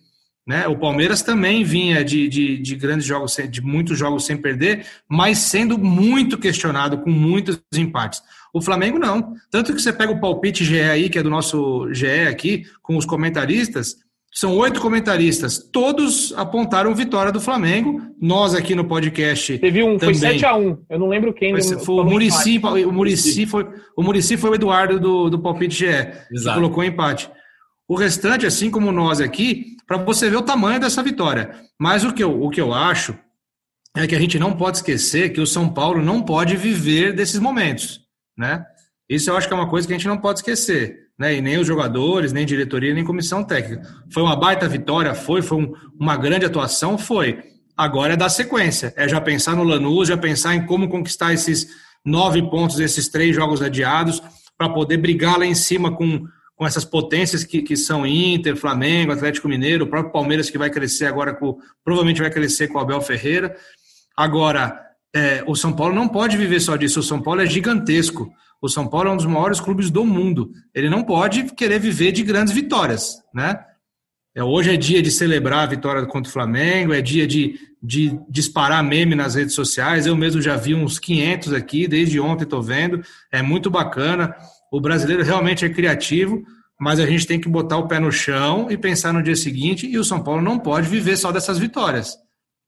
Né? 0.48 0.66
O 0.66 0.78
Palmeiras 0.78 1.22
também 1.22 1.62
vinha 1.66 2.06
de, 2.06 2.30
de, 2.30 2.58
de, 2.58 2.76
grandes 2.78 3.06
jogos, 3.06 3.36
de 3.50 3.62
muitos 3.62 4.00
jogos 4.00 4.26
sem 4.26 4.38
perder, 4.38 4.86
mas 5.10 5.40
sendo 5.40 5.78
muito 5.78 6.38
questionado, 6.38 7.00
com 7.00 7.10
muitos 7.10 7.60
empates. 7.76 8.24
O 8.54 8.62
Flamengo 8.62 8.98
não. 8.98 9.34
Tanto 9.52 9.76
que 9.76 9.82
você 9.82 9.92
pega 9.92 10.14
o 10.14 10.22
palpite 10.22 10.64
GE 10.64 10.80
aí, 10.80 11.10
que 11.10 11.20
é 11.20 11.24
do 11.24 11.30
nosso 11.30 11.94
GE 11.94 12.28
aqui, 12.30 12.64
com 12.82 12.96
os 12.96 13.06
comentaristas, 13.06 13.98
são 14.34 14.56
oito 14.58 14.80
comentaristas, 14.80 15.58
todos 15.58 16.32
apontaram 16.38 16.94
vitória 16.94 17.32
do 17.32 17.42
Flamengo. 17.42 18.02
Nós 18.22 18.54
aqui 18.54 18.76
no 18.76 18.86
podcast. 18.86 19.58
Teve 19.58 19.84
um, 19.84 19.98
também. 19.98 20.16
foi 20.16 20.38
7x1. 20.38 20.78
Eu 20.90 21.00
não 21.00 21.10
lembro 21.10 21.34
quem. 21.34 21.60
Foi, 21.60 21.80
foi 21.80 21.96
o 21.96 22.04
Murici, 22.04 22.62
o 22.86 22.92
Murici 22.92 23.46
foi 23.46 23.68
o 23.96 24.04
Murici 24.04 24.38
foi 24.38 24.52
o 24.52 24.56
Eduardo 24.56 25.00
do, 25.00 25.30
do 25.30 25.40
palpite 25.40 25.76
GE, 25.76 25.86
Exato. 25.86 26.30
que 26.32 26.54
colocou 26.54 26.84
empate. 26.84 27.30
O 27.88 27.96
restante, 27.96 28.46
assim 28.46 28.70
como 28.70 28.92
nós 28.92 29.22
aqui, 29.22 29.78
para 29.88 29.98
você 29.98 30.30
ver 30.30 30.36
o 30.36 30.42
tamanho 30.42 30.80
dessa 30.80 31.02
vitória. 31.02 31.56
Mas 31.80 32.04
o 32.04 32.14
que, 32.14 32.24
eu, 32.24 32.44
o 32.44 32.50
que 32.50 32.60
eu 32.60 32.74
acho 32.74 33.18
é 33.96 34.06
que 34.06 34.16
a 34.16 34.20
gente 34.20 34.38
não 34.38 34.54
pode 34.54 34.78
esquecer 34.78 35.30
que 35.30 35.40
o 35.40 35.48
São 35.48 35.70
Paulo 35.70 36.02
não 36.02 36.22
pode 36.22 36.58
viver 36.58 37.14
desses 37.14 37.40
momentos, 37.40 38.02
né? 38.38 38.66
Isso 39.10 39.30
eu 39.30 39.38
acho 39.38 39.48
que 39.48 39.54
é 39.54 39.58
uma 39.58 39.70
coisa 39.70 39.88
que 39.88 39.94
a 39.94 39.98
gente 39.98 40.08
não 40.08 40.18
pode 40.18 40.40
esquecer, 40.40 41.08
né? 41.18 41.36
E 41.36 41.42
nem 41.42 41.58
os 41.58 41.66
jogadores, 41.66 42.34
nem 42.34 42.46
diretoria, 42.46 42.94
nem 42.94 43.06
comissão 43.06 43.44
técnica. 43.44 43.88
Foi 44.12 44.22
uma 44.22 44.36
baita 44.36 44.68
vitória, 44.68 45.16
foi, 45.16 45.42
foi 45.42 45.58
um, 45.58 45.74
uma 45.98 46.18
grande 46.18 46.46
atuação, 46.46 46.98
foi. 46.98 47.42
Agora 47.76 48.14
é 48.14 48.18
dar 48.18 48.30
sequência, 48.30 48.94
é 48.98 49.08
já 49.08 49.22
pensar 49.22 49.56
no 49.56 49.64
Lanús, 49.64 50.10
já 50.10 50.18
pensar 50.18 50.56
em 50.56 50.66
como 50.66 50.90
conquistar 50.90 51.34
esses 51.34 51.68
nove 52.04 52.42
pontos, 52.50 52.80
esses 52.80 53.08
três 53.08 53.36
jogos 53.36 53.62
adiados, 53.62 54.22
para 54.58 54.70
poder 54.70 54.98
brigar 54.98 55.38
lá 55.38 55.46
em 55.46 55.56
cima 55.56 55.96
com, 55.96 56.26
com 56.58 56.66
essas 56.66 56.84
potências 56.84 57.44
que, 57.44 57.62
que 57.62 57.78
são 57.78 58.06
Inter, 58.06 58.58
Flamengo, 58.58 59.12
Atlético 59.12 59.48
Mineiro, 59.48 59.86
o 59.86 59.88
próprio 59.88 60.12
Palmeiras 60.12 60.50
que 60.50 60.58
vai 60.58 60.72
crescer 60.72 61.06
agora, 61.06 61.34
com, 61.34 61.60
provavelmente 61.86 62.20
vai 62.20 62.32
crescer 62.32 62.68
com 62.68 62.80
o 62.80 62.82
Abel 62.82 63.00
Ferreira. 63.00 63.56
Agora, 64.18 64.82
é, 65.16 65.44
o 65.46 65.56
São 65.56 65.72
Paulo 65.72 65.94
não 65.94 66.08
pode 66.08 66.36
viver 66.36 66.60
só 66.60 66.76
disso, 66.76 67.00
o 67.00 67.04
São 67.04 67.22
Paulo 67.22 67.42
é 67.42 67.46
gigantesco. 67.46 68.28
O 68.60 68.68
São 68.68 68.88
Paulo 68.88 69.10
é 69.10 69.12
um 69.12 69.18
dos 69.18 69.28
maiores 69.28 69.60
clubes 69.60 69.92
do 69.92 70.04
mundo. 70.04 70.52
Ele 70.74 70.90
não 70.90 71.04
pode 71.04 71.44
querer 71.54 71.80
viver 71.80 72.12
de 72.12 72.24
grandes 72.24 72.52
vitórias, 72.52 73.22
né? 73.32 73.60
É, 74.34 74.44
hoje 74.44 74.74
é 74.74 74.78
dia 74.78 75.02
de 75.02 75.12
celebrar 75.12 75.60
a 75.60 75.68
vitória 75.68 76.04
contra 76.08 76.30
o 76.30 76.34
Flamengo, 76.34 76.92
é 76.92 77.02
dia 77.02 77.28
de, 77.28 77.60
de 77.82 78.20
disparar 78.28 78.84
meme 78.84 79.14
nas 79.14 79.36
redes 79.36 79.54
sociais. 79.54 80.08
Eu 80.08 80.16
mesmo 80.16 80.42
já 80.42 80.56
vi 80.56 80.74
uns 80.74 80.98
500 80.98 81.54
aqui, 81.54 81.88
desde 81.88 82.20
ontem 82.20 82.44
estou 82.44 82.64
vendo. 82.64 83.04
É 83.32 83.44
muito 83.44 83.70
bacana. 83.70 84.36
O 84.72 84.82
brasileiro 84.82 85.24
realmente 85.24 85.66
é 85.66 85.70
criativo, 85.70 86.44
mas 86.80 87.00
a 87.00 87.06
gente 87.06 87.26
tem 87.26 87.40
que 87.40 87.50
botar 87.50 87.78
o 87.78 87.88
pé 87.88 88.00
no 88.00 88.12
chão 88.12 88.68
e 88.70 88.78
pensar 88.78 89.14
no 89.14 89.24
dia 89.24 89.36
seguinte. 89.36 89.88
E 89.88 89.98
o 89.98 90.04
São 90.04 90.24
Paulo 90.24 90.42
não 90.42 90.60
pode 90.60 90.88
viver 90.88 91.18
só 91.18 91.32
dessas 91.32 91.58
vitórias, 91.58 92.18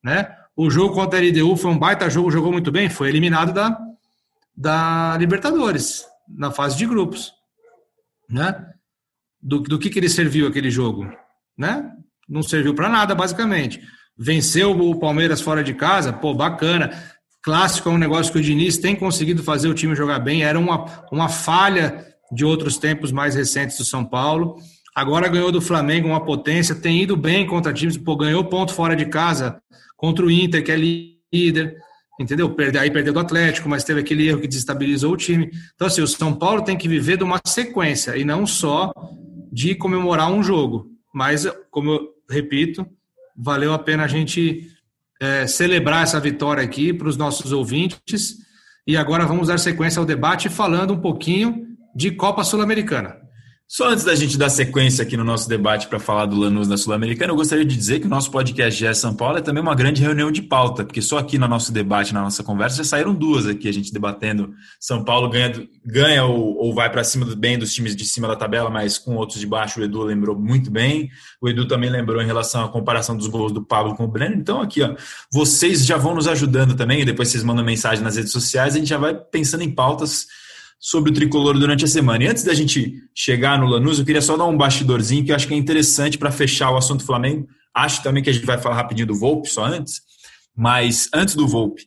né? 0.04 0.36
O 0.56 0.70
jogo 0.70 0.94
contra 0.94 1.20
a 1.20 1.22
LDU 1.22 1.56
foi 1.56 1.72
um 1.72 1.80
baita 1.80 2.10
jogo, 2.10 2.30
jogou 2.30 2.52
muito 2.52 2.70
bem, 2.70 2.90
foi 2.90 3.08
eliminado 3.08 3.54
da, 3.54 3.80
da 4.54 5.16
Libertadores, 5.18 6.06
na 6.28 6.52
fase 6.52 6.78
de 6.78 6.86
grupos. 6.86 7.32
Né? 8.30 8.68
Do, 9.42 9.62
do 9.62 9.80
que, 9.80 9.90
que 9.90 9.98
ele 9.98 10.10
serviu 10.10 10.48
aquele 10.48 10.70
jogo? 10.70 11.10
Né? 11.58 11.90
Não 12.28 12.44
serviu 12.44 12.76
para 12.76 12.90
nada, 12.90 13.16
basicamente. 13.16 13.82
Venceu 14.18 14.78
o 14.78 15.00
Palmeiras 15.00 15.40
fora 15.40 15.64
de 15.64 15.74
casa, 15.74 16.12
pô, 16.12 16.34
bacana. 16.34 16.92
Clássico 17.42 17.90
é 17.90 17.92
um 17.92 17.98
negócio 17.98 18.32
que 18.32 18.40
o 18.40 18.42
Diniz 18.42 18.78
tem 18.78 18.96
conseguido 18.96 19.44
fazer 19.44 19.68
o 19.70 19.74
time 19.74 19.96
jogar 19.96 20.20
bem, 20.20 20.44
era 20.44 20.60
uma, 20.60 20.86
uma 21.12 21.30
falha 21.30 22.06
de 22.32 22.46
outros 22.46 22.78
tempos 22.78 23.12
mais 23.12 23.36
recentes 23.36 23.78
do 23.78 23.86
São 23.86 24.06
Paulo. 24.06 24.58
Agora 24.96 25.28
ganhou 25.30 25.52
do 25.52 25.62
Flamengo 25.62 26.08
uma 26.08 26.24
potência, 26.24 26.76
tem 26.76 27.02
ido 27.04 27.16
bem 27.16 27.48
contra 27.48 27.74
times, 27.74 27.98
pô, 27.98 28.16
ganhou 28.16 28.44
ponto 28.44 28.74
fora 28.74 28.96
de 28.96 29.06
casa 29.06 29.62
contra 29.96 30.26
o 30.26 30.32
Inter, 30.32 30.64
que 30.64 30.72
é 30.72 30.76
líder 30.76 31.76
entendeu? 32.20 32.54
Aí 32.80 32.92
perdeu 32.92 33.14
do 33.14 33.20
Atlético, 33.20 33.70
mas 33.70 33.86
teve 33.86 34.02
aquele 34.02 34.28
erro 34.28 34.42
que 34.42 34.48
desestabilizou 34.48 35.14
o 35.14 35.18
time. 35.18 35.50
Então, 35.74 35.88
assim, 35.88 36.02
o 36.02 36.08
São 36.08 36.36
Paulo 36.36 36.64
tem 36.64 36.78
que 36.78 36.88
viver 36.88 37.18
de 37.18 37.24
uma 37.24 37.40
sequência 37.48 38.18
e 38.18 38.26
não 38.26 38.46
só 38.46 38.92
de 39.52 39.74
comemorar 39.74 40.30
um 40.30 40.44
jogo. 40.44 40.88
Mas, 41.14 41.48
como 41.72 41.92
eu 41.92 42.10
repito, 42.30 42.86
valeu 43.36 43.74
a 43.74 43.80
pena 43.80 44.04
a 44.04 44.08
gente 44.08 44.68
é, 45.20 45.46
celebrar 45.46 46.04
essa 46.04 46.20
vitória 46.20 46.64
aqui 46.64 46.94
para 46.94 47.08
os 47.08 47.18
nossos 47.18 47.52
ouvintes. 47.52 48.38
E 48.88 48.96
agora 48.96 49.26
vamos 49.26 49.48
dar 49.50 49.58
sequência 49.58 50.00
ao 50.00 50.06
debate 50.06 50.50
falando 50.50 50.94
um 50.94 51.00
pouquinho 51.00 51.68
de 51.96 52.12
Copa 52.12 52.44
Sul-Americana. 52.44 53.18
Só 53.72 53.88
antes 53.88 54.04
da 54.04 54.16
gente 54.16 54.36
dar 54.36 54.50
sequência 54.50 55.04
aqui 55.04 55.16
no 55.16 55.24
nosso 55.24 55.48
debate 55.48 55.88
para 55.88 56.00
falar 56.00 56.26
do 56.26 56.36
Lanús 56.36 56.68
na 56.68 56.76
Sul-Americana, 56.76 57.32
eu 57.32 57.36
gostaria 57.36 57.64
de 57.64 57.78
dizer 57.78 58.00
que 58.00 58.08
o 58.08 58.10
nosso 58.10 58.32
podcast 58.32 58.84
GE 58.84 58.96
São 58.96 59.14
Paulo 59.14 59.38
é 59.38 59.42
também 59.42 59.62
uma 59.62 59.76
grande 59.76 60.02
reunião 60.02 60.32
de 60.32 60.42
pauta, 60.42 60.84
porque 60.84 61.04
só 61.04 61.20
aqui 61.20 61.38
no 61.38 61.48
nosso 61.48 61.72
debate, 61.72 62.12
na 62.12 62.24
nossa 62.24 62.44
conversa, 62.44 62.78
já 62.78 62.84
saíram 62.84 63.14
duas 63.14 63.46
aqui, 63.46 63.70
a 63.70 63.72
gente 63.72 63.94
debatendo 63.94 64.56
São 64.80 65.06
Paulo 65.06 65.30
ganha, 65.30 65.70
ganha 65.86 66.26
ou, 66.26 66.58
ou 66.58 66.74
vai 66.74 66.92
para 66.92 67.04
cima 67.04 67.28
do 67.28 67.36
bem 67.36 67.60
dos 67.60 67.72
times 67.72 67.96
de 67.96 68.06
cima 68.06 68.28
da 68.28 68.36
tabela, 68.36 68.72
mas 68.72 68.98
com 68.98 69.16
outros 69.16 69.40
de 69.40 69.46
baixo, 69.46 69.80
o 69.80 69.84
Edu 69.84 70.02
lembrou 70.02 70.36
muito 70.36 70.72
bem. 70.72 71.08
O 71.40 71.48
Edu 71.48 71.68
também 71.68 71.92
lembrou 71.92 72.24
em 72.24 72.26
relação 72.26 72.66
à 72.66 72.70
comparação 72.70 73.16
dos 73.16 73.28
gols 73.28 73.52
do 73.52 73.64
Pablo 73.64 73.94
com 73.96 74.06
o 74.06 74.08
Breno. 74.08 74.34
Então, 74.34 74.62
aqui, 74.62 74.82
ó, 74.82 74.96
vocês 75.32 75.86
já 75.86 75.96
vão 75.96 76.16
nos 76.16 76.28
ajudando 76.28 76.76
também, 76.76 77.02
e 77.02 77.06
depois 77.06 77.30
vocês 77.30 77.44
mandam 77.44 77.64
mensagem 77.64 78.04
nas 78.04 78.16
redes 78.16 78.32
sociais, 78.32 78.74
a 78.74 78.80
gente 78.80 78.90
já 78.90 78.98
vai 78.98 79.14
pensando 79.14 79.62
em 79.62 79.70
pautas 79.70 80.26
sobre 80.80 81.12
o 81.12 81.14
tricolor 81.14 81.60
durante 81.60 81.84
a 81.84 81.88
semana. 81.88 82.24
E 82.24 82.28
antes 82.28 82.44
da 82.44 82.54
gente 82.54 82.94
chegar 83.14 83.60
no 83.60 83.68
Lanús, 83.68 84.00
eu 84.00 84.06
queria 84.06 84.22
só 84.22 84.38
dar 84.38 84.46
um 84.46 84.56
bastidorzinho 84.56 85.26
que 85.26 85.32
eu 85.32 85.36
acho 85.36 85.48
que 85.48 85.54
é 85.54 85.58
interessante 85.58 86.18
para 86.18 86.32
fechar 86.32 86.72
o 86.72 86.78
assunto 86.78 87.04
Flamengo. 87.04 87.48
Acho 87.76 88.02
também 88.02 88.24
que 88.24 88.30
a 88.30 88.34
gente 88.34 88.46
vai 88.46 88.58
falar 88.58 88.76
rapidinho 88.76 89.08
do 89.08 89.16
Volpe 89.16 89.50
só 89.50 89.66
antes, 89.66 90.02
mas 90.56 91.10
antes 91.14 91.36
do 91.36 91.48
Volpe, 91.48 91.84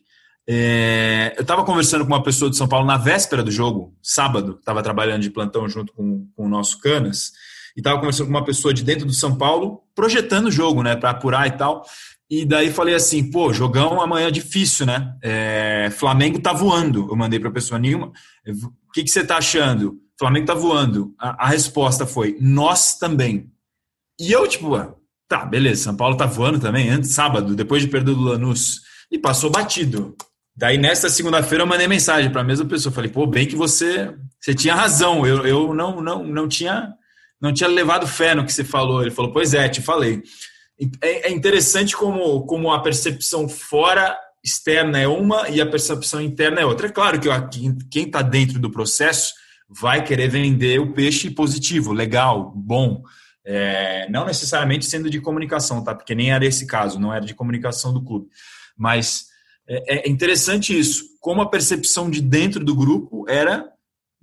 é, 0.47 1.33
eu 1.37 1.41
estava 1.41 1.63
conversando 1.63 2.05
com 2.05 2.13
uma 2.13 2.23
pessoa 2.23 2.51
de 2.51 2.57
São 2.57 2.67
Paulo 2.67 2.85
na 2.85 2.97
véspera 2.97 3.41
do 3.41 3.51
jogo, 3.51 3.95
sábado, 4.01 4.57
estava 4.59 4.83
trabalhando 4.83 5.21
de 5.21 5.29
plantão 5.29 5.67
junto 5.67 5.93
com, 5.93 6.27
com 6.35 6.45
o 6.45 6.49
nosso 6.49 6.79
Canas, 6.79 7.31
e 7.75 7.79
estava 7.79 7.97
conversando 7.97 8.27
com 8.27 8.33
uma 8.33 8.45
pessoa 8.45 8.73
de 8.73 8.83
dentro 8.83 9.05
do 9.05 9.13
São 9.13 9.35
Paulo, 9.35 9.81
projetando 9.95 10.47
o 10.47 10.51
jogo, 10.51 10.83
né, 10.83 10.95
para 10.95 11.09
apurar 11.09 11.47
e 11.47 11.51
tal. 11.51 11.83
E 12.29 12.45
daí 12.45 12.71
falei 12.71 12.95
assim, 12.95 13.29
pô, 13.29 13.53
jogão 13.53 14.01
amanhã 14.01 14.27
é 14.27 14.31
difícil, 14.31 14.85
né? 14.85 15.15
É, 15.21 15.89
Flamengo 15.91 16.39
tá 16.39 16.51
voando. 16.51 17.07
Eu 17.09 17.15
mandei 17.15 17.39
para 17.39 17.51
pessoa 17.51 17.77
nenhuma. 17.77 18.11
O 18.93 18.95
que, 19.01 19.03
que 19.03 19.09
você 19.09 19.25
tá 19.25 19.37
achando? 19.37 19.99
Flamengo 20.19 20.45
tá 20.45 20.53
voando. 20.53 21.15
A, 21.19 21.45
a, 21.45 21.47
resposta 21.47 22.05
foi, 22.05 22.37
nós 22.39 22.95
também. 22.99 23.51
E 24.19 24.31
eu, 24.31 24.47
tipo, 24.47 24.69
tá, 25.27 25.43
beleza, 25.45 25.85
São 25.85 25.97
Paulo 25.97 26.15
tá 26.15 26.27
voando 26.27 26.59
também, 26.59 26.91
antes, 26.91 27.09
sábado, 27.09 27.55
depois 27.55 27.81
de 27.81 27.87
perder 27.87 28.13
do 28.13 28.21
Lanús. 28.21 28.81
E 29.11 29.17
passou 29.17 29.49
batido. 29.49 30.15
Daí, 30.55 30.77
nesta 30.77 31.09
segunda-feira, 31.09 31.63
eu 31.63 31.67
mandei 31.67 31.87
mensagem 31.87 32.31
para 32.31 32.41
a 32.41 32.43
mesma 32.43 32.67
pessoa. 32.67 32.93
Falei, 32.93 33.09
pô, 33.09 33.25
bem 33.25 33.47
que 33.47 33.55
você, 33.55 34.13
você 34.39 34.53
tinha 34.53 34.75
razão. 34.75 35.25
Eu, 35.25 35.43
eu 35.43 35.73
não, 35.73 35.99
não, 35.99 36.23
não, 36.23 36.47
tinha, 36.47 36.93
não 37.41 37.51
tinha 37.51 37.67
levado 37.67 38.05
fé 38.05 38.35
no 38.35 38.45
que 38.45 38.53
você 38.53 38.63
falou. 38.63 39.01
Ele 39.01 39.09
falou, 39.09 39.33
pois 39.33 39.55
é, 39.55 39.67
te 39.67 39.81
falei. 39.81 40.21
É, 41.01 41.29
é 41.29 41.31
interessante 41.31 41.97
como, 41.97 42.45
como 42.45 42.71
a 42.71 42.79
percepção 42.79 43.49
fora 43.49 44.15
externa 44.43 44.99
é 44.99 45.07
uma 45.07 45.49
e 45.49 45.61
a 45.61 45.65
percepção 45.65 46.21
interna 46.21 46.59
é 46.59 46.65
outra. 46.65 46.87
É 46.87 46.91
claro 46.91 47.19
que 47.19 47.29
quem 47.89 48.05
está 48.05 48.21
dentro 48.21 48.59
do 48.59 48.69
processo 48.69 49.33
vai 49.69 50.03
querer 50.03 50.27
vender 50.27 50.79
o 50.79 50.93
peixe 50.93 51.29
positivo, 51.29 51.93
legal, 51.93 52.51
bom. 52.55 53.01
É, 53.45 54.07
não 54.09 54.25
necessariamente 54.25 54.85
sendo 54.85 55.09
de 55.09 55.19
comunicação, 55.19 55.83
tá? 55.83 55.93
Porque 55.95 56.15
nem 56.15 56.31
era 56.31 56.45
esse 56.45 56.65
caso, 56.65 56.99
não 56.99 57.13
era 57.13 57.25
de 57.25 57.33
comunicação 57.33 57.93
do 57.93 58.03
clube. 58.03 58.27
Mas 58.77 59.25
é, 59.67 60.07
é 60.07 60.09
interessante 60.09 60.77
isso, 60.77 61.03
como 61.19 61.41
a 61.41 61.49
percepção 61.49 62.09
de 62.09 62.21
dentro 62.21 62.63
do 62.63 62.75
grupo 62.75 63.25
era 63.29 63.72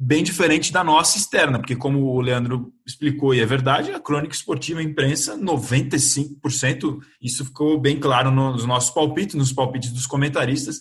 bem 0.03 0.25
diferente 0.25 0.73
da 0.73 0.83
nossa 0.83 1.19
externa, 1.19 1.59
porque 1.59 1.77
como 1.77 2.07
o 2.07 2.21
Leandro 2.23 2.73
explicou 2.87 3.35
e 3.35 3.41
é 3.41 3.45
verdade, 3.45 3.93
a 3.93 4.01
crônica 4.01 4.35
esportiva 4.35 4.83
imprensa, 4.83 5.37
95%, 5.37 7.01
isso 7.21 7.45
ficou 7.45 7.79
bem 7.79 8.01
claro 8.01 8.31
nos 8.31 8.65
nossos 8.65 8.91
palpites, 8.91 9.35
nos 9.35 9.53
palpites 9.53 9.93
dos 9.93 10.07
comentaristas, 10.07 10.81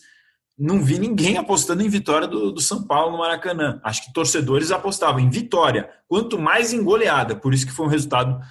não 0.58 0.82
vi 0.82 0.98
ninguém 0.98 1.38
apostando 1.38 1.84
em 1.84 1.90
vitória 1.90 2.30
do, 2.30 2.54
do, 2.54 2.62
São 2.62 2.84
Paulo 2.84 3.12
no 3.12 3.18
Maracanã. 3.18 3.82
Acho 3.84 4.06
que 4.06 4.14
torcedores 4.14 4.72
apostavam 4.72 5.20
em 5.20 5.30
vitória, 5.30 5.90
quanto 6.08 6.40
mais 6.40 6.72
em 6.72 6.82
goleada. 6.82 7.36
Por 7.36 7.54
isso 7.54 7.66
que 7.66 7.72
foi 7.72 7.86
um 7.86 7.90
resultado 7.90 8.42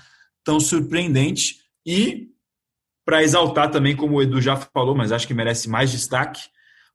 tão 0.42 0.58
surpreendente. 0.58 1.56
E 1.84 2.28
para 3.04 3.22
exaltar 3.22 3.70
também, 3.70 3.94
como 3.94 4.16
o 4.16 4.22
Edu 4.22 4.40
já 4.40 4.56
falou, 4.56 4.94
mas 4.94 5.12
acho 5.12 5.26
que 5.26 5.34
merece 5.34 5.68
mais 5.68 5.90
destaque, 5.90 6.40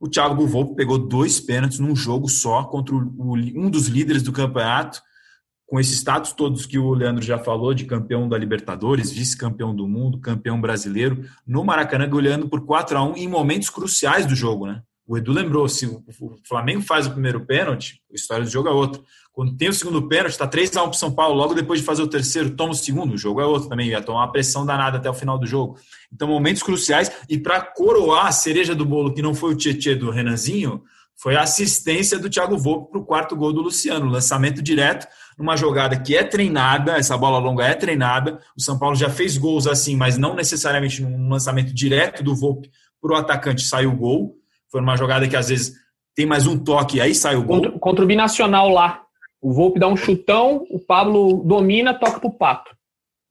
o 0.04 0.10
Thiago 0.10 0.45
Volpe 0.45 0.76
pegou 0.76 0.97
dois 0.97 1.39
pênaltis 1.39 1.80
num 1.80 1.95
jogo 1.95 2.28
só 2.28 2.66
contra 2.66 2.93
o, 2.93 3.38
um 3.56 3.70
dos 3.70 3.88
líderes 3.88 4.22
do 4.22 4.34
campeonato, 4.34 5.01
com 5.66 5.80
esses 5.80 5.95
status 5.95 6.34
todos 6.34 6.66
que 6.66 6.78
o 6.78 6.93
Leandro 6.93 7.24
já 7.24 7.39
falou, 7.39 7.74
de 7.74 7.86
campeão 7.86 8.28
da 8.28 8.38
Libertadores, 8.38 9.14
vice-campeão 9.14 9.74
do 9.74 9.88
mundo, 9.88 10.20
campeão 10.20 10.60
brasileiro, 10.60 11.24
no 11.47 11.64
Maracanã, 11.64 12.10
goleando 12.10 12.49
por 12.49 12.66
4 12.66 12.97
a 12.97 13.01
1 13.01 13.16
em 13.16 13.30
momentos 13.30 13.70
cruciais 13.70 14.26
do 14.26 14.36
jogo, 14.36 14.68
né? 14.68 14.82
O 15.06 15.18
Edu 15.18 15.34
lembrou, 15.34 15.68
se 15.68 15.86
o 15.86 16.01
Flamengo 16.47 16.82
faz 16.82 17.08
o 17.08 17.12
primeiro 17.12 17.45
pênalti, 17.45 18.01
a 18.10 18.16
história 18.16 18.45
do 18.45 18.49
jogo 18.49 18.70
é 18.70 18.72
outra. 18.72 19.01
Quando 19.34 19.58
tem 19.58 19.68
o 19.68 19.74
segundo 19.74 20.08
pênalti, 20.08 20.32
está 20.32 20.47
3x1 20.47 20.72
para 20.74 20.89
o 20.89 20.93
São 20.93 21.12
Paulo, 21.12 21.36
logo 21.36 21.54
depois 21.54 21.82
de 21.82 21.86
fazer 21.86 22.01
o 22.01 22.08
terceiro, 22.08 22.51
toma 22.51 22.72
o 22.72 22.76
segundo, 22.76 23.14
o 23.14 23.18
jogo 23.18 23.41
é 23.41 23.45
outro 23.45 23.68
também, 23.68 23.89
ia 23.89 24.01
tomar 24.01 24.20
uma 24.20 24.32
pressão 24.32 24.66
danada 24.66 24.97
até 24.97 25.10
o 25.10 25.14
final 25.14 25.38
do 25.38 25.45
jogo. 25.45 25.78
Então, 26.12 26.28
momentos 26.28 26.64
cruciais, 26.64 27.12
e 27.28 27.38
para 27.38 27.60
coroar 27.60 28.28
a 28.28 28.32
cereja 28.32 28.74
do 28.74 28.86
bolo, 28.86 29.14
que 29.14 29.22
não 29.22 29.34
foi 29.34 29.54
o 29.54 29.58
Tietê 29.58 29.93
do 29.93 30.10
Renanzinho, 30.10 30.84
foi 31.16 31.36
a 31.36 31.41
assistência 31.41 32.18
do 32.18 32.30
Thiago 32.30 32.58
Volpe 32.58 32.91
para 32.91 32.99
o 32.99 33.06
quarto 33.06 33.36
gol 33.36 33.51
do 33.51 33.62
Luciano, 33.62 34.10
lançamento 34.10 34.62
direto, 34.62 35.08
numa 35.38 35.58
jogada 35.58 35.99
que 35.99 36.16
é 36.16 36.24
treinada, 36.24 36.93
essa 36.93 37.18
bola 37.18 37.39
longa 37.39 37.66
é 37.66 37.74
treinada, 37.74 38.39
o 38.56 38.62
São 38.62 38.78
Paulo 38.80 38.95
já 38.95 39.10
fez 39.10 39.38
gols 39.38 39.68
assim, 39.68 39.95
mas 39.95 40.18
não 40.18 40.36
necessariamente 40.36 41.01
num 41.01 41.30
lançamento 41.30 41.74
direto 41.74 42.24
do 42.24 42.36
Volpe 42.36 42.70
para 43.01 43.14
o 43.14 43.16
atacante 43.16 43.66
saiu 43.66 43.91
o 43.91 43.95
gol, 43.95 44.43
foi 44.74 44.82
uma 44.82 44.97
jogada 44.97 45.28
que 45.28 45.36
às 45.36 45.49
vezes 45.49 45.76
tem 46.15 46.26
mais 46.26 46.47
um 46.47 46.57
toque, 46.57 46.99
aí 46.99 47.13
sai 47.13 47.36
o 47.36 47.43
gol. 47.43 47.57
Contra, 47.57 47.80
contra 47.80 48.03
o 48.03 48.07
Binacional 48.07 48.69
lá. 48.69 49.03
O 49.39 49.53
Volpe 49.53 49.80
dá 49.80 49.88
um 49.88 49.95
chutão, 49.95 50.65
o 50.71 50.80
Pablo 50.80 51.43
domina, 51.45 51.93
toca 51.93 52.19
pro 52.19 52.32
Pato. 52.32 52.76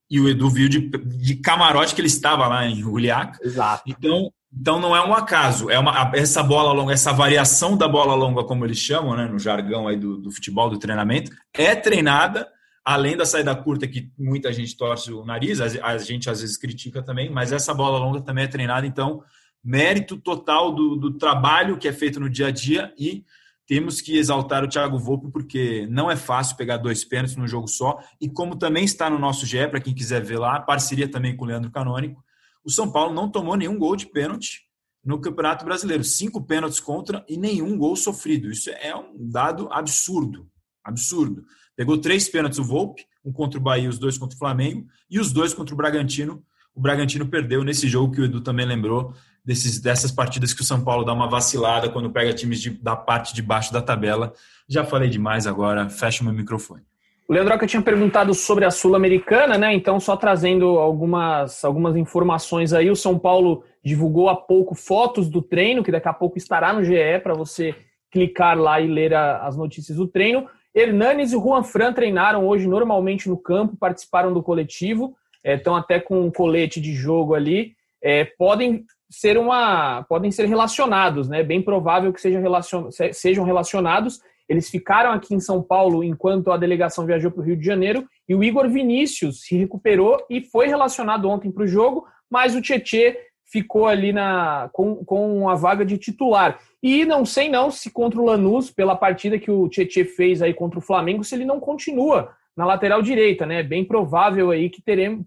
E 0.09 0.21
o 0.21 0.29
Edu 0.29 0.49
viu 0.49 0.69
de, 0.69 0.87
de 0.87 1.35
camarote 1.35 1.93
que 1.93 1.99
ele 1.99 2.07
estava 2.07 2.47
lá 2.47 2.65
em 2.65 2.75
Juliaca. 2.75 3.45
Exato. 3.45 3.83
Então, 3.85 4.31
então 4.53 4.79
não 4.79 4.95
é 4.95 5.05
um 5.05 5.13
acaso, 5.13 5.69
é 5.69 5.77
uma, 5.77 6.11
essa 6.13 6.41
bola 6.41 6.71
longa, 6.71 6.93
essa 6.93 7.11
variação 7.11 7.75
da 7.75 7.89
bola 7.89 8.15
longa, 8.15 8.45
como 8.45 8.63
eles 8.63 8.77
chamam, 8.77 9.17
né, 9.17 9.25
no 9.25 9.37
jargão 9.37 9.85
aí 9.85 9.97
do, 9.97 10.17
do 10.17 10.31
futebol, 10.31 10.69
do 10.69 10.79
treinamento, 10.79 11.29
é 11.53 11.75
treinada, 11.75 12.47
além 12.85 13.17
da 13.17 13.25
saída 13.25 13.53
curta 13.53 13.85
que 13.85 14.09
muita 14.17 14.53
gente 14.53 14.77
torce 14.77 15.11
o 15.11 15.25
nariz, 15.25 15.59
a, 15.59 15.65
a 15.87 15.97
gente 15.97 16.29
às 16.29 16.39
vezes 16.39 16.55
critica 16.55 17.03
também, 17.03 17.29
mas 17.29 17.51
essa 17.51 17.73
bola 17.73 17.97
longa 17.97 18.21
também 18.21 18.45
é 18.45 18.47
treinada, 18.47 18.87
então 18.87 19.23
mérito 19.63 20.17
total 20.17 20.73
do, 20.73 20.95
do, 20.95 21.17
trabalho 21.17 21.77
que 21.77 21.87
é 21.87 21.93
feito 21.93 22.19
no 22.19 22.29
dia 22.29 22.47
a 22.47 22.51
dia 22.51 22.93
e 22.97 23.23
temos 23.65 24.01
que 24.01 24.17
exaltar 24.17 24.63
o 24.63 24.67
Thiago 24.67 24.99
Volpe 24.99 25.31
porque 25.31 25.87
não 25.89 26.11
é 26.11 26.15
fácil 26.15 26.57
pegar 26.57 26.77
dois 26.77 27.05
pênaltis 27.05 27.37
num 27.37 27.47
jogo 27.47 27.67
só 27.67 27.97
e 28.19 28.29
como 28.29 28.57
também 28.57 28.83
está 28.83 29.09
no 29.09 29.17
nosso 29.17 29.45
GE, 29.45 29.67
para 29.69 29.79
quem 29.79 29.93
quiser 29.93 30.21
ver 30.21 30.37
lá, 30.37 30.59
parceria 30.59 31.09
também 31.09 31.35
com 31.35 31.45
o 31.45 31.47
Leandro 31.47 31.71
Canônico, 31.71 32.23
o 32.63 32.69
São 32.69 32.91
Paulo 32.91 33.13
não 33.13 33.29
tomou 33.29 33.55
nenhum 33.55 33.77
gol 33.77 33.95
de 33.95 34.05
pênalti 34.05 34.63
no 35.03 35.19
Campeonato 35.19 35.65
Brasileiro. 35.65 36.03
Cinco 36.03 36.41
pênaltis 36.41 36.79
contra 36.79 37.25
e 37.27 37.35
nenhum 37.35 37.77
gol 37.77 37.95
sofrido. 37.95 38.49
Isso 38.49 38.69
é 38.69 38.95
um 38.95 39.29
dado 39.29 39.67
absurdo. 39.71 40.49
Absurdo. 40.83 41.45
Pegou 41.75 41.97
três 41.97 42.29
pênaltis 42.29 42.59
o 42.59 42.63
Volpe, 42.63 43.05
um 43.25 43.31
contra 43.31 43.59
o 43.59 43.63
Bahia, 43.63 43.89
os 43.89 43.99
dois 43.99 44.17
contra 44.17 44.35
o 44.35 44.39
Flamengo, 44.39 44.87
e 45.09 45.19
os 45.19 45.31
dois 45.31 45.53
contra 45.53 45.73
o 45.73 45.77
Bragantino. 45.77 46.43
O 46.75 46.81
Bragantino 46.81 47.25
perdeu 47.25 47.63
nesse 47.63 47.87
jogo 47.87 48.13
que 48.13 48.21
o 48.21 48.25
Edu 48.25 48.41
também 48.41 48.65
lembrou, 48.65 49.13
desses, 49.45 49.79
dessas 49.79 50.11
partidas 50.11 50.53
que 50.53 50.61
o 50.61 50.65
São 50.65 50.83
Paulo 50.83 51.03
dá 51.03 51.13
uma 51.13 51.29
vacilada 51.29 51.89
quando 51.89 52.09
pega 52.09 52.33
times 52.33 52.61
de, 52.61 52.71
da 52.71 52.95
parte 52.95 53.33
de 53.33 53.41
baixo 53.41 53.71
da 53.71 53.81
tabela. 53.81 54.33
Já 54.67 54.83
falei 54.83 55.09
demais 55.09 55.45
agora, 55.45 55.89
fecha 55.89 56.21
o 56.21 56.25
meu 56.25 56.33
microfone. 56.33 56.81
O 57.27 57.33
Leandroca 57.33 57.65
tinha 57.65 57.81
perguntado 57.81 58.33
sobre 58.33 58.65
a 58.65 58.71
Sul-Americana, 58.71 59.57
né? 59.57 59.73
Então, 59.73 59.99
só 59.99 60.17
trazendo 60.17 60.77
algumas, 60.77 61.63
algumas 61.63 61.95
informações 61.95 62.73
aí. 62.73 62.91
O 62.91 62.95
São 62.95 63.17
Paulo 63.17 63.63
divulgou 63.83 64.29
há 64.29 64.35
pouco 64.35 64.75
fotos 64.75 65.29
do 65.29 65.41
treino, 65.41 65.83
que 65.83 65.91
daqui 65.91 66.07
a 66.07 66.13
pouco 66.13 66.37
estará 66.37 66.73
no 66.73 66.83
GE 66.83 67.19
para 67.21 67.33
você 67.33 67.75
clicar 68.11 68.57
lá 68.57 68.79
e 68.81 68.87
ler 68.87 69.13
a, 69.13 69.45
as 69.45 69.55
notícias 69.55 69.97
do 69.97 70.07
treino. 70.07 70.47
Hernanes 70.75 71.31
e 71.31 71.37
Juan 71.37 71.63
Fran 71.63 71.93
treinaram 71.93 72.45
hoje 72.45 72.67
normalmente 72.67 73.29
no 73.29 73.37
campo, 73.37 73.77
participaram 73.77 74.33
do 74.33 74.43
coletivo, 74.43 75.15
estão 75.43 75.75
é, 75.75 75.79
até 75.79 75.99
com 75.99 76.21
um 76.21 76.31
colete 76.31 76.79
de 76.79 76.93
jogo 76.93 77.33
ali. 77.33 77.73
É, 78.01 78.25
podem 78.25 78.85
ser 79.09 79.37
uma 79.37 80.03
podem 80.03 80.31
ser 80.31 80.45
relacionados, 80.45 81.29
né? 81.29 81.43
Bem 81.43 81.61
provável 81.61 82.11
que 82.11 82.21
seja 82.21 82.39
relacion, 82.39 82.89
sejam 83.11 83.43
relacionados. 83.45 84.19
Eles 84.49 84.69
ficaram 84.69 85.11
aqui 85.11 85.33
em 85.33 85.39
São 85.39 85.61
Paulo 85.61 86.03
enquanto 86.03 86.51
a 86.51 86.57
delegação 86.57 87.05
viajou 87.05 87.31
para 87.31 87.41
o 87.41 87.45
Rio 87.45 87.55
de 87.55 87.65
Janeiro 87.65 88.07
e 88.27 88.35
o 88.35 88.43
Igor 88.43 88.69
Vinícius 88.69 89.41
se 89.41 89.55
recuperou 89.55 90.25
e 90.29 90.41
foi 90.41 90.67
relacionado 90.67 91.29
ontem 91.29 91.51
para 91.51 91.63
o 91.63 91.67
jogo, 91.67 92.05
mas 92.29 92.55
o 92.55 92.61
Tietê 92.61 93.17
ficou 93.45 93.87
ali 93.87 94.11
na, 94.11 94.69
com, 94.73 95.05
com 95.05 95.47
a 95.47 95.55
vaga 95.55 95.85
de 95.85 95.97
titular. 95.97 96.59
E 96.81 97.05
não 97.05 97.23
sei 97.23 97.49
não 97.49 97.69
se 97.71 97.91
contra 97.91 98.19
o 98.19 98.25
Lanús, 98.25 98.71
pela 98.71 98.95
partida 98.95 99.39
que 99.39 99.51
o 99.51 99.69
Tietê 99.69 100.03
fez 100.03 100.41
aí 100.41 100.53
contra 100.53 100.79
o 100.79 100.81
Flamengo, 100.81 101.23
se 101.23 101.35
ele 101.35 101.45
não 101.45 101.59
continua 101.59 102.31
na 102.55 102.65
lateral 102.65 103.01
direita, 103.01 103.45
né? 103.45 103.63
Bem 103.63 103.83
provável 103.83 104.51
aí 104.51 104.69
que 104.69 104.81
teremos 104.81 105.25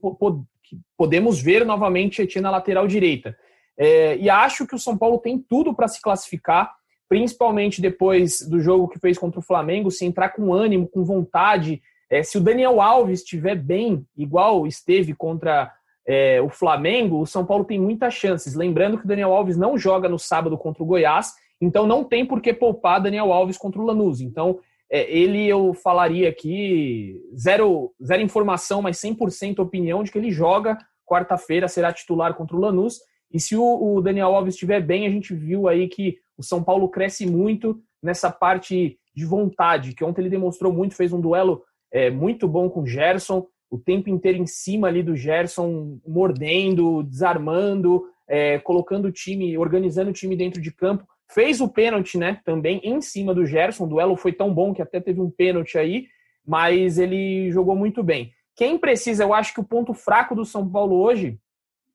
que 0.62 0.78
podemos 0.96 1.40
ver 1.40 1.64
novamente 1.64 2.16
Tietê 2.16 2.40
na 2.40 2.50
lateral 2.50 2.86
direita. 2.88 3.36
É, 3.78 4.16
e 4.16 4.28
acho 4.28 4.66
que 4.66 4.74
o 4.74 4.78
São 4.78 4.96
Paulo 4.96 5.18
tem 5.18 5.38
tudo 5.38 5.74
para 5.74 5.86
se 5.86 6.00
classificar, 6.00 6.74
principalmente 7.08 7.80
depois 7.80 8.40
do 8.40 8.58
jogo 8.60 8.88
que 8.88 8.98
fez 8.98 9.16
contra 9.16 9.38
o 9.38 9.42
Flamengo, 9.42 9.90
se 9.90 10.04
entrar 10.04 10.30
com 10.30 10.52
ânimo, 10.52 10.88
com 10.88 11.04
vontade. 11.04 11.80
É, 12.10 12.22
se 12.22 12.38
o 12.38 12.40
Daniel 12.40 12.80
Alves 12.80 13.20
estiver 13.20 13.54
bem, 13.54 14.04
igual 14.16 14.66
esteve 14.66 15.14
contra 15.14 15.72
é, 16.06 16.40
o 16.40 16.48
Flamengo, 16.48 17.20
o 17.20 17.26
São 17.26 17.44
Paulo 17.44 17.64
tem 17.64 17.78
muitas 17.78 18.14
chances. 18.14 18.54
Lembrando 18.54 18.98
que 18.98 19.04
o 19.04 19.08
Daniel 19.08 19.32
Alves 19.32 19.56
não 19.56 19.76
joga 19.76 20.08
no 20.08 20.18
sábado 20.18 20.56
contra 20.56 20.82
o 20.82 20.86
Goiás, 20.86 21.32
então 21.60 21.86
não 21.86 22.02
tem 22.02 22.24
por 22.24 22.40
que 22.40 22.52
poupar 22.52 23.00
Daniel 23.00 23.32
Alves 23.32 23.58
contra 23.58 23.80
o 23.80 23.84
Lanús. 23.84 24.20
Então, 24.20 24.58
é, 24.90 25.10
ele 25.10 25.46
eu 25.46 25.74
falaria 25.74 26.28
aqui, 26.28 27.20
zero, 27.36 27.92
zero 28.02 28.22
informação, 28.22 28.82
mas 28.82 28.98
100% 28.98 29.58
opinião 29.58 30.02
de 30.02 30.10
que 30.10 30.18
ele 30.18 30.30
joga 30.30 30.78
quarta-feira, 31.06 31.68
será 31.68 31.92
titular 31.92 32.34
contra 32.34 32.56
o 32.56 32.60
Lanús. 32.60 32.98
E 33.32 33.40
se 33.40 33.56
o, 33.56 33.96
o 33.96 34.00
Daniel 34.00 34.34
Alves 34.34 34.54
estiver 34.54 34.80
bem, 34.80 35.06
a 35.06 35.10
gente 35.10 35.34
viu 35.34 35.68
aí 35.68 35.88
que 35.88 36.16
o 36.36 36.42
São 36.42 36.62
Paulo 36.62 36.88
cresce 36.88 37.26
muito 37.26 37.80
nessa 38.02 38.30
parte 38.30 38.98
de 39.14 39.24
vontade, 39.24 39.94
que 39.94 40.04
ontem 40.04 40.20
ele 40.20 40.30
demonstrou 40.30 40.72
muito, 40.72 40.94
fez 40.94 41.12
um 41.12 41.20
duelo 41.20 41.62
é, 41.92 42.10
muito 42.10 42.46
bom 42.46 42.68
com 42.68 42.82
o 42.82 42.86
Gerson, 42.86 43.46
o 43.70 43.78
tempo 43.78 44.10
inteiro 44.10 44.38
em 44.38 44.46
cima 44.46 44.88
ali 44.88 45.02
do 45.02 45.16
Gerson, 45.16 45.98
mordendo, 46.06 47.02
desarmando, 47.02 48.04
é, 48.28 48.58
colocando 48.58 49.06
o 49.06 49.12
time, 49.12 49.56
organizando 49.56 50.10
o 50.10 50.12
time 50.12 50.36
dentro 50.36 50.60
de 50.60 50.70
campo. 50.70 51.06
Fez 51.28 51.60
o 51.60 51.68
pênalti, 51.68 52.18
né? 52.18 52.40
Também 52.44 52.80
em 52.84 53.00
cima 53.00 53.34
do 53.34 53.46
Gerson. 53.46 53.84
O 53.84 53.88
duelo 53.88 54.16
foi 54.16 54.32
tão 54.32 54.52
bom 54.52 54.72
que 54.72 54.82
até 54.82 55.00
teve 55.00 55.20
um 55.20 55.30
pênalti 55.30 55.76
aí, 55.76 56.06
mas 56.46 56.98
ele 56.98 57.50
jogou 57.50 57.74
muito 57.74 58.02
bem. 58.02 58.32
Quem 58.54 58.78
precisa, 58.78 59.24
eu 59.24 59.34
acho 59.34 59.52
que 59.52 59.60
o 59.60 59.64
ponto 59.64 59.92
fraco 59.92 60.34
do 60.34 60.44
São 60.44 60.68
Paulo 60.68 60.96
hoje 60.96 61.38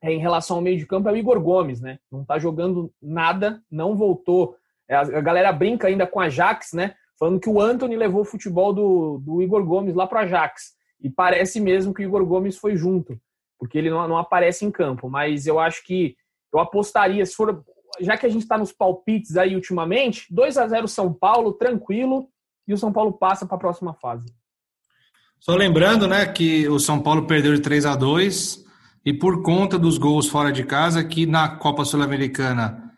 é, 0.01 0.11
em 0.11 0.19
relação 0.19 0.57
ao 0.57 0.61
meio 0.61 0.77
de 0.77 0.85
campo 0.85 1.07
é 1.07 1.11
o 1.11 1.17
Igor 1.17 1.39
Gomes, 1.39 1.79
né? 1.79 1.99
Não 2.11 2.25
tá 2.25 2.39
jogando 2.39 2.91
nada, 3.01 3.61
não 3.69 3.95
voltou. 3.95 4.55
É, 4.87 4.95
a 4.95 5.21
galera 5.21 5.51
brinca 5.51 5.87
ainda 5.87 6.07
com 6.07 6.19
a 6.19 6.25
Ajax, 6.25 6.73
né? 6.73 6.95
Falando 7.17 7.39
que 7.39 7.49
o 7.49 7.61
Anthony 7.61 7.95
levou 7.95 8.21
o 8.21 8.25
futebol 8.25 8.73
do, 8.73 9.19
do 9.19 9.41
Igor 9.41 9.63
Gomes 9.63 9.93
lá 9.93 10.07
para 10.07 10.21
o 10.21 10.23
Ajax. 10.23 10.73
E 10.99 11.09
parece 11.09 11.59
mesmo 11.59 11.93
que 11.93 12.01
o 12.01 12.05
Igor 12.05 12.25
Gomes 12.25 12.57
foi 12.57 12.75
junto, 12.75 13.19
porque 13.59 13.77
ele 13.77 13.91
não, 13.91 14.07
não 14.07 14.17
aparece 14.17 14.65
em 14.65 14.71
campo. 14.71 15.07
Mas 15.07 15.45
eu 15.45 15.59
acho 15.59 15.83
que 15.85 16.15
eu 16.51 16.59
apostaria, 16.59 17.23
se 17.25 17.35
for, 17.35 17.63
já 17.99 18.17
que 18.17 18.25
a 18.25 18.29
gente 18.29 18.43
está 18.43 18.57
nos 18.57 18.71
palpites 18.71 19.37
aí 19.37 19.55
ultimamente, 19.55 20.25
2 20.31 20.57
a 20.57 20.67
0 20.67 20.87
São 20.87 21.13
Paulo, 21.13 21.53
tranquilo, 21.53 22.27
e 22.67 22.73
o 22.73 22.77
São 22.77 22.91
Paulo 22.91 23.13
passa 23.13 23.45
para 23.45 23.57
a 23.57 23.59
próxima 23.59 23.93
fase. 23.93 24.33
Só 25.39 25.55
lembrando, 25.55 26.07
né, 26.07 26.25
que 26.25 26.67
o 26.69 26.79
São 26.79 26.99
Paulo 27.01 27.25
perdeu 27.25 27.53
de 27.55 27.61
3 27.61 27.85
a 27.85 27.95
2 27.95 28.63
e 29.03 29.11
por 29.11 29.41
conta 29.41 29.77
dos 29.77 29.97
gols 29.97 30.27
fora 30.27 30.51
de 30.51 30.63
casa, 30.63 31.03
que 31.03 31.25
na 31.25 31.49
Copa 31.49 31.83
Sul-Americana 31.83 32.91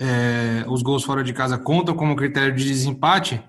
é, 0.00 0.64
os 0.66 0.82
gols 0.82 1.04
fora 1.04 1.22
de 1.22 1.34
casa 1.34 1.58
contam 1.58 1.94
como 1.94 2.16
critério 2.16 2.56
de 2.56 2.64
desempate, 2.64 3.42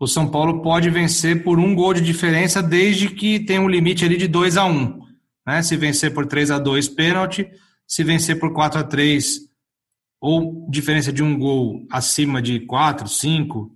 o 0.00 0.06
São 0.06 0.26
Paulo 0.26 0.62
pode 0.62 0.88
vencer 0.88 1.42
por 1.42 1.58
um 1.58 1.74
gol 1.74 1.92
de 1.92 2.00
diferença 2.00 2.62
desde 2.62 3.10
que 3.10 3.40
tenha 3.40 3.60
um 3.60 3.68
limite 3.68 4.04
ali 4.04 4.16
de 4.16 4.26
2 4.26 4.56
a 4.56 4.64
1 4.64 4.70
um, 4.70 5.00
né? 5.46 5.62
Se 5.62 5.76
vencer 5.76 6.14
por 6.14 6.24
3 6.24 6.52
a 6.52 6.58
2 6.58 6.88
pênalti, 6.88 7.50
se 7.86 8.04
vencer 8.04 8.38
por 8.38 8.52
4 8.52 8.80
a 8.80 8.84
3 8.84 9.47
ou 10.20 10.66
diferença 10.68 11.12
de 11.12 11.22
um 11.22 11.38
gol 11.38 11.86
acima 11.90 12.42
de 12.42 12.60
4, 12.60 13.08
5, 13.08 13.70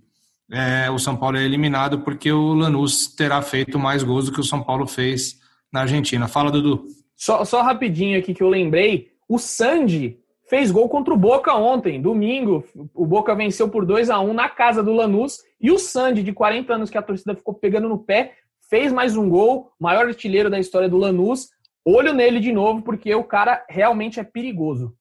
é, 0.51 0.89
o 0.91 0.99
São 0.99 1.15
Paulo 1.15 1.37
é 1.37 1.43
eliminado 1.43 2.01
porque 2.01 2.31
o 2.31 2.53
Lanús 2.53 3.07
terá 3.07 3.41
feito 3.41 3.79
mais 3.79 4.03
gols 4.03 4.25
do 4.25 4.33
que 4.33 4.39
o 4.39 4.43
São 4.43 4.61
Paulo 4.61 4.85
fez 4.85 5.39
na 5.71 5.81
Argentina. 5.81 6.27
Fala, 6.27 6.51
Dudu. 6.51 6.85
Só, 7.15 7.43
só 7.45 7.61
rapidinho 7.61 8.19
aqui 8.19 8.33
que 8.33 8.43
eu 8.43 8.49
lembrei, 8.49 9.09
o 9.27 9.39
Sandy 9.39 10.19
fez 10.49 10.69
gol 10.69 10.89
contra 10.89 11.13
o 11.13 11.17
Boca 11.17 11.55
ontem, 11.55 12.01
domingo. 12.01 12.63
O 12.93 13.05
Boca 13.05 13.33
venceu 13.33 13.69
por 13.69 13.85
2 13.85 14.09
a 14.09 14.19
1 14.19 14.33
na 14.33 14.49
casa 14.49 14.83
do 14.83 14.93
Lanús 14.93 15.39
e 15.59 15.71
o 15.71 15.79
Sandy, 15.79 16.21
de 16.21 16.33
40 16.33 16.73
anos 16.73 16.89
que 16.89 16.97
a 16.97 17.01
torcida 17.01 17.35
ficou 17.35 17.53
pegando 17.53 17.89
no 17.89 17.97
pé, 17.97 18.33
fez 18.69 18.91
mais 18.91 19.15
um 19.15 19.29
gol, 19.29 19.71
maior 19.79 20.05
artilheiro 20.05 20.49
da 20.49 20.59
história 20.59 20.89
do 20.89 20.97
Lanús. 20.97 21.49
Olho 21.85 22.13
nele 22.13 22.39
de 22.39 22.51
novo, 22.51 22.81
porque 22.81 23.13
o 23.15 23.23
cara 23.23 23.65
realmente 23.69 24.19
é 24.19 24.23
perigoso. 24.23 24.93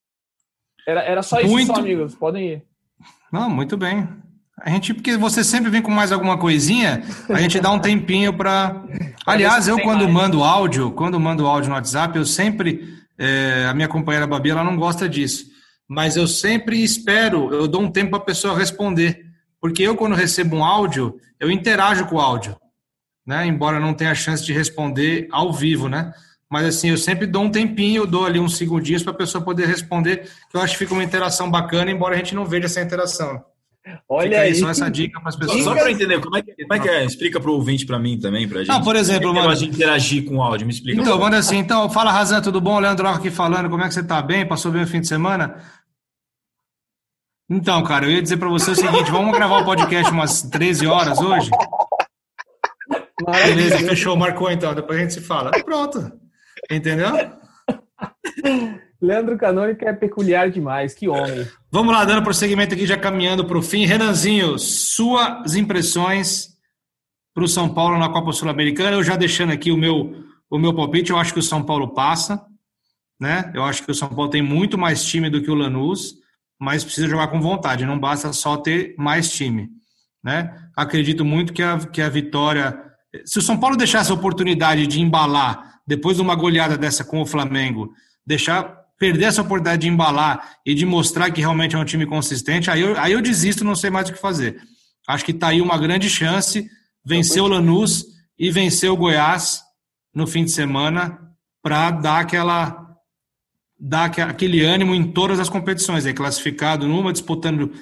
Era, 0.86 1.00
era 1.02 1.22
só 1.22 1.40
isso, 1.40 1.50
Muito... 1.50 1.66
só, 1.66 1.80
amigos. 1.80 2.14
Podem 2.14 2.48
ir. 2.48 2.62
Não, 3.32 3.48
muito 3.48 3.76
bem. 3.76 4.08
A 4.60 4.70
gente, 4.70 4.94
porque 4.94 5.16
você 5.16 5.42
sempre 5.42 5.70
vem 5.70 5.82
com 5.82 5.90
mais 5.90 6.12
alguma 6.12 6.38
coisinha, 6.38 7.02
a 7.28 7.40
gente 7.40 7.58
dá 7.58 7.70
um 7.70 7.78
tempinho 7.78 8.32
para. 8.32 8.84
Aliás, 9.26 9.66
eu 9.66 9.78
quando 9.80 10.02
mais. 10.02 10.12
mando 10.12 10.44
áudio, 10.44 10.92
quando 10.92 11.18
mando 11.18 11.46
áudio 11.46 11.70
no 11.70 11.74
WhatsApp, 11.74 12.16
eu 12.16 12.24
sempre. 12.24 13.00
É, 13.18 13.66
a 13.68 13.74
minha 13.74 13.88
companheira 13.88 14.26
Babi, 14.26 14.50
ela 14.50 14.64
não 14.64 14.76
gosta 14.76 15.08
disso. 15.08 15.46
Mas 15.88 16.16
eu 16.16 16.26
sempre 16.26 16.82
espero, 16.82 17.52
eu 17.52 17.68
dou 17.68 17.82
um 17.82 17.90
tempo 17.90 18.10
para 18.10 18.20
a 18.20 18.24
pessoa 18.24 18.56
responder. 18.56 19.26
Porque 19.60 19.82
eu, 19.82 19.94
quando 19.94 20.14
recebo 20.14 20.56
um 20.56 20.64
áudio, 20.64 21.16
eu 21.38 21.50
interajo 21.50 22.06
com 22.06 22.16
o 22.16 22.20
áudio. 22.20 22.56
Né? 23.26 23.46
Embora 23.46 23.78
não 23.78 23.94
tenha 23.94 24.14
chance 24.14 24.44
de 24.44 24.52
responder 24.52 25.28
ao 25.30 25.52
vivo, 25.52 25.88
né? 25.88 26.12
Mas 26.52 26.66
assim, 26.66 26.90
eu 26.90 26.98
sempre 26.98 27.26
dou 27.26 27.44
um 27.44 27.50
tempinho, 27.50 28.02
eu 28.02 28.06
dou 28.06 28.26
ali 28.26 28.38
uns 28.38 28.58
segundinhos 28.58 29.02
para 29.02 29.10
a 29.10 29.16
pessoa 29.16 29.42
poder 29.42 29.66
responder, 29.66 30.28
que 30.50 30.54
eu 30.54 30.60
acho 30.60 30.74
que 30.74 30.80
fica 30.80 30.92
uma 30.92 31.02
interação 31.02 31.50
bacana, 31.50 31.90
embora 31.90 32.14
a 32.14 32.18
gente 32.18 32.34
não 32.34 32.44
veja 32.44 32.66
essa 32.66 32.82
interação. 32.82 33.42
Olha 34.06 34.32
Fica 34.32 34.40
aí, 34.42 34.54
só 34.54 34.68
essa 34.68 34.90
dica 34.90 35.18
para 35.18 35.30
as 35.30 35.36
pessoas. 35.36 35.64
Só 35.64 35.74
para 35.74 35.90
entender, 35.90 36.20
como 36.20 36.36
é, 36.36 36.42
que, 36.42 36.52
como 36.52 36.74
é 36.74 36.78
que 36.78 36.88
é? 36.90 37.06
Explica 37.06 37.40
para 37.40 37.50
o 37.50 37.54
ouvinte, 37.54 37.86
para 37.86 37.98
mim 37.98 38.18
também, 38.18 38.46
para 38.46 38.58
a 38.58 38.64
gente. 38.64 38.68
Não, 38.70 38.82
por 38.82 38.96
exemplo, 38.96 39.28
como 39.28 39.40
é 39.40 39.48
manda... 39.48 39.64
interagir 39.64 40.26
com 40.26 40.36
o 40.36 40.42
áudio, 40.42 40.66
me 40.66 40.74
explica. 40.74 41.00
Então, 41.00 41.18
manda 41.18 41.38
assim, 41.38 41.56
então, 41.56 41.88
fala 41.88 42.12
Razan, 42.12 42.42
tudo 42.42 42.60
bom? 42.60 42.78
Leandro 42.78 43.08
aqui 43.08 43.30
falando, 43.30 43.70
como 43.70 43.82
é 43.82 43.88
que 43.88 43.94
você 43.94 44.00
está 44.00 44.20
bem? 44.20 44.46
Passou 44.46 44.70
bem 44.70 44.82
o 44.82 44.86
fim 44.86 45.00
de 45.00 45.08
semana? 45.08 45.56
Então, 47.48 47.82
cara, 47.82 48.04
eu 48.04 48.10
ia 48.10 48.20
dizer 48.20 48.36
para 48.36 48.50
você 48.50 48.72
o 48.72 48.76
seguinte, 48.76 49.10
vamos 49.10 49.34
gravar 49.34 49.62
o 49.62 49.64
podcast 49.64 50.12
umas 50.12 50.42
13 50.42 50.86
horas 50.86 51.18
hoje? 51.18 51.50
Beleza, 53.24 53.78
fechou, 53.78 54.14
marcou 54.18 54.50
então, 54.50 54.74
depois 54.74 54.98
a 54.98 55.00
gente 55.00 55.14
se 55.14 55.22
fala. 55.22 55.50
Pronto, 55.64 56.20
entendeu? 56.70 57.12
Leandro 59.00 59.36
Canônica 59.36 59.88
é 59.88 59.92
peculiar 59.92 60.48
demais, 60.48 60.94
que 60.94 61.08
homem. 61.08 61.46
Vamos 61.72 61.92
lá, 61.92 62.04
dando 62.04 62.22
prosseguimento 62.22 62.74
aqui, 62.74 62.86
já 62.86 62.96
caminhando 62.96 63.44
para 63.44 63.58
o 63.58 63.62
fim. 63.62 63.84
Renanzinho, 63.84 64.56
suas 64.58 65.56
impressões 65.56 66.52
para 67.34 67.42
o 67.42 67.48
São 67.48 67.68
Paulo 67.68 67.98
na 67.98 68.08
Copa 68.08 68.32
Sul-Americana. 68.32 68.96
Eu 68.96 69.02
já 69.02 69.16
deixando 69.16 69.52
aqui 69.52 69.72
o 69.72 69.76
meu, 69.76 70.14
o 70.48 70.56
meu 70.56 70.72
palpite, 70.72 71.10
eu 71.10 71.18
acho 71.18 71.32
que 71.32 71.40
o 71.40 71.42
São 71.42 71.64
Paulo 71.64 71.94
passa. 71.94 72.46
Né? 73.18 73.50
Eu 73.54 73.64
acho 73.64 73.84
que 73.84 73.90
o 73.90 73.94
São 73.94 74.08
Paulo 74.08 74.30
tem 74.30 74.42
muito 74.42 74.78
mais 74.78 75.04
time 75.04 75.28
do 75.28 75.42
que 75.42 75.50
o 75.50 75.54
Lanús, 75.54 76.14
mas 76.60 76.84
precisa 76.84 77.08
jogar 77.08 77.28
com 77.28 77.40
vontade, 77.40 77.84
não 77.84 77.98
basta 77.98 78.32
só 78.32 78.56
ter 78.56 78.94
mais 78.96 79.32
time. 79.32 79.68
Né? 80.22 80.54
Acredito 80.76 81.24
muito 81.24 81.52
que 81.52 81.62
a, 81.62 81.76
que 81.78 82.00
a 82.00 82.08
vitória. 82.08 82.80
Se 83.24 83.38
o 83.38 83.42
São 83.42 83.58
Paulo 83.58 83.76
deixasse 83.76 84.12
a 84.12 84.14
oportunidade 84.14 84.86
de 84.86 85.00
embalar 85.00 85.71
depois 85.94 86.16
de 86.16 86.22
uma 86.22 86.34
goleada 86.34 86.78
dessa 86.78 87.04
com 87.04 87.20
o 87.20 87.26
Flamengo, 87.26 87.92
deixar 88.26 88.62
perder 88.98 89.26
essa 89.26 89.42
oportunidade 89.42 89.82
de 89.82 89.88
embalar 89.88 90.56
e 90.64 90.74
de 90.74 90.86
mostrar 90.86 91.30
que 91.30 91.40
realmente 91.40 91.76
é 91.76 91.78
um 91.78 91.84
time 91.84 92.06
consistente, 92.06 92.70
aí 92.70 92.80
eu, 92.80 92.98
aí 92.98 93.12
eu 93.12 93.20
desisto, 93.20 93.62
não 93.62 93.74
sei 93.74 93.90
mais 93.90 94.08
o 94.08 94.12
que 94.12 94.18
fazer. 94.18 94.58
Acho 95.06 95.22
que 95.22 95.32
está 95.32 95.48
aí 95.48 95.60
uma 95.60 95.76
grande 95.76 96.08
chance, 96.08 96.66
vencer 97.04 97.42
o 97.42 97.46
Lanús 97.46 98.06
e 98.38 98.50
vencer 98.50 98.90
o 98.90 98.96
Goiás 98.96 99.60
no 100.14 100.26
fim 100.26 100.46
de 100.46 100.50
semana 100.50 101.18
para 101.62 101.90
dar 101.90 102.20
aquela 102.20 102.80
dar 103.78 104.04
aquele 104.04 104.64
ânimo 104.64 104.94
em 104.94 105.12
todas 105.12 105.40
as 105.40 105.48
competições, 105.48 106.06
é 106.06 106.12
classificado 106.12 106.86
numa, 106.86 107.12
disputando 107.12 107.72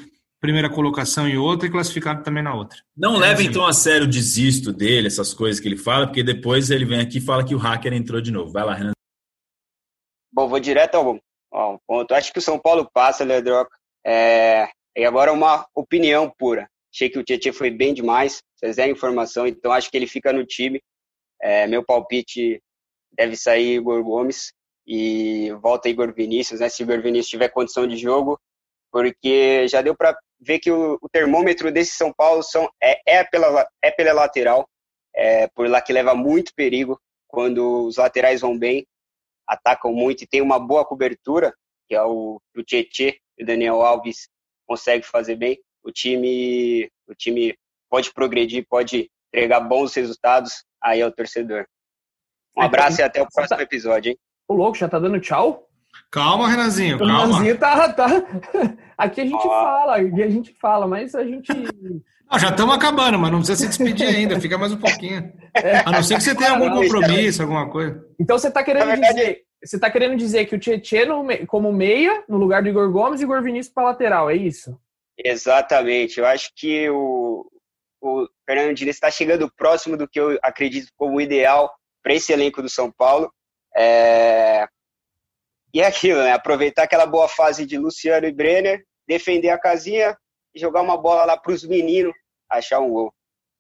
primeira 0.41 0.71
colocação 0.71 1.29
em 1.29 1.37
outra 1.37 1.69
e 1.69 1.71
classificado 1.71 2.23
também 2.23 2.43
na 2.43 2.55
outra. 2.55 2.79
Não 2.97 3.17
é 3.17 3.19
leve 3.19 3.43
assim. 3.43 3.51
então 3.51 3.67
a 3.67 3.73
sério 3.73 4.07
o 4.07 4.11
desisto 4.11 4.73
dele, 4.73 5.07
essas 5.07 5.35
coisas 5.35 5.61
que 5.61 5.69
ele 5.69 5.77
fala, 5.77 6.07
porque 6.07 6.23
depois 6.23 6.71
ele 6.71 6.85
vem 6.85 7.01
aqui 7.01 7.19
e 7.19 7.21
fala 7.21 7.45
que 7.45 7.55
o 7.55 7.59
hacker 7.59 7.93
entrou 7.93 8.21
de 8.21 8.31
novo. 8.31 8.51
Vai 8.51 8.65
lá, 8.65 8.75
Renan. 8.75 8.93
Bom, 10.33 10.49
vou 10.49 10.59
direto 10.59 10.95
ao, 10.95 11.21
ao 11.53 11.79
ponto. 11.87 12.15
Acho 12.15 12.33
que 12.33 12.39
o 12.39 12.43
São 12.43 12.59
Paulo 12.59 12.89
passa, 12.93 13.25
Leandroca. 13.25 13.77
É, 14.05 14.69
e 14.97 15.05
agora 15.05 15.33
uma 15.33 15.67
opinião 15.75 16.33
pura. 16.39 16.69
Achei 16.93 17.09
que 17.09 17.19
o 17.19 17.25
Tietchan 17.25 17.53
foi 17.53 17.71
bem 17.71 17.95
demais, 17.95 18.43
vocês 18.57 18.79
é 18.79 18.89
informação, 18.89 19.47
então 19.47 19.71
acho 19.71 19.91
que 19.91 19.97
ele 19.97 20.09
fica 20.09 20.33
no 20.33 20.45
time. 20.45 20.81
É, 21.41 21.67
meu 21.67 21.85
palpite 21.85 22.61
deve 23.13 23.37
sair 23.37 23.77
Igor 23.77 24.03
Gomes 24.03 24.53
e 24.87 25.53
volta 25.63 25.89
Igor 25.89 26.13
Vinícius, 26.13 26.61
né? 26.61 26.69
Se 26.69 26.83
Igor 26.83 27.01
Vinícius 27.01 27.31
tiver 27.31 27.49
condição 27.49 27.87
de 27.87 27.97
jogo, 27.97 28.39
porque 28.91 29.69
já 29.69 29.83
deu 29.83 29.95
para 29.95 30.19
ver 30.41 30.59
que 30.59 30.71
o, 30.71 30.99
o, 31.01 31.09
termômetro 31.09 31.71
desse 31.71 31.93
São 31.93 32.13
Paulo 32.13 32.43
são, 32.43 32.69
é, 32.83 33.19
é, 33.19 33.25
pela, 33.25 33.69
é 33.83 33.91
pela 33.91 34.13
lateral, 34.13 34.69
é 35.15 35.49
por 35.49 35.69
lá 35.69 35.81
que 35.83 35.93
leva 35.93 36.15
muito 36.15 36.55
perigo 36.55 37.01
quando 37.29 37.87
os 37.87 37.97
laterais 37.97 38.41
vão 38.41 38.59
bem 38.59 38.87
atacam 39.51 39.93
muito 39.93 40.23
e 40.23 40.27
tem 40.27 40.41
uma 40.41 40.59
boa 40.59 40.85
cobertura, 40.85 41.53
que 41.89 41.95
é 41.95 42.03
o, 42.03 42.41
o 42.57 42.63
Tietê 42.63 43.21
e 43.37 43.43
o 43.43 43.47
Daniel 43.47 43.83
Alves 43.83 44.29
consegue 44.67 45.05
fazer 45.05 45.35
bem, 45.35 45.59
o 45.83 45.91
time, 45.91 46.89
o 47.09 47.15
time 47.15 47.57
pode 47.91 48.13
progredir, 48.13 48.65
pode 48.69 49.11
entregar 49.35 49.61
bons 49.61 49.95
resultados 49.95 50.65
aí 50.81 51.03
ao 51.03 51.11
torcedor. 51.11 51.67
Um 52.57 52.63
abraço 52.63 53.01
e 53.01 53.03
até 53.03 53.21
o 53.21 53.29
próximo 53.29 53.61
episódio, 53.61 54.11
hein? 54.11 54.19
O 54.47 54.55
louco, 54.55 54.77
já 54.77 54.89
tá 54.89 54.99
dando 54.99 55.21
tchau? 55.21 55.70
Calma, 56.11 56.49
Renanzinho, 56.49 56.99
calma. 56.99 57.27
Renanzinho 57.27 57.59
tá, 57.59 57.93
tá... 57.93 58.07
Aqui 58.99 59.23
a 59.23 59.25
gente 59.25 59.43
fala, 59.43 59.97
aqui 59.97 60.23
a 60.23 60.29
gente 60.29 60.55
fala, 60.61 60.87
mas 60.87 61.15
a 61.15 61.25
gente... 61.25 61.49
Não, 62.31 62.39
já 62.39 62.51
estamos 62.51 62.75
acabando, 62.75 63.19
mas 63.19 63.33
não 63.33 63.39
precisa 63.39 63.57
se 63.63 63.69
despedir 63.69 64.07
ainda, 64.07 64.39
fica 64.39 64.59
mais 64.59 64.73
um 64.73 64.77
pouquinho. 64.77 65.33
É. 65.55 65.79
A 65.79 65.91
não 65.91 66.03
ser 66.03 66.17
que 66.17 66.21
você 66.21 66.35
tenha 66.35 66.51
algum 66.51 66.71
compromisso, 66.71 67.41
alguma 67.41 67.71
coisa. 67.71 68.05
Então 68.21 68.39
você 68.39 68.49
está 68.49 68.63
querendo 68.63 69.01
dizer, 69.01 69.43
você 69.65 69.79
tá 69.79 69.91
querendo 69.91 70.17
dizer 70.17 70.45
que 70.45 70.55
o 70.55 70.59
Tietchan 70.59 71.07
como 71.47 71.73
meia, 71.73 72.23
no 72.29 72.37
lugar 72.37 72.63
do 72.63 72.69
Igor 72.69 72.91
Gomes, 72.93 73.21
e 73.21 73.25
o 73.25 73.27
Igor 73.27 73.43
Vinícius 73.43 73.73
para 73.73 73.85
lateral, 73.85 74.31
é 74.31 74.37
isso? 74.37 74.79
Exatamente. 75.19 76.19
Eu 76.19 76.27
acho 76.27 76.51
que 76.55 76.89
o, 76.91 77.47
o 78.01 78.29
Fernando 78.47 78.75
Diniz 78.75 78.97
está 78.97 79.11
chegando 79.11 79.53
próximo 79.55 79.97
do 79.97 80.09
que 80.09 80.21
eu 80.21 80.39
acredito 80.43 80.89
como 80.97 81.21
ideal 81.21 81.71
para 82.03 82.15
esse 82.15 82.33
elenco 82.33 82.63
do 82.63 82.69
São 82.69 82.91
Paulo. 82.91 83.33
É... 83.77 84.67
E 85.73 85.81
é 85.81 85.87
aquilo, 85.87 86.23
né? 86.23 86.33
Aproveitar 86.33 86.85
aquela 86.85 87.07
boa 87.07 87.29
fase 87.29 87.65
de 87.65 87.79
Luciano 87.79 88.27
e 88.27 88.33
Brenner, 88.33 88.85
defender 89.07 89.51
a 89.51 89.59
casinha 89.59 90.17
e 90.55 90.59
jogar 90.59 90.83
uma 90.83 90.97
bola 90.97 91.25
lá 91.25 91.37
para 91.37 91.53
os 91.53 91.65
meninos 91.65 92.15
achar 92.49 92.81
um 92.81 92.91
gol. 92.91 93.15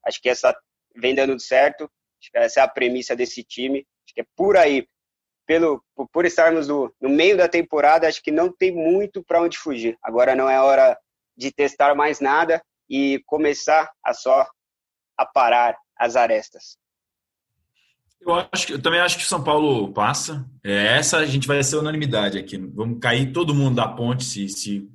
Acho 0.04 0.20
que 0.20 0.28
essa 0.28 0.56
vem 0.96 1.14
dando 1.14 1.38
certo. 1.38 1.84
Acho 2.20 2.30
que 2.30 2.38
essa 2.38 2.60
é 2.60 2.62
a 2.62 2.68
premissa 2.68 3.14
desse 3.14 3.44
time. 3.44 3.86
Acho 4.04 4.14
que 4.14 4.20
é 4.22 4.26
por 4.36 4.56
aí 4.56 4.86
pelo 5.46 5.82
por 6.12 6.24
estarmos 6.24 6.68
no, 6.68 6.94
no 7.00 7.08
meio 7.08 7.36
da 7.36 7.48
temporada, 7.48 8.06
acho 8.06 8.22
que 8.22 8.30
não 8.30 8.52
tem 8.52 8.70
muito 8.70 9.20
para 9.24 9.42
onde 9.42 9.58
fugir. 9.58 9.98
Agora 10.00 10.32
não 10.34 10.48
é 10.48 10.60
hora 10.60 10.96
de 11.36 11.50
testar 11.50 11.92
mais 11.92 12.20
nada 12.20 12.62
e 12.88 13.20
começar 13.26 13.90
a 14.04 14.14
só 14.14 14.46
a 15.18 15.26
parar 15.26 15.76
as 15.96 16.14
arestas. 16.14 16.78
Eu, 18.20 18.34
acho 18.52 18.66
que, 18.66 18.72
eu 18.74 18.82
também 18.82 19.00
acho 19.00 19.16
que 19.16 19.24
o 19.24 19.26
São 19.26 19.42
Paulo 19.42 19.92
passa. 19.92 20.46
É, 20.62 20.98
essa 20.98 21.18
a 21.18 21.26
gente 21.26 21.46
vai 21.46 21.62
ser 21.62 21.76
unanimidade 21.76 22.38
aqui. 22.38 22.56
Vamos 22.58 22.98
cair 23.00 23.32
todo 23.32 23.54
mundo 23.54 23.76
da 23.76 23.88
ponte 23.88 24.24
se, 24.24 24.48
se 24.48 24.88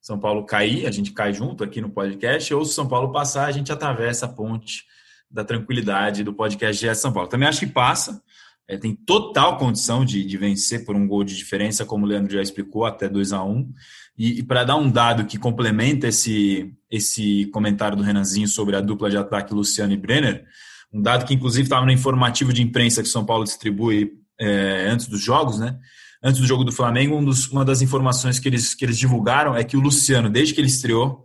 São 0.00 0.18
Paulo 0.18 0.46
cair, 0.46 0.86
a 0.86 0.90
gente 0.90 1.12
cai 1.12 1.32
junto 1.32 1.64
aqui 1.64 1.80
no 1.80 1.90
podcast, 1.90 2.52
ou 2.54 2.64
se 2.64 2.74
São 2.74 2.88
Paulo 2.88 3.12
passar, 3.12 3.46
a 3.46 3.52
gente 3.52 3.72
atravessa 3.72 4.26
a 4.26 4.28
ponte 4.28 4.84
da 5.30 5.44
tranquilidade 5.44 6.24
do 6.24 6.32
podcast 6.32 6.80
de 6.80 6.94
São 6.94 7.12
Paulo. 7.12 7.28
Também 7.28 7.48
acho 7.48 7.60
que 7.60 7.66
passa 7.66 8.22
é, 8.68 8.76
tem 8.76 8.94
total 8.94 9.56
condição 9.56 10.04
de, 10.04 10.22
de, 10.22 10.36
vencer 10.36 10.84
por 10.84 10.94
um 10.94 11.08
gol 11.08 11.24
de 11.24 11.34
diferença, 11.34 11.86
como 11.86 12.04
o 12.04 12.08
Leandro 12.08 12.34
já 12.34 12.42
explicou, 12.42 12.84
até 12.84 13.08
2 13.08 13.32
a 13.32 13.42
1 13.42 13.50
um. 13.50 13.72
E, 14.16 14.40
e 14.40 14.42
para 14.42 14.62
dar 14.62 14.76
um 14.76 14.90
dado 14.90 15.24
que 15.24 15.38
complementa 15.38 16.06
esse, 16.06 16.70
esse 16.90 17.46
comentário 17.46 17.96
do 17.96 18.02
Renanzinho 18.02 18.46
sobre 18.46 18.76
a 18.76 18.82
dupla 18.82 19.08
de 19.08 19.16
ataque 19.16 19.54
Luciano 19.54 19.94
e 19.94 19.96
Brenner, 19.96 20.44
um 20.92 21.02
dado 21.02 21.24
que 21.24 21.34
inclusive 21.34 21.64
estava 21.64 21.84
no 21.84 21.92
informativo 21.92 22.52
de 22.52 22.62
imprensa 22.62 23.02
que 23.02 23.08
São 23.08 23.24
Paulo 23.24 23.44
distribui 23.44 24.12
é, 24.40 24.88
antes 24.88 25.06
dos 25.06 25.20
jogos, 25.20 25.58
né? 25.58 25.78
Antes 26.22 26.40
do 26.40 26.46
jogo 26.46 26.64
do 26.64 26.72
Flamengo, 26.72 27.16
um 27.16 27.24
dos, 27.24 27.48
uma 27.48 27.64
das 27.64 27.80
informações 27.80 28.38
que 28.40 28.48
eles, 28.48 28.74
que 28.74 28.84
eles 28.84 28.98
divulgaram 28.98 29.54
é 29.54 29.62
que 29.62 29.76
o 29.76 29.80
Luciano, 29.80 30.28
desde 30.28 30.52
que 30.54 30.60
ele 30.60 30.68
estreou 30.68 31.24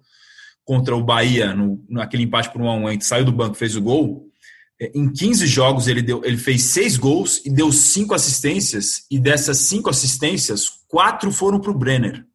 contra 0.64 0.95
o 0.95 1.03
Bahia, 1.03 1.53
no, 1.53 1.84
naquele 1.89 2.24
empate 2.24 2.51
por 2.51 2.61
1 2.61 2.70
a 2.70 2.76
1 2.76 3.01
saiu 3.01 3.26
do 3.26 3.32
banco 3.32 3.55
fez 3.55 3.76
o 3.76 3.82
gol, 3.82 4.28
é, 4.80 4.91
em 4.93 5.11
15 5.11 5.47
jogos 5.47 5.88
ele, 5.88 6.01
deu, 6.01 6.22
ele 6.24 6.38
fez 6.38 6.64
seis 6.64 6.95
gols 6.97 7.41
e 7.45 7.49
deu 7.49 7.72
cinco 7.72 8.14
assistências, 8.14 9.05
e 9.09 9.20
dessas 9.20 9.57
cinco 9.59 9.89
assistências, 9.89 10.70
quatro 10.88 11.32
foram 11.32 11.59
para 11.59 11.72
o 11.72 11.78
Brenner. 11.78 12.26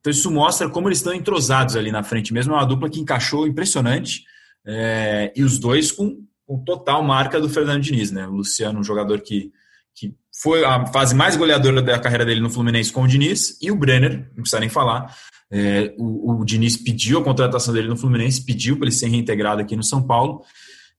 Então 0.00 0.10
isso 0.10 0.30
mostra 0.30 0.68
como 0.68 0.88
eles 0.88 0.98
estão 0.98 1.14
entrosados 1.14 1.76
ali 1.76 1.90
na 1.90 2.02
frente 2.02 2.32
mesmo. 2.32 2.52
É 2.52 2.56
uma 2.56 2.66
dupla 2.66 2.90
que 2.90 3.00
encaixou 3.00 3.46
impressionante. 3.46 4.24
É, 4.66 5.32
e 5.34 5.42
os 5.42 5.58
dois 5.58 5.90
com, 5.90 6.22
com 6.46 6.62
total 6.62 7.02
marca 7.02 7.40
do 7.40 7.48
Fernando 7.48 7.82
Diniz, 7.82 8.10
né? 8.10 8.26
O 8.26 8.32
Luciano, 8.32 8.80
um 8.80 8.84
jogador 8.84 9.20
que, 9.20 9.50
que 9.94 10.14
foi 10.42 10.64
a 10.64 10.86
fase 10.86 11.14
mais 11.14 11.36
goleadora 11.36 11.80
da 11.80 11.98
carreira 11.98 12.24
dele 12.24 12.40
no 12.40 12.50
Fluminense 12.50 12.92
com 12.92 13.02
o 13.02 13.08
Diniz, 13.08 13.58
e 13.60 13.70
o 13.70 13.76
Brenner, 13.76 14.28
não 14.34 14.42
precisa 14.42 14.60
nem 14.60 14.68
falar. 14.68 15.14
É, 15.50 15.94
o, 15.98 16.40
o, 16.40 16.44
Diniz 16.44 16.76
pediu 16.76 17.18
a 17.20 17.24
contratação 17.24 17.72
dele 17.72 17.88
no 17.88 17.96
Fluminense, 17.96 18.44
pediu 18.44 18.76
para 18.76 18.86
ele 18.86 18.94
ser 18.94 19.08
reintegrado 19.08 19.60
aqui 19.62 19.76
no 19.76 19.82
São 19.82 20.02
Paulo. 20.02 20.42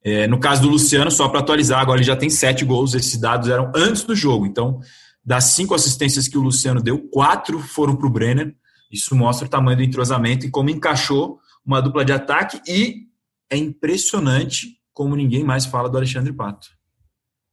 É, 0.03 0.27
no 0.27 0.39
caso 0.39 0.61
do 0.61 0.69
Luciano, 0.69 1.11
só 1.11 1.27
para 1.27 1.39
atualizar, 1.39 1.79
agora 1.79 1.99
ele 1.99 2.05
já 2.05 2.15
tem 2.15 2.29
sete 2.29 2.63
gols, 2.63 2.93
esses 2.93 3.19
dados 3.19 3.49
eram 3.49 3.71
antes 3.75 4.03
do 4.03 4.15
jogo. 4.15 4.45
Então, 4.45 4.79
das 5.23 5.45
cinco 5.45 5.73
assistências 5.73 6.27
que 6.27 6.37
o 6.37 6.41
Luciano 6.41 6.81
deu, 6.81 6.99
quatro 7.09 7.59
foram 7.59 7.95
para 7.95 8.07
o 8.07 8.09
Brenner. 8.09 8.55
Isso 8.91 9.15
mostra 9.15 9.47
o 9.47 9.49
tamanho 9.49 9.77
do 9.77 9.83
entrosamento 9.83 10.45
e 10.45 10.51
como 10.51 10.69
encaixou 10.69 11.39
uma 11.65 11.81
dupla 11.81 12.05
de 12.05 12.13
ataque 12.13 12.61
e 12.67 13.07
é 13.49 13.57
impressionante 13.57 14.77
como 14.95 15.15
ninguém 15.15 15.43
mais 15.43 15.65
fala 15.65 15.89
do 15.89 15.97
Alexandre 15.97 16.31
Pato. 16.31 16.69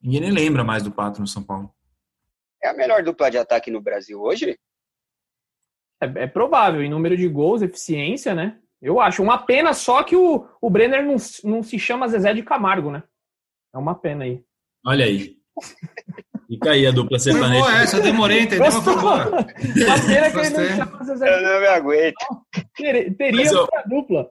Ninguém 0.00 0.20
nem 0.20 0.30
lembra 0.30 0.62
mais 0.62 0.82
do 0.84 0.92
Pato 0.92 1.20
no 1.20 1.26
São 1.26 1.42
Paulo. 1.42 1.74
É 2.62 2.68
a 2.68 2.72
melhor 2.72 3.02
dupla 3.02 3.30
de 3.30 3.36
ataque 3.36 3.68
no 3.68 3.80
Brasil 3.80 4.22
hoje? 4.22 4.56
É, 6.00 6.22
é 6.22 6.26
provável, 6.28 6.82
em 6.82 6.88
número 6.88 7.16
de 7.16 7.28
gols, 7.28 7.60
eficiência, 7.60 8.32
né? 8.32 8.60
Eu 8.80 9.00
acho. 9.00 9.22
Uma 9.22 9.38
pena 9.38 9.74
só 9.74 10.04
que 10.04 10.14
o, 10.14 10.48
o 10.60 10.70
Brenner 10.70 11.04
não, 11.04 11.16
não 11.44 11.62
se 11.62 11.78
chama 11.78 12.08
Zezé 12.08 12.32
de 12.32 12.44
Camargo, 12.44 12.92
né? 12.92 13.02
É 13.74 13.78
uma 13.78 13.94
pena 13.96 14.24
aí. 14.24 14.44
Olha 14.86 15.04
aí. 15.04 15.36
Fica 16.46 16.70
aí 16.70 16.86
a 16.86 16.92
dupla 16.92 17.18
sertaneja. 17.18 17.64
Foi 17.64 17.74
essa, 17.74 17.96
eu 17.96 18.02
demorei 18.02 18.48
mas 18.58 18.76
foi 18.76 18.96
boa. 18.96 19.28
Uma 19.30 19.44
pena 20.06 20.30
que 20.30 20.38
ele 20.38 20.50
não 20.50 20.76
chama 20.76 21.04
Zezé 21.04 21.38
Eu 21.38 21.42
não 21.42 21.60
me 21.60 21.66
aguento. 21.66 22.46
Ter, 22.76 23.16
teria 23.16 23.46
eu, 23.46 23.60
outra 23.60 23.82
dupla. 23.82 24.30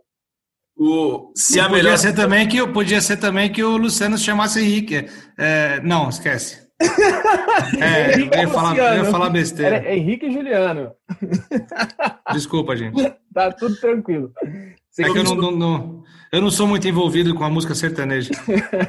O, 0.77 1.31
se 1.35 1.59
a 1.59 1.67
podia 1.67 1.83
melhor... 1.83 1.97
ser 1.97 2.13
também 2.13 2.47
que 2.47 2.65
podia 2.67 3.01
ser 3.01 3.17
também 3.17 3.51
que 3.51 3.63
o 3.63 3.77
Luciano 3.77 4.17
se 4.17 4.23
chamasse 4.23 4.59
Henrique. 4.59 5.07
É, 5.37 5.79
não, 5.81 6.09
esquece. 6.09 6.61
É, 7.79 8.15
eu, 8.15 8.41
ia 8.41 8.47
falar, 8.47 8.77
eu 8.77 9.03
ia 9.03 9.11
falar 9.11 9.29
besteira. 9.29 9.77
Era 9.77 9.95
Henrique 9.95 10.25
e 10.25 10.31
Juliano. 10.31 10.91
Desculpa, 12.33 12.75
gente. 12.75 13.13
Tá 13.33 13.51
tudo 13.51 13.75
tranquilo. 13.79 14.31
É 14.99 15.03
que 15.03 15.17
eu 15.17 15.23
não, 15.23 15.35
não, 15.35 15.51
não, 15.51 16.03
eu 16.31 16.41
não 16.41 16.49
sou 16.49 16.65
muito 16.65 16.87
envolvido 16.87 17.35
com 17.35 17.43
a 17.43 17.49
música 17.49 17.75
sertaneja. 17.75 18.31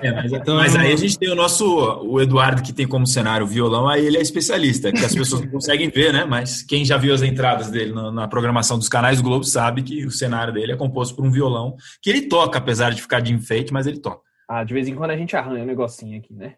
É, 0.02 0.12
mas, 0.12 0.32
então, 0.32 0.56
mas 0.56 0.74
aí 0.74 0.92
a 0.92 0.96
gente 0.96 1.18
tem 1.18 1.30
o 1.30 1.34
nosso, 1.34 1.64
o 2.02 2.20
Eduardo, 2.20 2.62
que 2.62 2.72
tem 2.72 2.86
como 2.86 3.06
cenário 3.06 3.46
o 3.46 3.48
violão, 3.48 3.88
aí 3.88 4.04
ele 4.04 4.16
é 4.16 4.20
especialista, 4.20 4.90
que 4.90 5.04
as 5.04 5.14
pessoas 5.14 5.42
não 5.42 5.48
conseguem 5.48 5.90
ver, 5.90 6.12
né? 6.12 6.24
Mas 6.24 6.62
quem 6.62 6.84
já 6.84 6.96
viu 6.96 7.14
as 7.14 7.22
entradas 7.22 7.70
dele 7.70 7.92
na, 7.92 8.10
na, 8.10 8.28
programação 8.28 8.78
dos 8.78 8.88
canais 8.88 9.20
Globo 9.20 9.44
sabe 9.44 9.82
que 9.82 10.04
o 10.04 10.10
cenário 10.10 10.52
dele 10.52 10.72
é 10.72 10.76
composto 10.76 11.14
por 11.14 11.24
um 11.24 11.30
violão, 11.30 11.76
que 12.00 12.10
ele 12.10 12.22
toca, 12.22 12.58
apesar 12.58 12.90
de 12.90 13.02
ficar 13.02 13.20
de 13.20 13.32
enfeite, 13.32 13.72
mas 13.72 13.86
ele 13.86 13.98
toca. 13.98 14.22
Ah, 14.48 14.64
de 14.64 14.74
vez 14.74 14.88
em 14.88 14.94
quando 14.94 15.10
a 15.10 15.16
gente 15.16 15.36
arranha 15.36 15.62
um 15.62 15.66
negocinho 15.66 16.18
aqui, 16.18 16.34
né? 16.34 16.54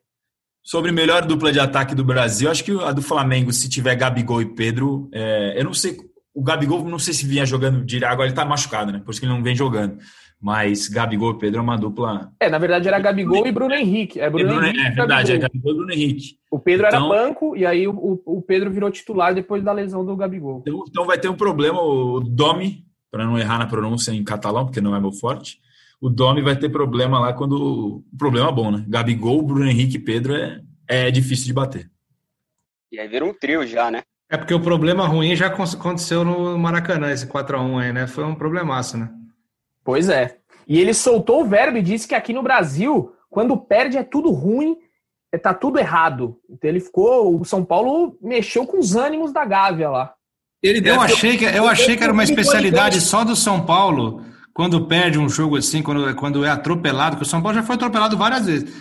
Sobre 0.63 0.91
melhor 0.93 1.27
dupla 1.27 1.53
de 1.53 1.61
ataque 1.61 1.95
do 1.95 2.05
Brasil, 2.05 2.51
acho 2.51 2.65
que 2.65 2.73
a 2.73 2.93
do 2.93 3.03
Flamengo, 3.03 3.53
se 3.53 3.69
tiver 3.69 3.95
Gabigol 3.95 4.41
e 4.41 4.55
Pedro, 4.55 5.09
é, 5.13 5.55
eu 5.59 5.65
não 5.65 5.75
sei 5.75 5.97
o 6.35 6.43
Gabigol, 6.43 6.85
não 6.85 6.99
sei 6.99 7.15
se 7.15 7.27
vinha 7.27 7.47
jogando 7.47 7.85
direto, 7.85 8.11
agora 8.11 8.29
ele 8.29 8.35
tá 8.35 8.45
machucado, 8.45 8.93
né? 8.93 9.01
Por 9.05 9.13
isso 9.13 9.21
que 9.21 9.27
ele 9.27 9.33
não 9.33 9.43
vem 9.43 9.55
jogando. 9.55 9.99
Mas 10.41 10.89
Gabigol 10.89 11.31
e 11.33 11.39
Pedro 11.39 11.61
é 11.61 11.63
uma 11.63 11.79
dupla. 11.79 12.31
É, 12.39 12.51
na 12.51 12.59
verdade 12.59 12.87
era 12.89 12.99
Gabigol 12.99 13.47
e 13.47 13.53
Bruno 13.53 13.73
Henrique. 13.73 14.21
É, 14.21 14.29
Bruno 14.29 14.49
Bruno, 14.49 14.67
Henrique, 14.67 14.87
é 14.87 14.91
verdade, 14.91 15.33
Gabigol. 15.33 15.37
é 15.37 15.39
Gabigol 15.39 15.73
e 15.73 15.75
Bruno 15.77 15.93
Henrique. 15.93 16.39
O 16.51 16.59
Pedro 16.59 16.87
então, 16.87 17.15
era 17.15 17.23
banco 17.23 17.57
e 17.57 17.65
aí 17.65 17.89
o, 17.89 18.21
o 18.27 18.43
Pedro 18.43 18.71
virou 18.71 18.91
titular 18.91 19.35
depois 19.35 19.63
da 19.63 19.73
lesão 19.73 20.05
do 20.05 20.17
Gabigol. 20.17 20.63
Então, 20.67 20.85
então 20.87 21.07
vai 21.07 21.19
ter 21.19 21.29
um 21.29 21.37
problema, 21.37 21.81
o 21.81 22.21
Domi, 22.21 22.85
para 23.11 23.25
não 23.25 23.39
errar 23.39 23.59
na 23.59 23.67
pronúncia 23.67 24.11
em 24.11 24.25
catalão, 24.25 24.67
porque 24.67 24.81
não 24.81 24.95
é 24.95 25.01
meu 25.01 25.13
forte, 25.13 25.61
o 26.01 26.11
Domi 26.11 26.43
vai 26.43 26.57
ter 26.57 26.69
problema 26.69 27.19
lá 27.19 27.33
quando. 27.33 28.05
Problema 28.19 28.53
bom, 28.53 28.71
né? 28.71 28.85
Gabigol, 28.87 29.41
Bruno 29.41 29.67
Henrique 29.67 29.97
e 29.97 30.01
Pedro 30.01 30.35
é, 30.35 30.61
é 30.87 31.11
difícil 31.11 31.47
de 31.47 31.55
bater. 31.55 31.91
E 32.93 32.99
aí 32.99 33.09
vira 33.09 33.25
um 33.25 33.33
trio 33.33 33.67
já, 33.67 33.91
né? 33.91 34.03
É 34.31 34.37
porque 34.37 34.55
o 34.55 34.61
problema 34.61 35.07
ruim 35.07 35.37
já 35.37 35.47
aconteceu 35.47 36.25
no 36.25 36.59
Maracanã, 36.59 37.11
esse 37.11 37.27
4x1 37.27 37.83
aí, 37.83 37.93
né? 37.93 38.07
Foi 38.07 38.25
um 38.25 38.35
problemaço, 38.35 38.97
né? 38.97 39.11
Pois 39.85 40.09
é. 40.09 40.39
E 40.67 40.81
ele 40.81 40.95
soltou 40.95 41.43
o 41.43 41.47
verbo 41.47 41.77
e 41.77 41.83
disse 41.83 42.09
que 42.09 42.15
aqui 42.15 42.33
no 42.33 42.43
Brasil, 42.43 43.13
quando 43.29 43.57
perde 43.57 43.99
é 43.99 44.03
tudo 44.03 44.31
ruim, 44.31 44.77
é, 45.33 45.39
tá 45.39 45.53
tudo 45.53 45.79
errado. 45.79 46.39
Então 46.49 46.71
ele 46.71 46.81
ficou. 46.81 47.41
O 47.41 47.45
São 47.45 47.65
Paulo 47.65 48.17
mexeu 48.23 48.67
com 48.67 48.79
os 48.79 48.97
ânimos 48.97 49.33
da 49.33 49.45
Gávea 49.45 49.91
lá. 49.91 50.15
eu 50.63 51.01
achei 51.01 51.37
que, 51.37 51.45
eu 51.45 51.69
achei 51.69 51.97
que 51.97 52.03
era 52.03 52.13
uma 52.13 52.25
especialidade 52.25 53.01
só 53.01 53.25
do 53.25 53.37
São 53.37 53.67
Paulo 53.67 54.23
quando 54.55 54.87
perde 54.87 55.19
um 55.19 55.29
jogo 55.29 55.57
assim, 55.57 55.83
quando, 55.83 56.15
quando 56.15 56.45
é 56.45 56.51
atropelado, 56.51 57.17
que 57.17 57.25
o 57.25 57.27
São 57.27 57.43
Paulo 57.43 57.57
já 57.57 57.63
foi 57.63 57.75
atropelado 57.75 58.17
várias 58.17 58.47
vezes. 58.47 58.73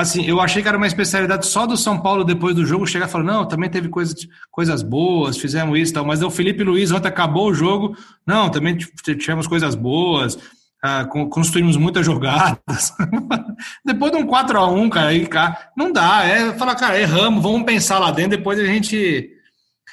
Assim, 0.00 0.24
eu 0.24 0.40
achei 0.40 0.62
que 0.62 0.68
era 0.68 0.78
uma 0.78 0.86
especialidade 0.86 1.46
só 1.46 1.66
do 1.66 1.76
São 1.76 2.00
Paulo 2.00 2.24
depois 2.24 2.54
do 2.54 2.64
jogo 2.64 2.86
chegar 2.86 3.06
e 3.06 3.10
falar: 3.10 3.24
não, 3.24 3.46
também 3.46 3.68
teve 3.68 3.88
coisas, 3.88 4.16
coisas 4.50 4.82
boas, 4.82 5.36
fizemos 5.36 5.78
isso 5.78 5.92
e 5.92 5.94
tal. 5.94 6.06
Mas 6.06 6.22
o 6.22 6.30
Felipe 6.30 6.64
Luiz 6.64 6.90
ontem 6.90 7.08
acabou 7.08 7.50
o 7.50 7.54
jogo, 7.54 7.94
não, 8.26 8.50
também 8.50 8.76
tivemos 8.76 9.46
coisas 9.46 9.74
boas, 9.74 10.38
ah, 10.82 11.04
construímos 11.04 11.76
muitas 11.76 12.06
jogadas. 12.06 12.94
depois 13.84 14.10
de 14.10 14.18
um 14.18 14.26
4x1, 14.26 14.88
cara, 14.88 15.08
aí, 15.08 15.26
cara, 15.26 15.58
não 15.76 15.92
dá. 15.92 16.24
É 16.24 16.54
falar, 16.54 16.74
cara, 16.76 16.98
erramos, 16.98 17.42
vamos 17.42 17.64
pensar 17.64 17.98
lá 17.98 18.10
dentro, 18.10 18.38
depois 18.38 18.58
a 18.58 18.64
gente. 18.64 19.30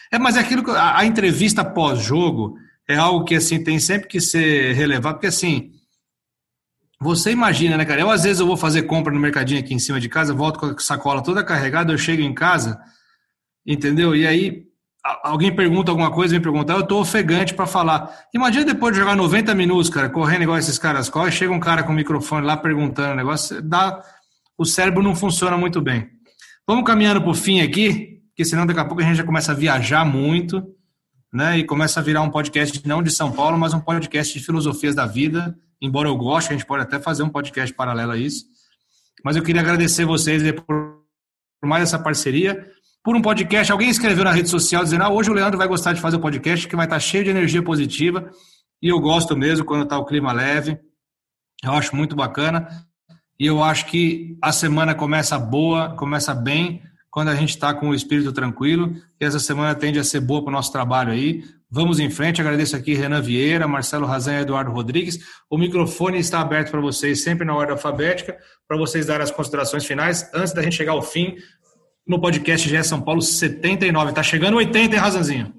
É, 0.10 0.18
mas 0.18 0.38
é 0.38 0.40
aquilo 0.40 0.64
que 0.64 0.72
a, 0.72 1.00
a 1.00 1.06
entrevista 1.06 1.66
pós-jogo 1.66 2.58
é 2.88 2.96
algo 2.96 3.26
que 3.26 3.36
assim 3.36 3.62
tem 3.62 3.78
sempre 3.78 4.08
que 4.08 4.22
ser 4.22 4.74
relevado, 4.74 5.16
porque 5.16 5.28
assim 5.28 5.72
você 7.00 7.32
imagina, 7.32 7.78
né, 7.78 7.86
cara? 7.86 8.02
Eu 8.02 8.10
às 8.10 8.24
vezes 8.24 8.40
eu 8.40 8.48
vou 8.48 8.58
fazer 8.58 8.84
compra 8.84 9.14
no 9.14 9.20
mercadinho 9.20 9.60
aqui 9.60 9.74
em 9.74 9.80
cima 9.80 10.00
de 10.00 10.10
casa, 10.10 10.34
volto 10.34 10.60
com 10.60 10.66
a 10.66 10.80
sacola 10.80 11.22
toda 11.22 11.44
carregada, 11.44 11.94
eu 11.94 11.98
chego 11.98 12.22
em 12.22 12.34
casa, 12.34 12.80
entendeu? 13.66 14.16
E 14.16 14.26
aí 14.26 14.68
alguém 15.24 15.56
pergunta 15.56 15.92
alguma 15.92 16.12
coisa, 16.12 16.34
me 16.34 16.42
perguntar, 16.42 16.74
eu 16.74 16.86
tô 16.86 17.00
ofegante 17.00 17.54
para 17.54 17.66
falar. 17.66 18.12
Imagina 18.34 18.66
depois 18.66 18.94
de 18.94 19.00
jogar 19.00 19.16
90 19.16 19.54
minutos, 19.56 19.90
cara, 19.90 20.10
correndo 20.10 20.44
igual 20.44 20.58
esses 20.58 20.78
caras 20.78 21.08
correm, 21.08 21.32
chega 21.32 21.54
um 21.54 21.60
cara 21.60 21.84
com 21.84 21.92
o 21.92 21.96
microfone 21.96 22.46
lá 22.46 22.58
perguntando 22.58 23.14
o 23.14 23.16
negócio, 23.16 23.62
dá, 23.62 24.02
o 24.58 24.66
cérebro 24.66 25.04
não 25.04 25.16
funciona 25.16 25.58
muito 25.58 25.80
bem. 25.80 26.10
Vamos 26.66 26.84
caminhando 26.84 27.22
pro 27.22 27.34
fim 27.34 27.62
aqui, 27.62 28.22
porque 28.30 28.44
senão 28.44 28.66
daqui 28.66 28.80
a 28.80 28.86
pouco 28.86 29.02
a 29.02 29.06
gente 29.06 29.18
já 29.18 29.24
começa 29.24 29.52
a 29.52 29.56
viajar 29.56 30.04
muito, 30.04 30.64
né? 31.38 31.58
E 31.60 31.64
começa 31.64 32.00
a 32.00 32.04
virar 32.04 32.22
um 32.22 32.30
podcast 32.30 32.86
não 32.86 33.02
de 33.02 33.12
São 33.12 33.32
Paulo, 33.32 33.58
mas 33.58 33.74
um 33.74 33.80
podcast 33.80 34.38
de 34.38 34.44
filosofias 34.44 34.94
da 34.94 35.06
vida 35.06 35.56
embora 35.82 36.10
eu 36.10 36.18
goste, 36.18 36.52
a 36.52 36.58
gente 36.58 36.66
pode 36.66 36.84
até 36.84 37.00
fazer 37.00 37.24
um 37.24 37.30
podcast 37.30 37.74
paralelo 37.74 38.12
a 38.12 38.18
isso. 38.18 38.46
Mas 39.24 39.36
eu 39.36 39.44
queria 39.44 39.62
agradecer 39.62 40.06
vocês 40.06 40.44
por 40.52 41.04
mais 41.64 41.84
essa 41.84 42.00
parceria. 42.00 42.70
Por 43.04 43.16
um 43.16 43.22
podcast, 43.22 43.72
alguém 43.72 43.90
escreveu 43.90 44.24
na 44.24 44.32
rede 44.32 44.50
social 44.50 44.84
dizendo: 44.84 45.04
ah, 45.04 45.10
hoje 45.10 45.30
o 45.30 45.34
Leandro 45.34 45.58
vai 45.58 45.68
gostar 45.68 45.94
de 45.94 46.02
fazer 46.02 46.18
o 46.18 46.20
um 46.20 46.22
podcast, 46.22 46.68
que 46.68 46.76
vai 46.76 46.86
estar 46.86 47.00
cheio 47.00 47.24
de 47.24 47.30
energia 47.30 47.64
positiva. 47.64 48.30
E 48.82 48.90
eu 48.90 49.00
gosto 49.00 49.36
mesmo 49.36 49.66
quando 49.66 49.84
está 49.84 49.98
o 49.98 50.06
clima 50.06 50.32
leve. 50.32 50.78
Eu 51.64 51.74
acho 51.74 51.96
muito 51.96 52.16
bacana. 52.16 52.68
E 53.40 53.46
eu 53.46 53.64
acho 53.64 53.86
que 53.86 54.38
a 54.42 54.52
semana 54.52 54.96
começa 54.96 55.38
boa, 55.38 55.96
começa 55.96 56.34
bem, 56.34 56.82
quando 57.10 57.30
a 57.30 57.36
gente 57.36 57.50
está 57.50 57.74
com 57.74 57.90
o 57.90 57.96
espírito 57.96 58.32
tranquilo. 58.32 58.96
E 59.20 59.26
essa 59.26 59.40
semana 59.40 59.74
tende 59.76 60.00
a 60.00 60.04
ser 60.04 60.20
boa 60.20 60.42
para 60.42 60.50
o 60.50 60.54
nosso 60.54 60.72
trabalho 60.72 61.12
aí. 61.12 61.44
Vamos 61.70 62.00
em 62.00 62.10
frente. 62.10 62.40
Agradeço 62.40 62.76
aqui 62.76 62.94
Renan 62.94 63.22
Vieira, 63.22 63.68
Marcelo 63.68 64.06
Razan 64.06 64.40
e 64.40 64.42
Eduardo 64.42 64.72
Rodrigues. 64.72 65.20
O 65.50 65.58
microfone 65.58 66.18
está 66.20 66.40
aberto 66.40 66.72
para 66.72 66.80
vocês, 66.80 67.24
sempre 67.24 67.46
na 67.46 67.56
ordem 67.56 67.74
alfabética, 67.74 68.38
para 68.68 68.78
vocês 68.78 69.06
darem 69.06 69.24
as 69.24 69.32
considerações 69.32 69.86
finais, 69.86 70.30
antes 70.34 70.54
da 70.54 70.62
gente 70.62 70.76
chegar 70.76 70.94
ao 70.94 71.02
fim 71.02 71.36
no 72.08 72.22
podcast 72.22 72.68
GE 72.68 72.84
São 72.84 73.02
Paulo 73.02 73.22
79. 73.22 74.10
Está 74.10 74.24
chegando 74.24 74.58
80, 74.58 74.96
hein, 74.96 75.02
Razanzinho? 75.02 75.54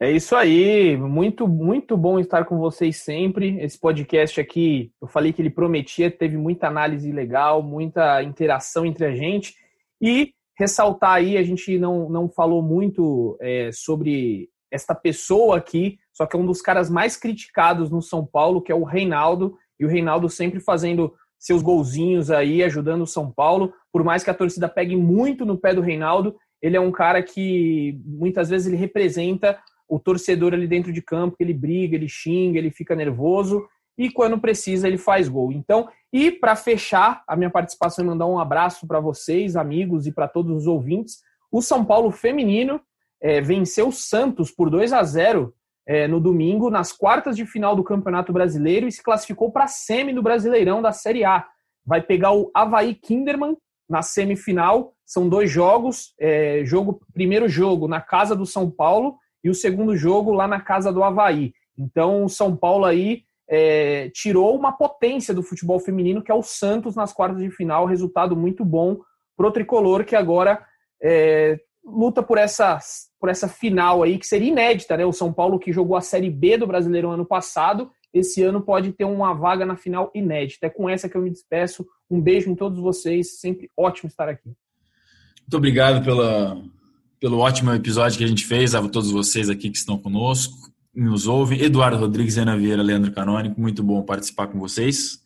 É 0.00 0.10
isso 0.10 0.36
aí, 0.36 0.94
muito, 0.94 1.48
muito 1.48 1.96
bom 1.96 2.20
estar 2.20 2.44
com 2.44 2.58
vocês 2.58 2.98
sempre. 2.98 3.58
Esse 3.60 3.78
podcast 3.78 4.38
aqui, 4.38 4.92
eu 5.00 5.08
falei 5.08 5.32
que 5.32 5.40
ele 5.40 5.48
prometia, 5.48 6.10
teve 6.10 6.36
muita 6.36 6.66
análise 6.66 7.10
legal, 7.10 7.62
muita 7.62 8.22
interação 8.22 8.84
entre 8.84 9.06
a 9.06 9.14
gente. 9.14 9.54
E 10.00 10.32
ressaltar 10.58 11.12
aí, 11.12 11.36
a 11.36 11.42
gente 11.42 11.78
não, 11.78 12.08
não 12.08 12.28
falou 12.28 12.62
muito 12.62 13.36
é, 13.40 13.70
sobre 13.72 14.48
esta 14.70 14.94
pessoa 14.94 15.56
aqui, 15.56 15.98
só 16.12 16.26
que 16.26 16.36
é 16.36 16.38
um 16.38 16.46
dos 16.46 16.60
caras 16.60 16.90
mais 16.90 17.16
criticados 17.16 17.90
no 17.90 18.02
São 18.02 18.26
Paulo, 18.26 18.62
que 18.62 18.72
é 18.72 18.74
o 18.74 18.84
Reinaldo, 18.84 19.56
e 19.78 19.84
o 19.84 19.88
Reinaldo 19.88 20.28
sempre 20.28 20.60
fazendo 20.60 21.14
seus 21.38 21.62
golzinhos 21.62 22.30
aí, 22.30 22.62
ajudando 22.62 23.02
o 23.02 23.06
São 23.06 23.30
Paulo, 23.30 23.72
por 23.92 24.02
mais 24.02 24.24
que 24.24 24.30
a 24.30 24.34
torcida 24.34 24.68
pegue 24.68 24.96
muito 24.96 25.44
no 25.44 25.58
pé 25.58 25.74
do 25.74 25.82
Reinaldo, 25.82 26.34
ele 26.62 26.76
é 26.76 26.80
um 26.80 26.90
cara 26.90 27.22
que 27.22 28.00
muitas 28.04 28.48
vezes 28.48 28.66
ele 28.66 28.76
representa 28.76 29.58
o 29.88 30.00
torcedor 30.00 30.54
ali 30.54 30.66
dentro 30.66 30.92
de 30.92 31.02
campo, 31.02 31.36
ele 31.38 31.54
briga, 31.54 31.94
ele 31.94 32.08
xinga, 32.08 32.58
ele 32.58 32.70
fica 32.70 32.96
nervoso, 32.96 33.66
e 33.98 34.10
quando 34.10 34.38
precisa 34.38 34.86
ele 34.86 34.98
faz 34.98 35.28
gol. 35.28 35.52
Então, 35.52 35.88
e 36.12 36.30
para 36.30 36.54
fechar 36.56 37.22
a 37.26 37.36
minha 37.36 37.50
participação 37.50 38.04
e 38.04 38.08
mandar 38.08 38.26
um 38.26 38.38
abraço 38.38 38.86
para 38.86 39.00
vocês, 39.00 39.56
amigos 39.56 40.06
e 40.06 40.12
para 40.12 40.28
todos 40.28 40.54
os 40.54 40.66
ouvintes, 40.66 41.20
o 41.50 41.62
São 41.62 41.84
Paulo 41.84 42.10
feminino 42.10 42.80
é, 43.20 43.40
venceu 43.40 43.88
o 43.88 43.92
Santos 43.92 44.50
por 44.50 44.68
2 44.68 44.92
a 44.92 45.02
0 45.02 45.54
é, 45.86 46.08
no 46.08 46.20
domingo, 46.20 46.68
nas 46.68 46.92
quartas 46.92 47.36
de 47.36 47.46
final 47.46 47.76
do 47.76 47.84
Campeonato 47.84 48.32
Brasileiro 48.32 48.88
e 48.88 48.92
se 48.92 49.02
classificou 49.02 49.50
para 49.52 49.64
a 49.64 49.68
semi 49.68 50.12
do 50.12 50.22
Brasileirão 50.22 50.82
da 50.82 50.92
Série 50.92 51.24
A. 51.24 51.46
Vai 51.84 52.02
pegar 52.02 52.32
o 52.32 52.50
Havaí 52.52 52.94
Kinderman 52.94 53.56
na 53.88 54.02
semifinal. 54.02 54.92
São 55.04 55.28
dois 55.28 55.50
jogos. 55.50 56.12
É, 56.18 56.62
jogo 56.64 57.00
primeiro 57.14 57.48
jogo 57.48 57.86
na 57.86 58.00
casa 58.00 58.34
do 58.34 58.44
São 58.44 58.68
Paulo 58.68 59.16
e 59.44 59.48
o 59.48 59.54
segundo 59.54 59.96
jogo 59.96 60.32
lá 60.32 60.48
na 60.48 60.60
casa 60.60 60.92
do 60.92 61.04
Havaí. 61.04 61.52
Então, 61.78 62.24
o 62.24 62.28
São 62.28 62.56
Paulo 62.56 62.84
aí 62.84 63.22
é, 63.48 64.10
tirou 64.12 64.56
uma 64.56 64.72
potência 64.72 65.32
do 65.32 65.42
futebol 65.42 65.78
feminino, 65.78 66.22
que 66.22 66.30
é 66.30 66.34
o 66.34 66.42
Santos 66.42 66.94
nas 66.94 67.12
quartas 67.12 67.42
de 67.42 67.50
final. 67.50 67.86
Resultado 67.86 68.36
muito 68.36 68.64
bom 68.64 68.98
pro 69.36 69.52
tricolor, 69.52 70.04
que 70.04 70.16
agora 70.16 70.64
é, 71.02 71.58
luta 71.84 72.22
por 72.22 72.38
essa, 72.38 72.78
por 73.20 73.28
essa 73.28 73.48
final 73.48 74.02
aí, 74.02 74.18
que 74.18 74.26
seria 74.26 74.48
inédita, 74.48 74.96
né? 74.96 75.04
O 75.04 75.12
São 75.12 75.32
Paulo 75.32 75.58
que 75.58 75.72
jogou 75.72 75.96
a 75.96 76.00
Série 76.00 76.30
B 76.30 76.58
do 76.58 76.66
Brasileiro 76.66 77.10
ano 77.10 77.24
passado, 77.24 77.90
esse 78.12 78.42
ano 78.42 78.60
pode 78.62 78.92
ter 78.92 79.04
uma 79.04 79.34
vaga 79.34 79.64
na 79.64 79.76
final 79.76 80.10
inédita. 80.14 80.66
É 80.66 80.70
com 80.70 80.88
essa 80.88 81.08
que 81.08 81.16
eu 81.16 81.22
me 81.22 81.30
despeço. 81.30 81.86
Um 82.10 82.20
beijo 82.20 82.50
em 82.50 82.54
todos 82.54 82.80
vocês, 82.80 83.38
sempre 83.38 83.70
ótimo 83.76 84.08
estar 84.08 84.28
aqui. 84.28 84.52
Muito 85.42 85.56
obrigado 85.56 86.04
pela, 86.04 86.60
pelo 87.20 87.38
ótimo 87.38 87.72
episódio 87.72 88.18
que 88.18 88.24
a 88.24 88.26
gente 88.26 88.44
fez, 88.44 88.74
a 88.74 88.88
todos 88.88 89.12
vocês 89.12 89.48
aqui 89.48 89.70
que 89.70 89.76
estão 89.76 89.98
conosco, 89.98 90.72
nos 90.96 91.26
ouvem. 91.26 91.60
Eduardo 91.60 91.98
Rodrigues, 91.98 92.38
Ana 92.38 92.56
Vieira, 92.56 92.82
Leandro 92.82 93.12
Canônico, 93.12 93.60
muito 93.60 93.82
bom 93.82 94.02
participar 94.02 94.46
com 94.46 94.58
vocês. 94.58 95.20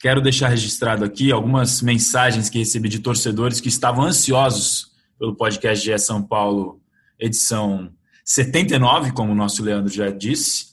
Quero 0.00 0.22
deixar 0.22 0.48
registrado 0.48 1.04
aqui 1.04 1.30
algumas 1.30 1.82
mensagens 1.82 2.48
que 2.48 2.58
recebi 2.58 2.88
de 2.88 3.00
torcedores 3.00 3.60
que 3.60 3.68
estavam 3.68 4.04
ansiosos 4.04 4.92
pelo 5.18 5.36
podcast 5.36 5.84
de 5.84 5.98
São 5.98 6.22
Paulo, 6.22 6.80
edição 7.18 7.92
79, 8.24 9.12
como 9.12 9.32
o 9.32 9.34
nosso 9.34 9.62
Leandro 9.62 9.92
já 9.92 10.10
disse. 10.10 10.70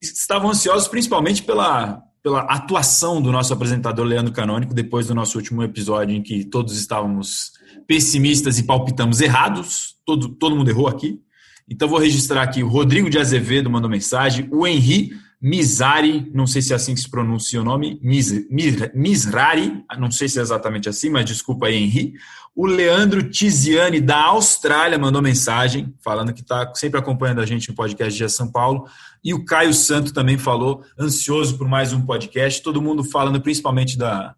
Estavam 0.00 0.50
ansiosos 0.50 0.86
principalmente 0.86 1.42
pela, 1.42 2.00
pela 2.22 2.42
atuação 2.42 3.20
do 3.20 3.32
nosso 3.32 3.52
apresentador 3.52 4.06
Leandro 4.06 4.32
Canônico, 4.32 4.72
depois 4.72 5.08
do 5.08 5.14
nosso 5.14 5.36
último 5.36 5.64
episódio 5.64 6.14
em 6.14 6.22
que 6.22 6.44
todos 6.44 6.76
estávamos 6.76 7.52
pessimistas 7.86 8.58
e 8.60 8.62
palpitamos 8.62 9.20
errados. 9.20 9.96
Todo, 10.06 10.28
todo 10.28 10.54
mundo 10.54 10.68
errou 10.70 10.86
aqui. 10.86 11.20
Então 11.68 11.88
vou 11.88 11.98
registrar 11.98 12.42
aqui 12.42 12.62
o 12.62 12.68
Rodrigo 12.68 13.08
de 13.08 13.18
Azevedo 13.18 13.70
mandou 13.70 13.88
mensagem, 13.90 14.48
o 14.52 14.66
Henri 14.66 15.12
Mizari, 15.46 16.30
não 16.32 16.46
sei 16.46 16.62
se 16.62 16.72
é 16.72 16.76
assim 16.76 16.94
que 16.94 17.02
se 17.02 17.10
pronuncia 17.10 17.60
o 17.60 17.64
nome, 17.64 18.00
Miz, 18.02 18.48
Miz, 18.50 18.76
Mizrari, 18.94 19.84
não 19.98 20.10
sei 20.10 20.26
se 20.26 20.38
é 20.38 20.42
exatamente 20.42 20.88
assim, 20.88 21.10
mas 21.10 21.26
desculpa 21.26 21.66
aí, 21.66 21.76
Henri. 21.76 22.14
O 22.56 22.64
Leandro 22.64 23.28
Tiziani, 23.28 24.00
da 24.00 24.22
Austrália, 24.22 24.96
mandou 24.96 25.20
mensagem, 25.20 25.92
falando 26.02 26.32
que 26.32 26.40
está 26.40 26.72
sempre 26.74 26.98
acompanhando 26.98 27.42
a 27.42 27.46
gente 27.46 27.68
no 27.68 27.74
podcast 27.74 28.16
de 28.16 28.28
São 28.30 28.50
Paulo. 28.50 28.86
E 29.22 29.34
o 29.34 29.44
Caio 29.44 29.74
Santo 29.74 30.14
também 30.14 30.38
falou, 30.38 30.82
ansioso 30.98 31.58
por 31.58 31.68
mais 31.68 31.92
um 31.92 32.06
podcast. 32.06 32.62
Todo 32.62 32.80
mundo 32.80 33.04
falando 33.04 33.38
principalmente 33.38 33.98
da, 33.98 34.34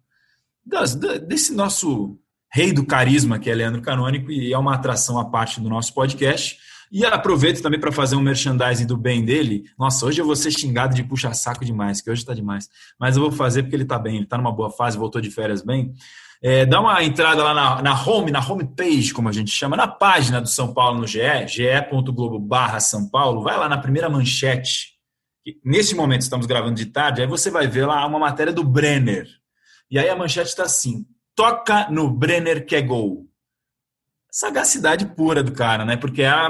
das, 0.65 0.93
da, 0.93 1.17
desse 1.17 1.53
nosso 1.53 2.19
rei 2.51 2.73
do 2.73 2.85
carisma, 2.85 3.39
que 3.39 3.49
é 3.49 3.55
Leandro 3.55 3.81
Canônico, 3.81 4.29
e 4.29 4.51
é 4.51 4.57
uma 4.57 4.73
atração 4.73 5.17
à 5.17 5.23
parte 5.23 5.61
do 5.61 5.69
nosso 5.69 5.93
podcast. 5.93 6.57
E 6.91 7.05
aproveito 7.05 7.61
também 7.61 7.79
para 7.79 7.91
fazer 7.91 8.15
um 8.15 8.21
merchandising 8.21 8.85
do 8.85 8.95
bem 8.95 9.23
dele. 9.23 9.65
Nossa, 9.77 10.05
hoje 10.05 10.21
eu 10.21 10.25
vou 10.25 10.35
ser 10.35 10.51
xingado 10.51 10.95
de 10.95 11.03
puxa 11.03 11.33
saco 11.33 11.65
demais, 11.65 12.01
que 12.01 12.09
hoje 12.09 12.21
está 12.21 12.33
demais. 12.33 12.69
Mas 12.99 13.17
eu 13.17 13.23
vou 13.23 13.31
fazer 13.31 13.63
porque 13.63 13.75
ele 13.75 13.83
está 13.83 13.99
bem, 13.99 14.15
ele 14.15 14.23
está 14.23 14.37
numa 14.37 14.51
boa 14.51 14.69
fase, 14.69 14.97
voltou 14.97 15.19
de 15.19 15.29
férias 15.29 15.61
bem. 15.61 15.93
É, 16.41 16.65
dá 16.65 16.79
uma 16.79 17.03
entrada 17.03 17.43
lá 17.43 17.53
na, 17.53 17.81
na 17.81 18.05
home, 18.05 18.31
na 18.31 18.39
homepage, 18.39 19.11
como 19.11 19.27
a 19.27 19.31
gente 19.31 19.51
chama, 19.51 19.75
na 19.75 19.87
página 19.87 20.39
do 20.39 20.47
São 20.47 20.73
Paulo 20.73 20.99
no 20.99 21.07
GE, 21.07 21.19
ge.globo 21.47 22.39
barra 22.39 22.79
São 22.79 23.09
Paulo, 23.09 23.41
vai 23.41 23.57
lá 23.57 23.67
na 23.67 23.77
primeira 23.77 24.09
manchete. 24.09 24.97
Nesse 25.63 25.95
momento 25.95 26.21
estamos 26.21 26.45
gravando 26.45 26.75
de 26.75 26.85
tarde, 26.85 27.21
aí 27.21 27.27
você 27.27 27.49
vai 27.49 27.67
ver 27.67 27.85
lá 27.85 28.05
uma 28.05 28.19
matéria 28.19 28.53
do 28.53 28.63
Brenner. 28.63 29.27
E 29.89 29.97
aí 29.97 30.09
a 30.09 30.15
manchete 30.15 30.49
está 30.49 30.63
assim: 30.63 31.05
toca 31.35 31.89
no 31.89 32.09
Brenner 32.09 32.65
que 32.65 32.75
é 32.75 32.81
gol 32.81 33.26
sagacidade 34.37 35.03
pura 35.03 35.41
do 35.41 35.51
cara, 35.51 35.83
né? 35.83 35.97
Porque 35.97 36.23
a 36.23 36.47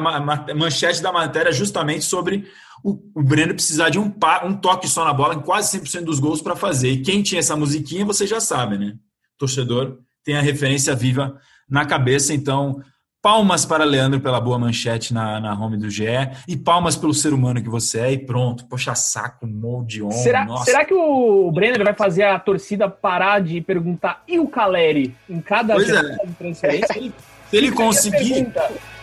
manchete 0.53 1.01
da 1.01 1.09
matéria 1.09 1.51
é 1.51 1.53
justamente 1.53 2.03
sobre 2.03 2.45
o, 2.83 2.99
o 3.15 3.23
Breno 3.23 3.53
precisar 3.53 3.89
de 3.89 3.97
um, 3.97 4.13
um 4.43 4.53
toque 4.57 4.89
só 4.89 5.05
na 5.05 5.13
bola 5.13 5.35
em 5.35 5.39
quase 5.39 5.79
100% 5.79 6.03
dos 6.03 6.19
gols 6.19 6.41
para 6.41 6.53
fazer. 6.53 6.89
E 6.89 7.01
quem 7.01 7.23
tinha 7.23 7.39
essa 7.39 7.55
musiquinha, 7.55 8.03
você 8.03 8.27
já 8.27 8.41
sabe, 8.41 8.77
né? 8.77 8.87
O 8.87 9.37
torcedor 9.39 9.99
tem 10.21 10.35
a 10.35 10.41
referência 10.41 10.93
viva 10.93 11.39
na 11.69 11.85
cabeça, 11.85 12.33
então 12.33 12.81
palmas 13.21 13.65
para 13.65 13.85
Leandro 13.85 14.19
pela 14.19 14.41
boa 14.41 14.59
manchete 14.59 15.13
na, 15.13 15.39
na 15.39 15.53
home 15.53 15.77
do 15.77 15.89
GE 15.89 16.05
e 16.45 16.57
palmas 16.57 16.97
pelo 16.97 17.13
ser 17.13 17.31
humano 17.33 17.63
que 17.63 17.69
você 17.69 18.01
é 18.01 18.11
e 18.11 18.17
pronto. 18.17 18.65
Poxa, 18.67 18.95
saco, 18.95 19.47
molde 19.47 20.03
on. 20.03 20.11
Será, 20.11 20.45
será 20.57 20.83
que 20.83 20.93
o 20.93 21.49
Brenner 21.53 21.85
vai 21.85 21.93
fazer 21.93 22.23
a 22.23 22.37
torcida 22.37 22.89
parar 22.89 23.39
de 23.39 23.61
perguntar 23.61 24.23
e 24.27 24.37
o 24.39 24.47
Caleri 24.49 25.15
em 25.29 25.39
cada 25.39 25.75
pois 25.75 25.89
é. 25.89 26.01
de 26.25 26.33
transferência? 26.33 27.13
Se 27.49 27.57
ele 27.57 27.71
conseguir, 27.71 28.51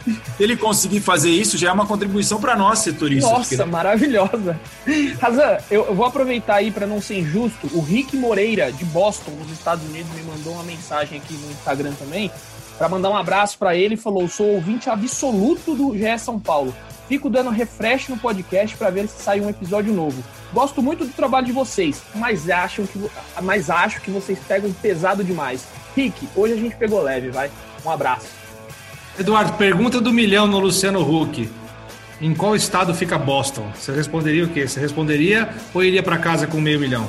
se 0.05 0.43
ele 0.43 0.57
conseguir 0.57 1.01
fazer 1.01 1.31
isso, 1.31 1.57
já 1.57 1.71
é 1.71 1.73
uma 1.73 1.87
contribuição 1.87 2.41
para 2.41 2.55
nós, 2.55 2.81
setoristas. 2.81 3.31
Nossa, 3.31 3.57
porque... 3.57 3.71
maravilhosa. 3.71 4.61
Razan, 5.21 5.59
eu, 5.71 5.87
eu, 5.87 5.95
vou 5.95 6.05
aproveitar 6.05 6.57
aí 6.57 6.71
para 6.71 6.87
não 6.87 7.01
ser 7.01 7.21
injusto. 7.21 7.71
O 7.73 7.81
Rick 7.81 8.17
Moreira, 8.17 8.71
de 8.71 8.85
Boston, 8.85 9.31
nos 9.33 9.51
Estados 9.51 9.85
Unidos, 9.85 10.13
me 10.13 10.23
mandou 10.23 10.55
uma 10.55 10.65
mensagem 10.65 11.19
aqui 11.19 11.35
no 11.35 11.51
Instagram 11.51 11.93
também, 11.99 12.31
para 12.77 12.89
mandar 12.89 13.11
um 13.11 13.17
abraço 13.17 13.57
para 13.57 13.75
ele. 13.75 13.97
Falou: 13.97 14.29
sou 14.29 14.47
ouvinte 14.47 14.91
absoluto 14.91 15.75
do 15.75 15.97
GE 15.97 16.19
São 16.19 16.39
Paulo. 16.39 16.75
Fico 17.09 17.29
dando 17.29 17.51
refresh 17.51 18.09
no 18.09 18.17
podcast 18.17 18.77
para 18.77 18.91
ver 18.91 19.09
se 19.09 19.23
sai 19.23 19.41
um 19.41 19.49
episódio 19.49 19.93
novo. 19.93 20.23
Gosto 20.53 20.83
muito 20.83 21.05
do 21.05 21.13
trabalho 21.13 21.47
de 21.47 21.53
vocês, 21.53 22.01
mas, 22.15 22.49
acham 22.49 22.87
que, 22.87 22.99
mas 23.43 23.69
acho 23.69 24.01
que 24.01 24.11
vocês 24.11 24.39
pegam 24.47 24.73
pesado 24.73 25.23
demais. 25.23 25.67
Rick, 25.95 26.27
hoje 26.35 26.55
a 26.55 26.57
gente 26.57 26.77
pegou 26.77 27.03
leve, 27.03 27.31
vai. 27.31 27.51
Um 27.85 27.91
abraço. 27.91 28.27
Eduardo, 29.19 29.53
pergunta 29.55 30.01
do 30.01 30.13
milhão 30.13 30.47
no 30.47 30.59
Luciano 30.59 31.01
Huck. 31.01 31.49
Em 32.21 32.35
qual 32.35 32.57
estado 32.57 32.95
fica 32.95 33.19
Boston? 33.19 33.71
Você 33.75 33.93
responderia 33.93 34.45
o 34.45 34.49
quê? 34.49 34.67
Você 34.67 34.81
responderia 34.81 35.55
ou 35.73 35.83
iria 35.83 36.03
para 36.03 36.19
casa 36.19 36.47
com 36.47 36.61
meio 36.61 36.81
milhão? 36.81 37.07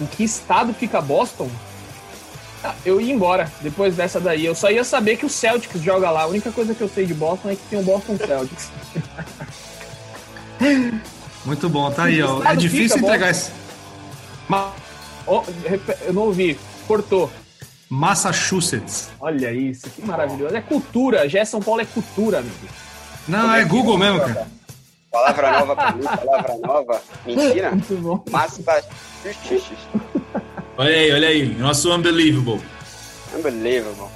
Em 0.00 0.06
que 0.06 0.24
estado 0.24 0.72
fica 0.72 1.00
Boston? 1.00 1.50
Ah, 2.62 2.74
eu 2.84 3.00
ia 3.00 3.12
embora 3.12 3.50
depois 3.60 3.96
dessa 3.96 4.20
daí. 4.20 4.44
Eu 4.44 4.54
só 4.54 4.70
ia 4.70 4.84
saber 4.84 5.16
que 5.16 5.26
o 5.26 5.30
Celtics 5.30 5.82
joga 5.82 6.10
lá. 6.10 6.22
A 6.22 6.26
única 6.26 6.52
coisa 6.52 6.74
que 6.74 6.80
eu 6.80 6.88
sei 6.88 7.06
de 7.06 7.14
Boston 7.14 7.50
é 7.50 7.56
que 7.56 7.62
tem 7.70 7.78
o 7.78 7.82
Boston 7.82 8.16
Celtics. 8.18 8.70
Muito 11.44 11.68
bom, 11.70 11.90
tá 11.90 12.04
aí, 12.04 12.22
ó. 12.22 12.44
É 12.44 12.54
difícil 12.54 12.98
entregar 12.98 13.30
esse. 13.30 13.50
Eu 16.06 16.12
não 16.12 16.22
ouvi. 16.22 16.58
Cortou. 16.86 17.30
Massachusetts. 17.90 19.10
Olha 19.20 19.52
isso, 19.52 19.90
que 19.90 20.00
maravilhoso. 20.06 20.54
É 20.54 20.60
cultura, 20.60 21.28
já 21.28 21.44
São 21.44 21.60
Paulo 21.60 21.80
é 21.80 21.84
cultura, 21.84 22.38
amigo. 22.38 22.54
Não, 23.26 23.52
é, 23.52 23.62
é 23.62 23.64
Google 23.64 23.98
mesmo, 23.98 24.20
cara. 24.20 24.46
Palavra 25.10 25.58
nova 25.58 25.74
pra 25.74 25.92
mim, 25.92 26.04
palavra 26.04 26.56
nova. 26.58 27.02
Mentira? 27.26 27.70
Muito 27.74 27.96
bom. 27.96 28.24
Massachusetts. 28.30 29.76
Olha 30.78 30.96
aí, 30.96 31.12
olha 31.12 31.28
aí. 31.28 31.48
Nosso 31.56 31.92
Unbelievable. 31.92 32.60
Unbelievable. 33.34 34.08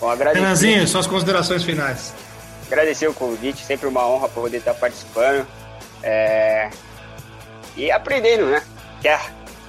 Bom, 0.00 0.08
agradecer. 0.08 0.40
Renanzinho, 0.40 0.86
suas 0.86 1.08
considerações 1.08 1.64
finais. 1.64 2.14
Agradecer 2.68 3.08
o 3.08 3.14
convite, 3.14 3.64
sempre 3.64 3.88
uma 3.88 4.06
honra 4.06 4.28
poder 4.28 4.58
estar 4.58 4.74
participando. 4.74 5.44
É... 6.04 6.70
E 7.76 7.90
aprendendo, 7.90 8.46
né? 8.46 8.62
Que 9.00 9.08
a, 9.08 9.20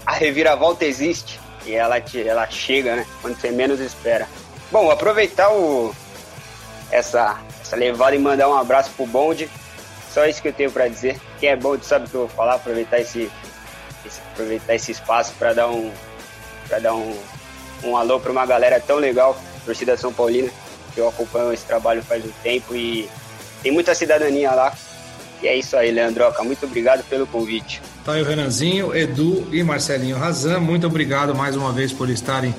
a 0.06 0.14
reviravolta 0.14 0.86
existe 0.86 1.40
e 1.70 1.76
ela, 1.76 2.02
te, 2.02 2.28
ela 2.28 2.50
chega, 2.50 2.96
né? 2.96 3.06
Quando 3.22 3.40
você 3.40 3.52
menos 3.52 3.80
espera. 3.80 4.28
Bom, 4.72 4.90
aproveitar 4.90 5.52
o, 5.52 5.94
essa, 6.92 7.40
essa 7.62 7.76
levada 7.76 8.16
e 8.16 8.20
mandar 8.20 8.50
um 8.50 8.56
abraço 8.56 8.90
pro 8.96 9.06
bonde. 9.06 9.48
Só 10.12 10.26
isso 10.26 10.42
que 10.42 10.48
eu 10.48 10.54
tenho 10.54 10.72
para 10.72 10.88
dizer. 10.88 11.20
Quem 11.40 11.50
é 11.50 11.56
bonde 11.56 11.86
sabe 11.86 12.08
o 12.08 12.10
que 12.10 12.16
eu 12.16 12.22
vou 12.22 12.30
falar. 12.30 12.56
Aproveitar 12.56 13.00
esse, 13.00 13.32
esse 14.04 14.20
aproveitar 14.34 14.74
esse 14.74 14.92
espaço 14.92 15.34
para 15.38 15.54
dar 15.54 15.68
um 15.68 15.92
para 16.68 16.80
dar 16.80 16.94
um, 16.94 17.18
um 17.84 17.96
alô 17.98 18.20
para 18.20 18.32
uma 18.32 18.46
galera 18.46 18.80
tão 18.80 18.98
legal, 18.98 19.36
torcida 19.66 19.98
São 19.98 20.14
Paulina, 20.14 20.52
que 20.94 21.00
eu 21.00 21.08
acompanho 21.08 21.52
esse 21.52 21.66
trabalho 21.66 22.04
faz 22.04 22.24
um 22.24 22.32
tempo 22.44 22.76
e 22.76 23.10
tem 23.64 23.72
muita 23.72 23.96
cidadania 23.96 24.52
lá. 24.52 24.74
E 25.42 25.48
é 25.48 25.56
isso 25.56 25.76
aí, 25.78 25.90
Leandroca. 25.90 26.44
Muito 26.44 26.66
obrigado 26.66 27.04
pelo 27.06 27.26
convite. 27.26 27.82
Tá 28.10 28.16
aí 28.16 28.24
o 28.24 28.26
Renanzinho, 28.26 28.96
Edu 28.96 29.48
e 29.52 29.62
Marcelinho 29.62 30.18
Razan. 30.18 30.60
Muito 30.60 30.88
obrigado 30.88 31.36
mais 31.36 31.56
uma 31.56 31.72
vez 31.72 31.94
por 31.94 32.10
estarem 32.10 32.56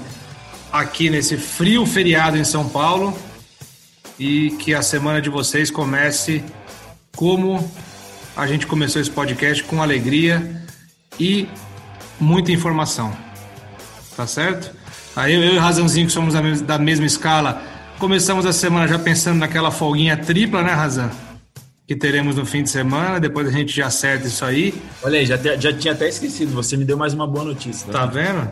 aqui 0.73 1.11
nesse 1.11 1.37
frio 1.37 1.85
feriado 1.85 2.39
em 2.39 2.45
São 2.45 2.69
Paulo. 2.69 3.19
E 4.17 4.53
que 4.61 4.73
a 4.73 4.81
semana 4.81 5.21
de 5.21 5.29
vocês 5.29 5.69
comece 5.69 6.45
como 7.17 7.69
a 8.37 8.47
gente 8.47 8.65
começou 8.65 9.03
esse 9.03 9.11
podcast, 9.11 9.65
com 9.65 9.83
alegria 9.83 10.63
e 11.19 11.49
muita 12.21 12.53
informação. 12.53 13.13
Tá 14.17 14.29
certo? 14.29 14.73
Aí 15.17 15.35
eu, 15.35 15.43
e 15.43 15.57
o 15.57 15.61
Razanzinho, 15.61 16.07
que 16.07 16.13
somos 16.13 16.33
da 16.63 16.79
mesma 16.79 17.07
escala, 17.07 17.61
Começamos 18.01 18.47
a 18.47 18.53
semana 18.53 18.89
já 18.89 18.99
pensando 18.99 19.41
naquela 19.41 19.71
folguinha 19.71 20.17
tripla, 20.17 20.63
né, 20.63 20.73
Razan? 20.73 21.11
Que 21.91 21.97
teremos 21.97 22.37
no 22.37 22.47
fim 22.47 22.63
de 22.63 22.71
semana, 22.71 23.19
depois 23.19 23.49
a 23.49 23.51
gente 23.51 23.75
já 23.75 23.89
acerta 23.89 24.29
isso 24.29 24.45
aí. 24.45 24.73
Olha 25.03 25.19
aí, 25.19 25.27
já, 25.27 25.37
já 25.37 25.73
tinha 25.73 25.93
até 25.93 26.09
esquecido, 26.09 26.53
você 26.53 26.77
me 26.77 26.85
deu 26.85 26.97
mais 26.97 27.13
uma 27.13 27.27
boa 27.27 27.45
notícia. 27.45 27.85
Tá, 27.91 27.99
tá 28.03 28.07
vendo? 28.07 28.49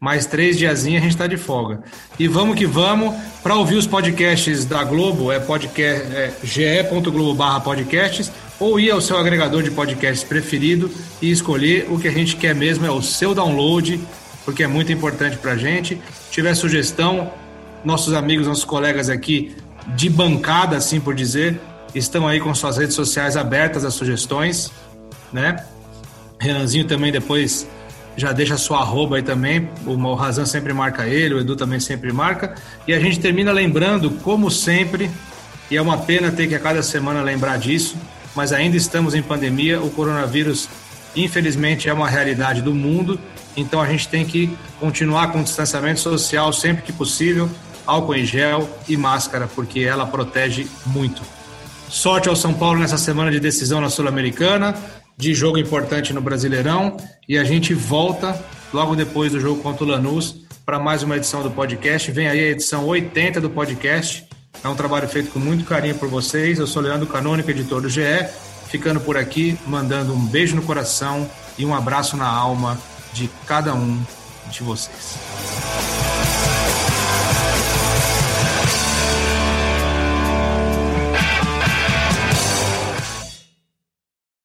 Mais 0.00 0.24
três 0.24 0.56
diazinhos 0.56 1.02
a 1.02 1.04
gente 1.04 1.14
tá 1.14 1.26
de 1.26 1.36
folga. 1.36 1.82
E 2.18 2.26
vamos 2.26 2.56
que 2.56 2.64
vamos. 2.64 3.14
Para 3.42 3.56
ouvir 3.56 3.74
os 3.74 3.86
podcasts 3.86 4.64
da 4.64 4.82
Globo, 4.84 5.30
é, 5.30 5.38
podcast, 5.38 6.16
é 6.16 6.32
ge.globo 6.42 7.34
barra 7.34 7.60
podcasts, 7.60 8.32
ou 8.58 8.80
ir 8.80 8.90
ao 8.90 9.02
seu 9.02 9.18
agregador 9.18 9.62
de 9.62 9.70
podcasts 9.70 10.26
preferido 10.26 10.90
e 11.20 11.30
escolher 11.30 11.88
o 11.90 11.98
que 11.98 12.08
a 12.08 12.12
gente 12.12 12.36
quer 12.36 12.54
mesmo, 12.54 12.86
é 12.86 12.90
o 12.90 13.02
seu 13.02 13.34
download, 13.34 14.00
porque 14.46 14.62
é 14.62 14.66
muito 14.66 14.90
importante 14.90 15.36
pra 15.36 15.58
gente. 15.58 16.00
Se 16.24 16.30
tiver 16.30 16.54
sugestão, 16.54 17.30
nossos 17.84 18.14
amigos, 18.14 18.46
nossos 18.46 18.64
colegas 18.64 19.10
aqui 19.10 19.54
de 19.88 20.08
bancada, 20.08 20.78
assim 20.78 20.98
por 20.98 21.14
dizer, 21.14 21.60
estão 21.98 22.26
aí 22.26 22.40
com 22.40 22.54
suas 22.54 22.76
redes 22.78 22.94
sociais 22.94 23.36
abertas 23.36 23.84
a 23.84 23.90
sugestões, 23.90 24.70
né? 25.32 25.64
Renanzinho 26.40 26.86
também 26.86 27.10
depois 27.10 27.66
já 28.16 28.32
deixa 28.32 28.56
sua 28.56 28.80
arroba 28.80 29.16
aí 29.16 29.22
também, 29.22 29.68
o 29.86 30.14
Razan 30.14 30.44
sempre 30.44 30.72
marca 30.72 31.06
ele, 31.06 31.34
o 31.34 31.40
Edu 31.40 31.54
também 31.54 31.78
sempre 31.78 32.12
marca, 32.12 32.56
e 32.86 32.92
a 32.92 32.98
gente 32.98 33.20
termina 33.20 33.52
lembrando, 33.52 34.10
como 34.10 34.50
sempre, 34.50 35.08
e 35.70 35.76
é 35.76 35.82
uma 35.82 35.98
pena 35.98 36.32
ter 36.32 36.48
que 36.48 36.54
a 36.54 36.58
cada 36.58 36.82
semana 36.82 37.22
lembrar 37.22 37.58
disso, 37.58 37.96
mas 38.34 38.52
ainda 38.52 38.76
estamos 38.76 39.14
em 39.14 39.22
pandemia, 39.22 39.80
o 39.80 39.88
coronavírus 39.90 40.68
infelizmente 41.14 41.88
é 41.88 41.92
uma 41.92 42.08
realidade 42.08 42.60
do 42.60 42.74
mundo, 42.74 43.20
então 43.56 43.80
a 43.80 43.86
gente 43.86 44.08
tem 44.08 44.24
que 44.24 44.50
continuar 44.80 45.30
com 45.30 45.40
o 45.40 45.44
distanciamento 45.44 46.00
social 46.00 46.52
sempre 46.52 46.82
que 46.82 46.92
possível, 46.92 47.48
álcool 47.86 48.16
em 48.16 48.24
gel 48.24 48.68
e 48.88 48.96
máscara, 48.96 49.46
porque 49.46 49.80
ela 49.80 50.06
protege 50.06 50.66
muito. 50.84 51.22
Sorte 51.88 52.28
ao 52.28 52.36
São 52.36 52.52
Paulo 52.52 52.78
nessa 52.80 52.98
semana 52.98 53.30
de 53.30 53.40
decisão 53.40 53.80
na 53.80 53.88
Sul-Americana, 53.88 54.74
de 55.16 55.34
jogo 55.34 55.58
importante 55.58 56.12
no 56.12 56.20
Brasileirão, 56.20 56.96
e 57.28 57.38
a 57.38 57.44
gente 57.44 57.72
volta 57.72 58.38
logo 58.72 58.94
depois 58.94 59.32
do 59.32 59.40
jogo 59.40 59.62
contra 59.62 59.84
o 59.84 59.88
Lanús 59.88 60.36
para 60.66 60.78
mais 60.78 61.02
uma 61.02 61.16
edição 61.16 61.42
do 61.42 61.50
podcast. 61.50 62.10
Vem 62.12 62.28
aí 62.28 62.40
a 62.40 62.50
edição 62.50 62.84
80 62.86 63.40
do 63.40 63.48
podcast. 63.48 64.28
É 64.62 64.68
um 64.68 64.74
trabalho 64.74 65.08
feito 65.08 65.30
com 65.30 65.38
muito 65.38 65.64
carinho 65.64 65.94
por 65.94 66.08
vocês. 66.08 66.58
Eu 66.58 66.66
sou 66.66 66.82
Leandro 66.82 67.06
Canônico, 67.06 67.50
editor 67.50 67.80
do 67.80 67.88
GE, 67.88 68.28
ficando 68.68 69.00
por 69.00 69.16
aqui, 69.16 69.58
mandando 69.66 70.12
um 70.12 70.26
beijo 70.26 70.54
no 70.54 70.62
coração 70.62 71.28
e 71.56 71.64
um 71.64 71.74
abraço 71.74 72.16
na 72.16 72.28
alma 72.28 72.78
de 73.14 73.30
cada 73.46 73.74
um 73.74 73.98
de 74.50 74.62
vocês. 74.62 75.18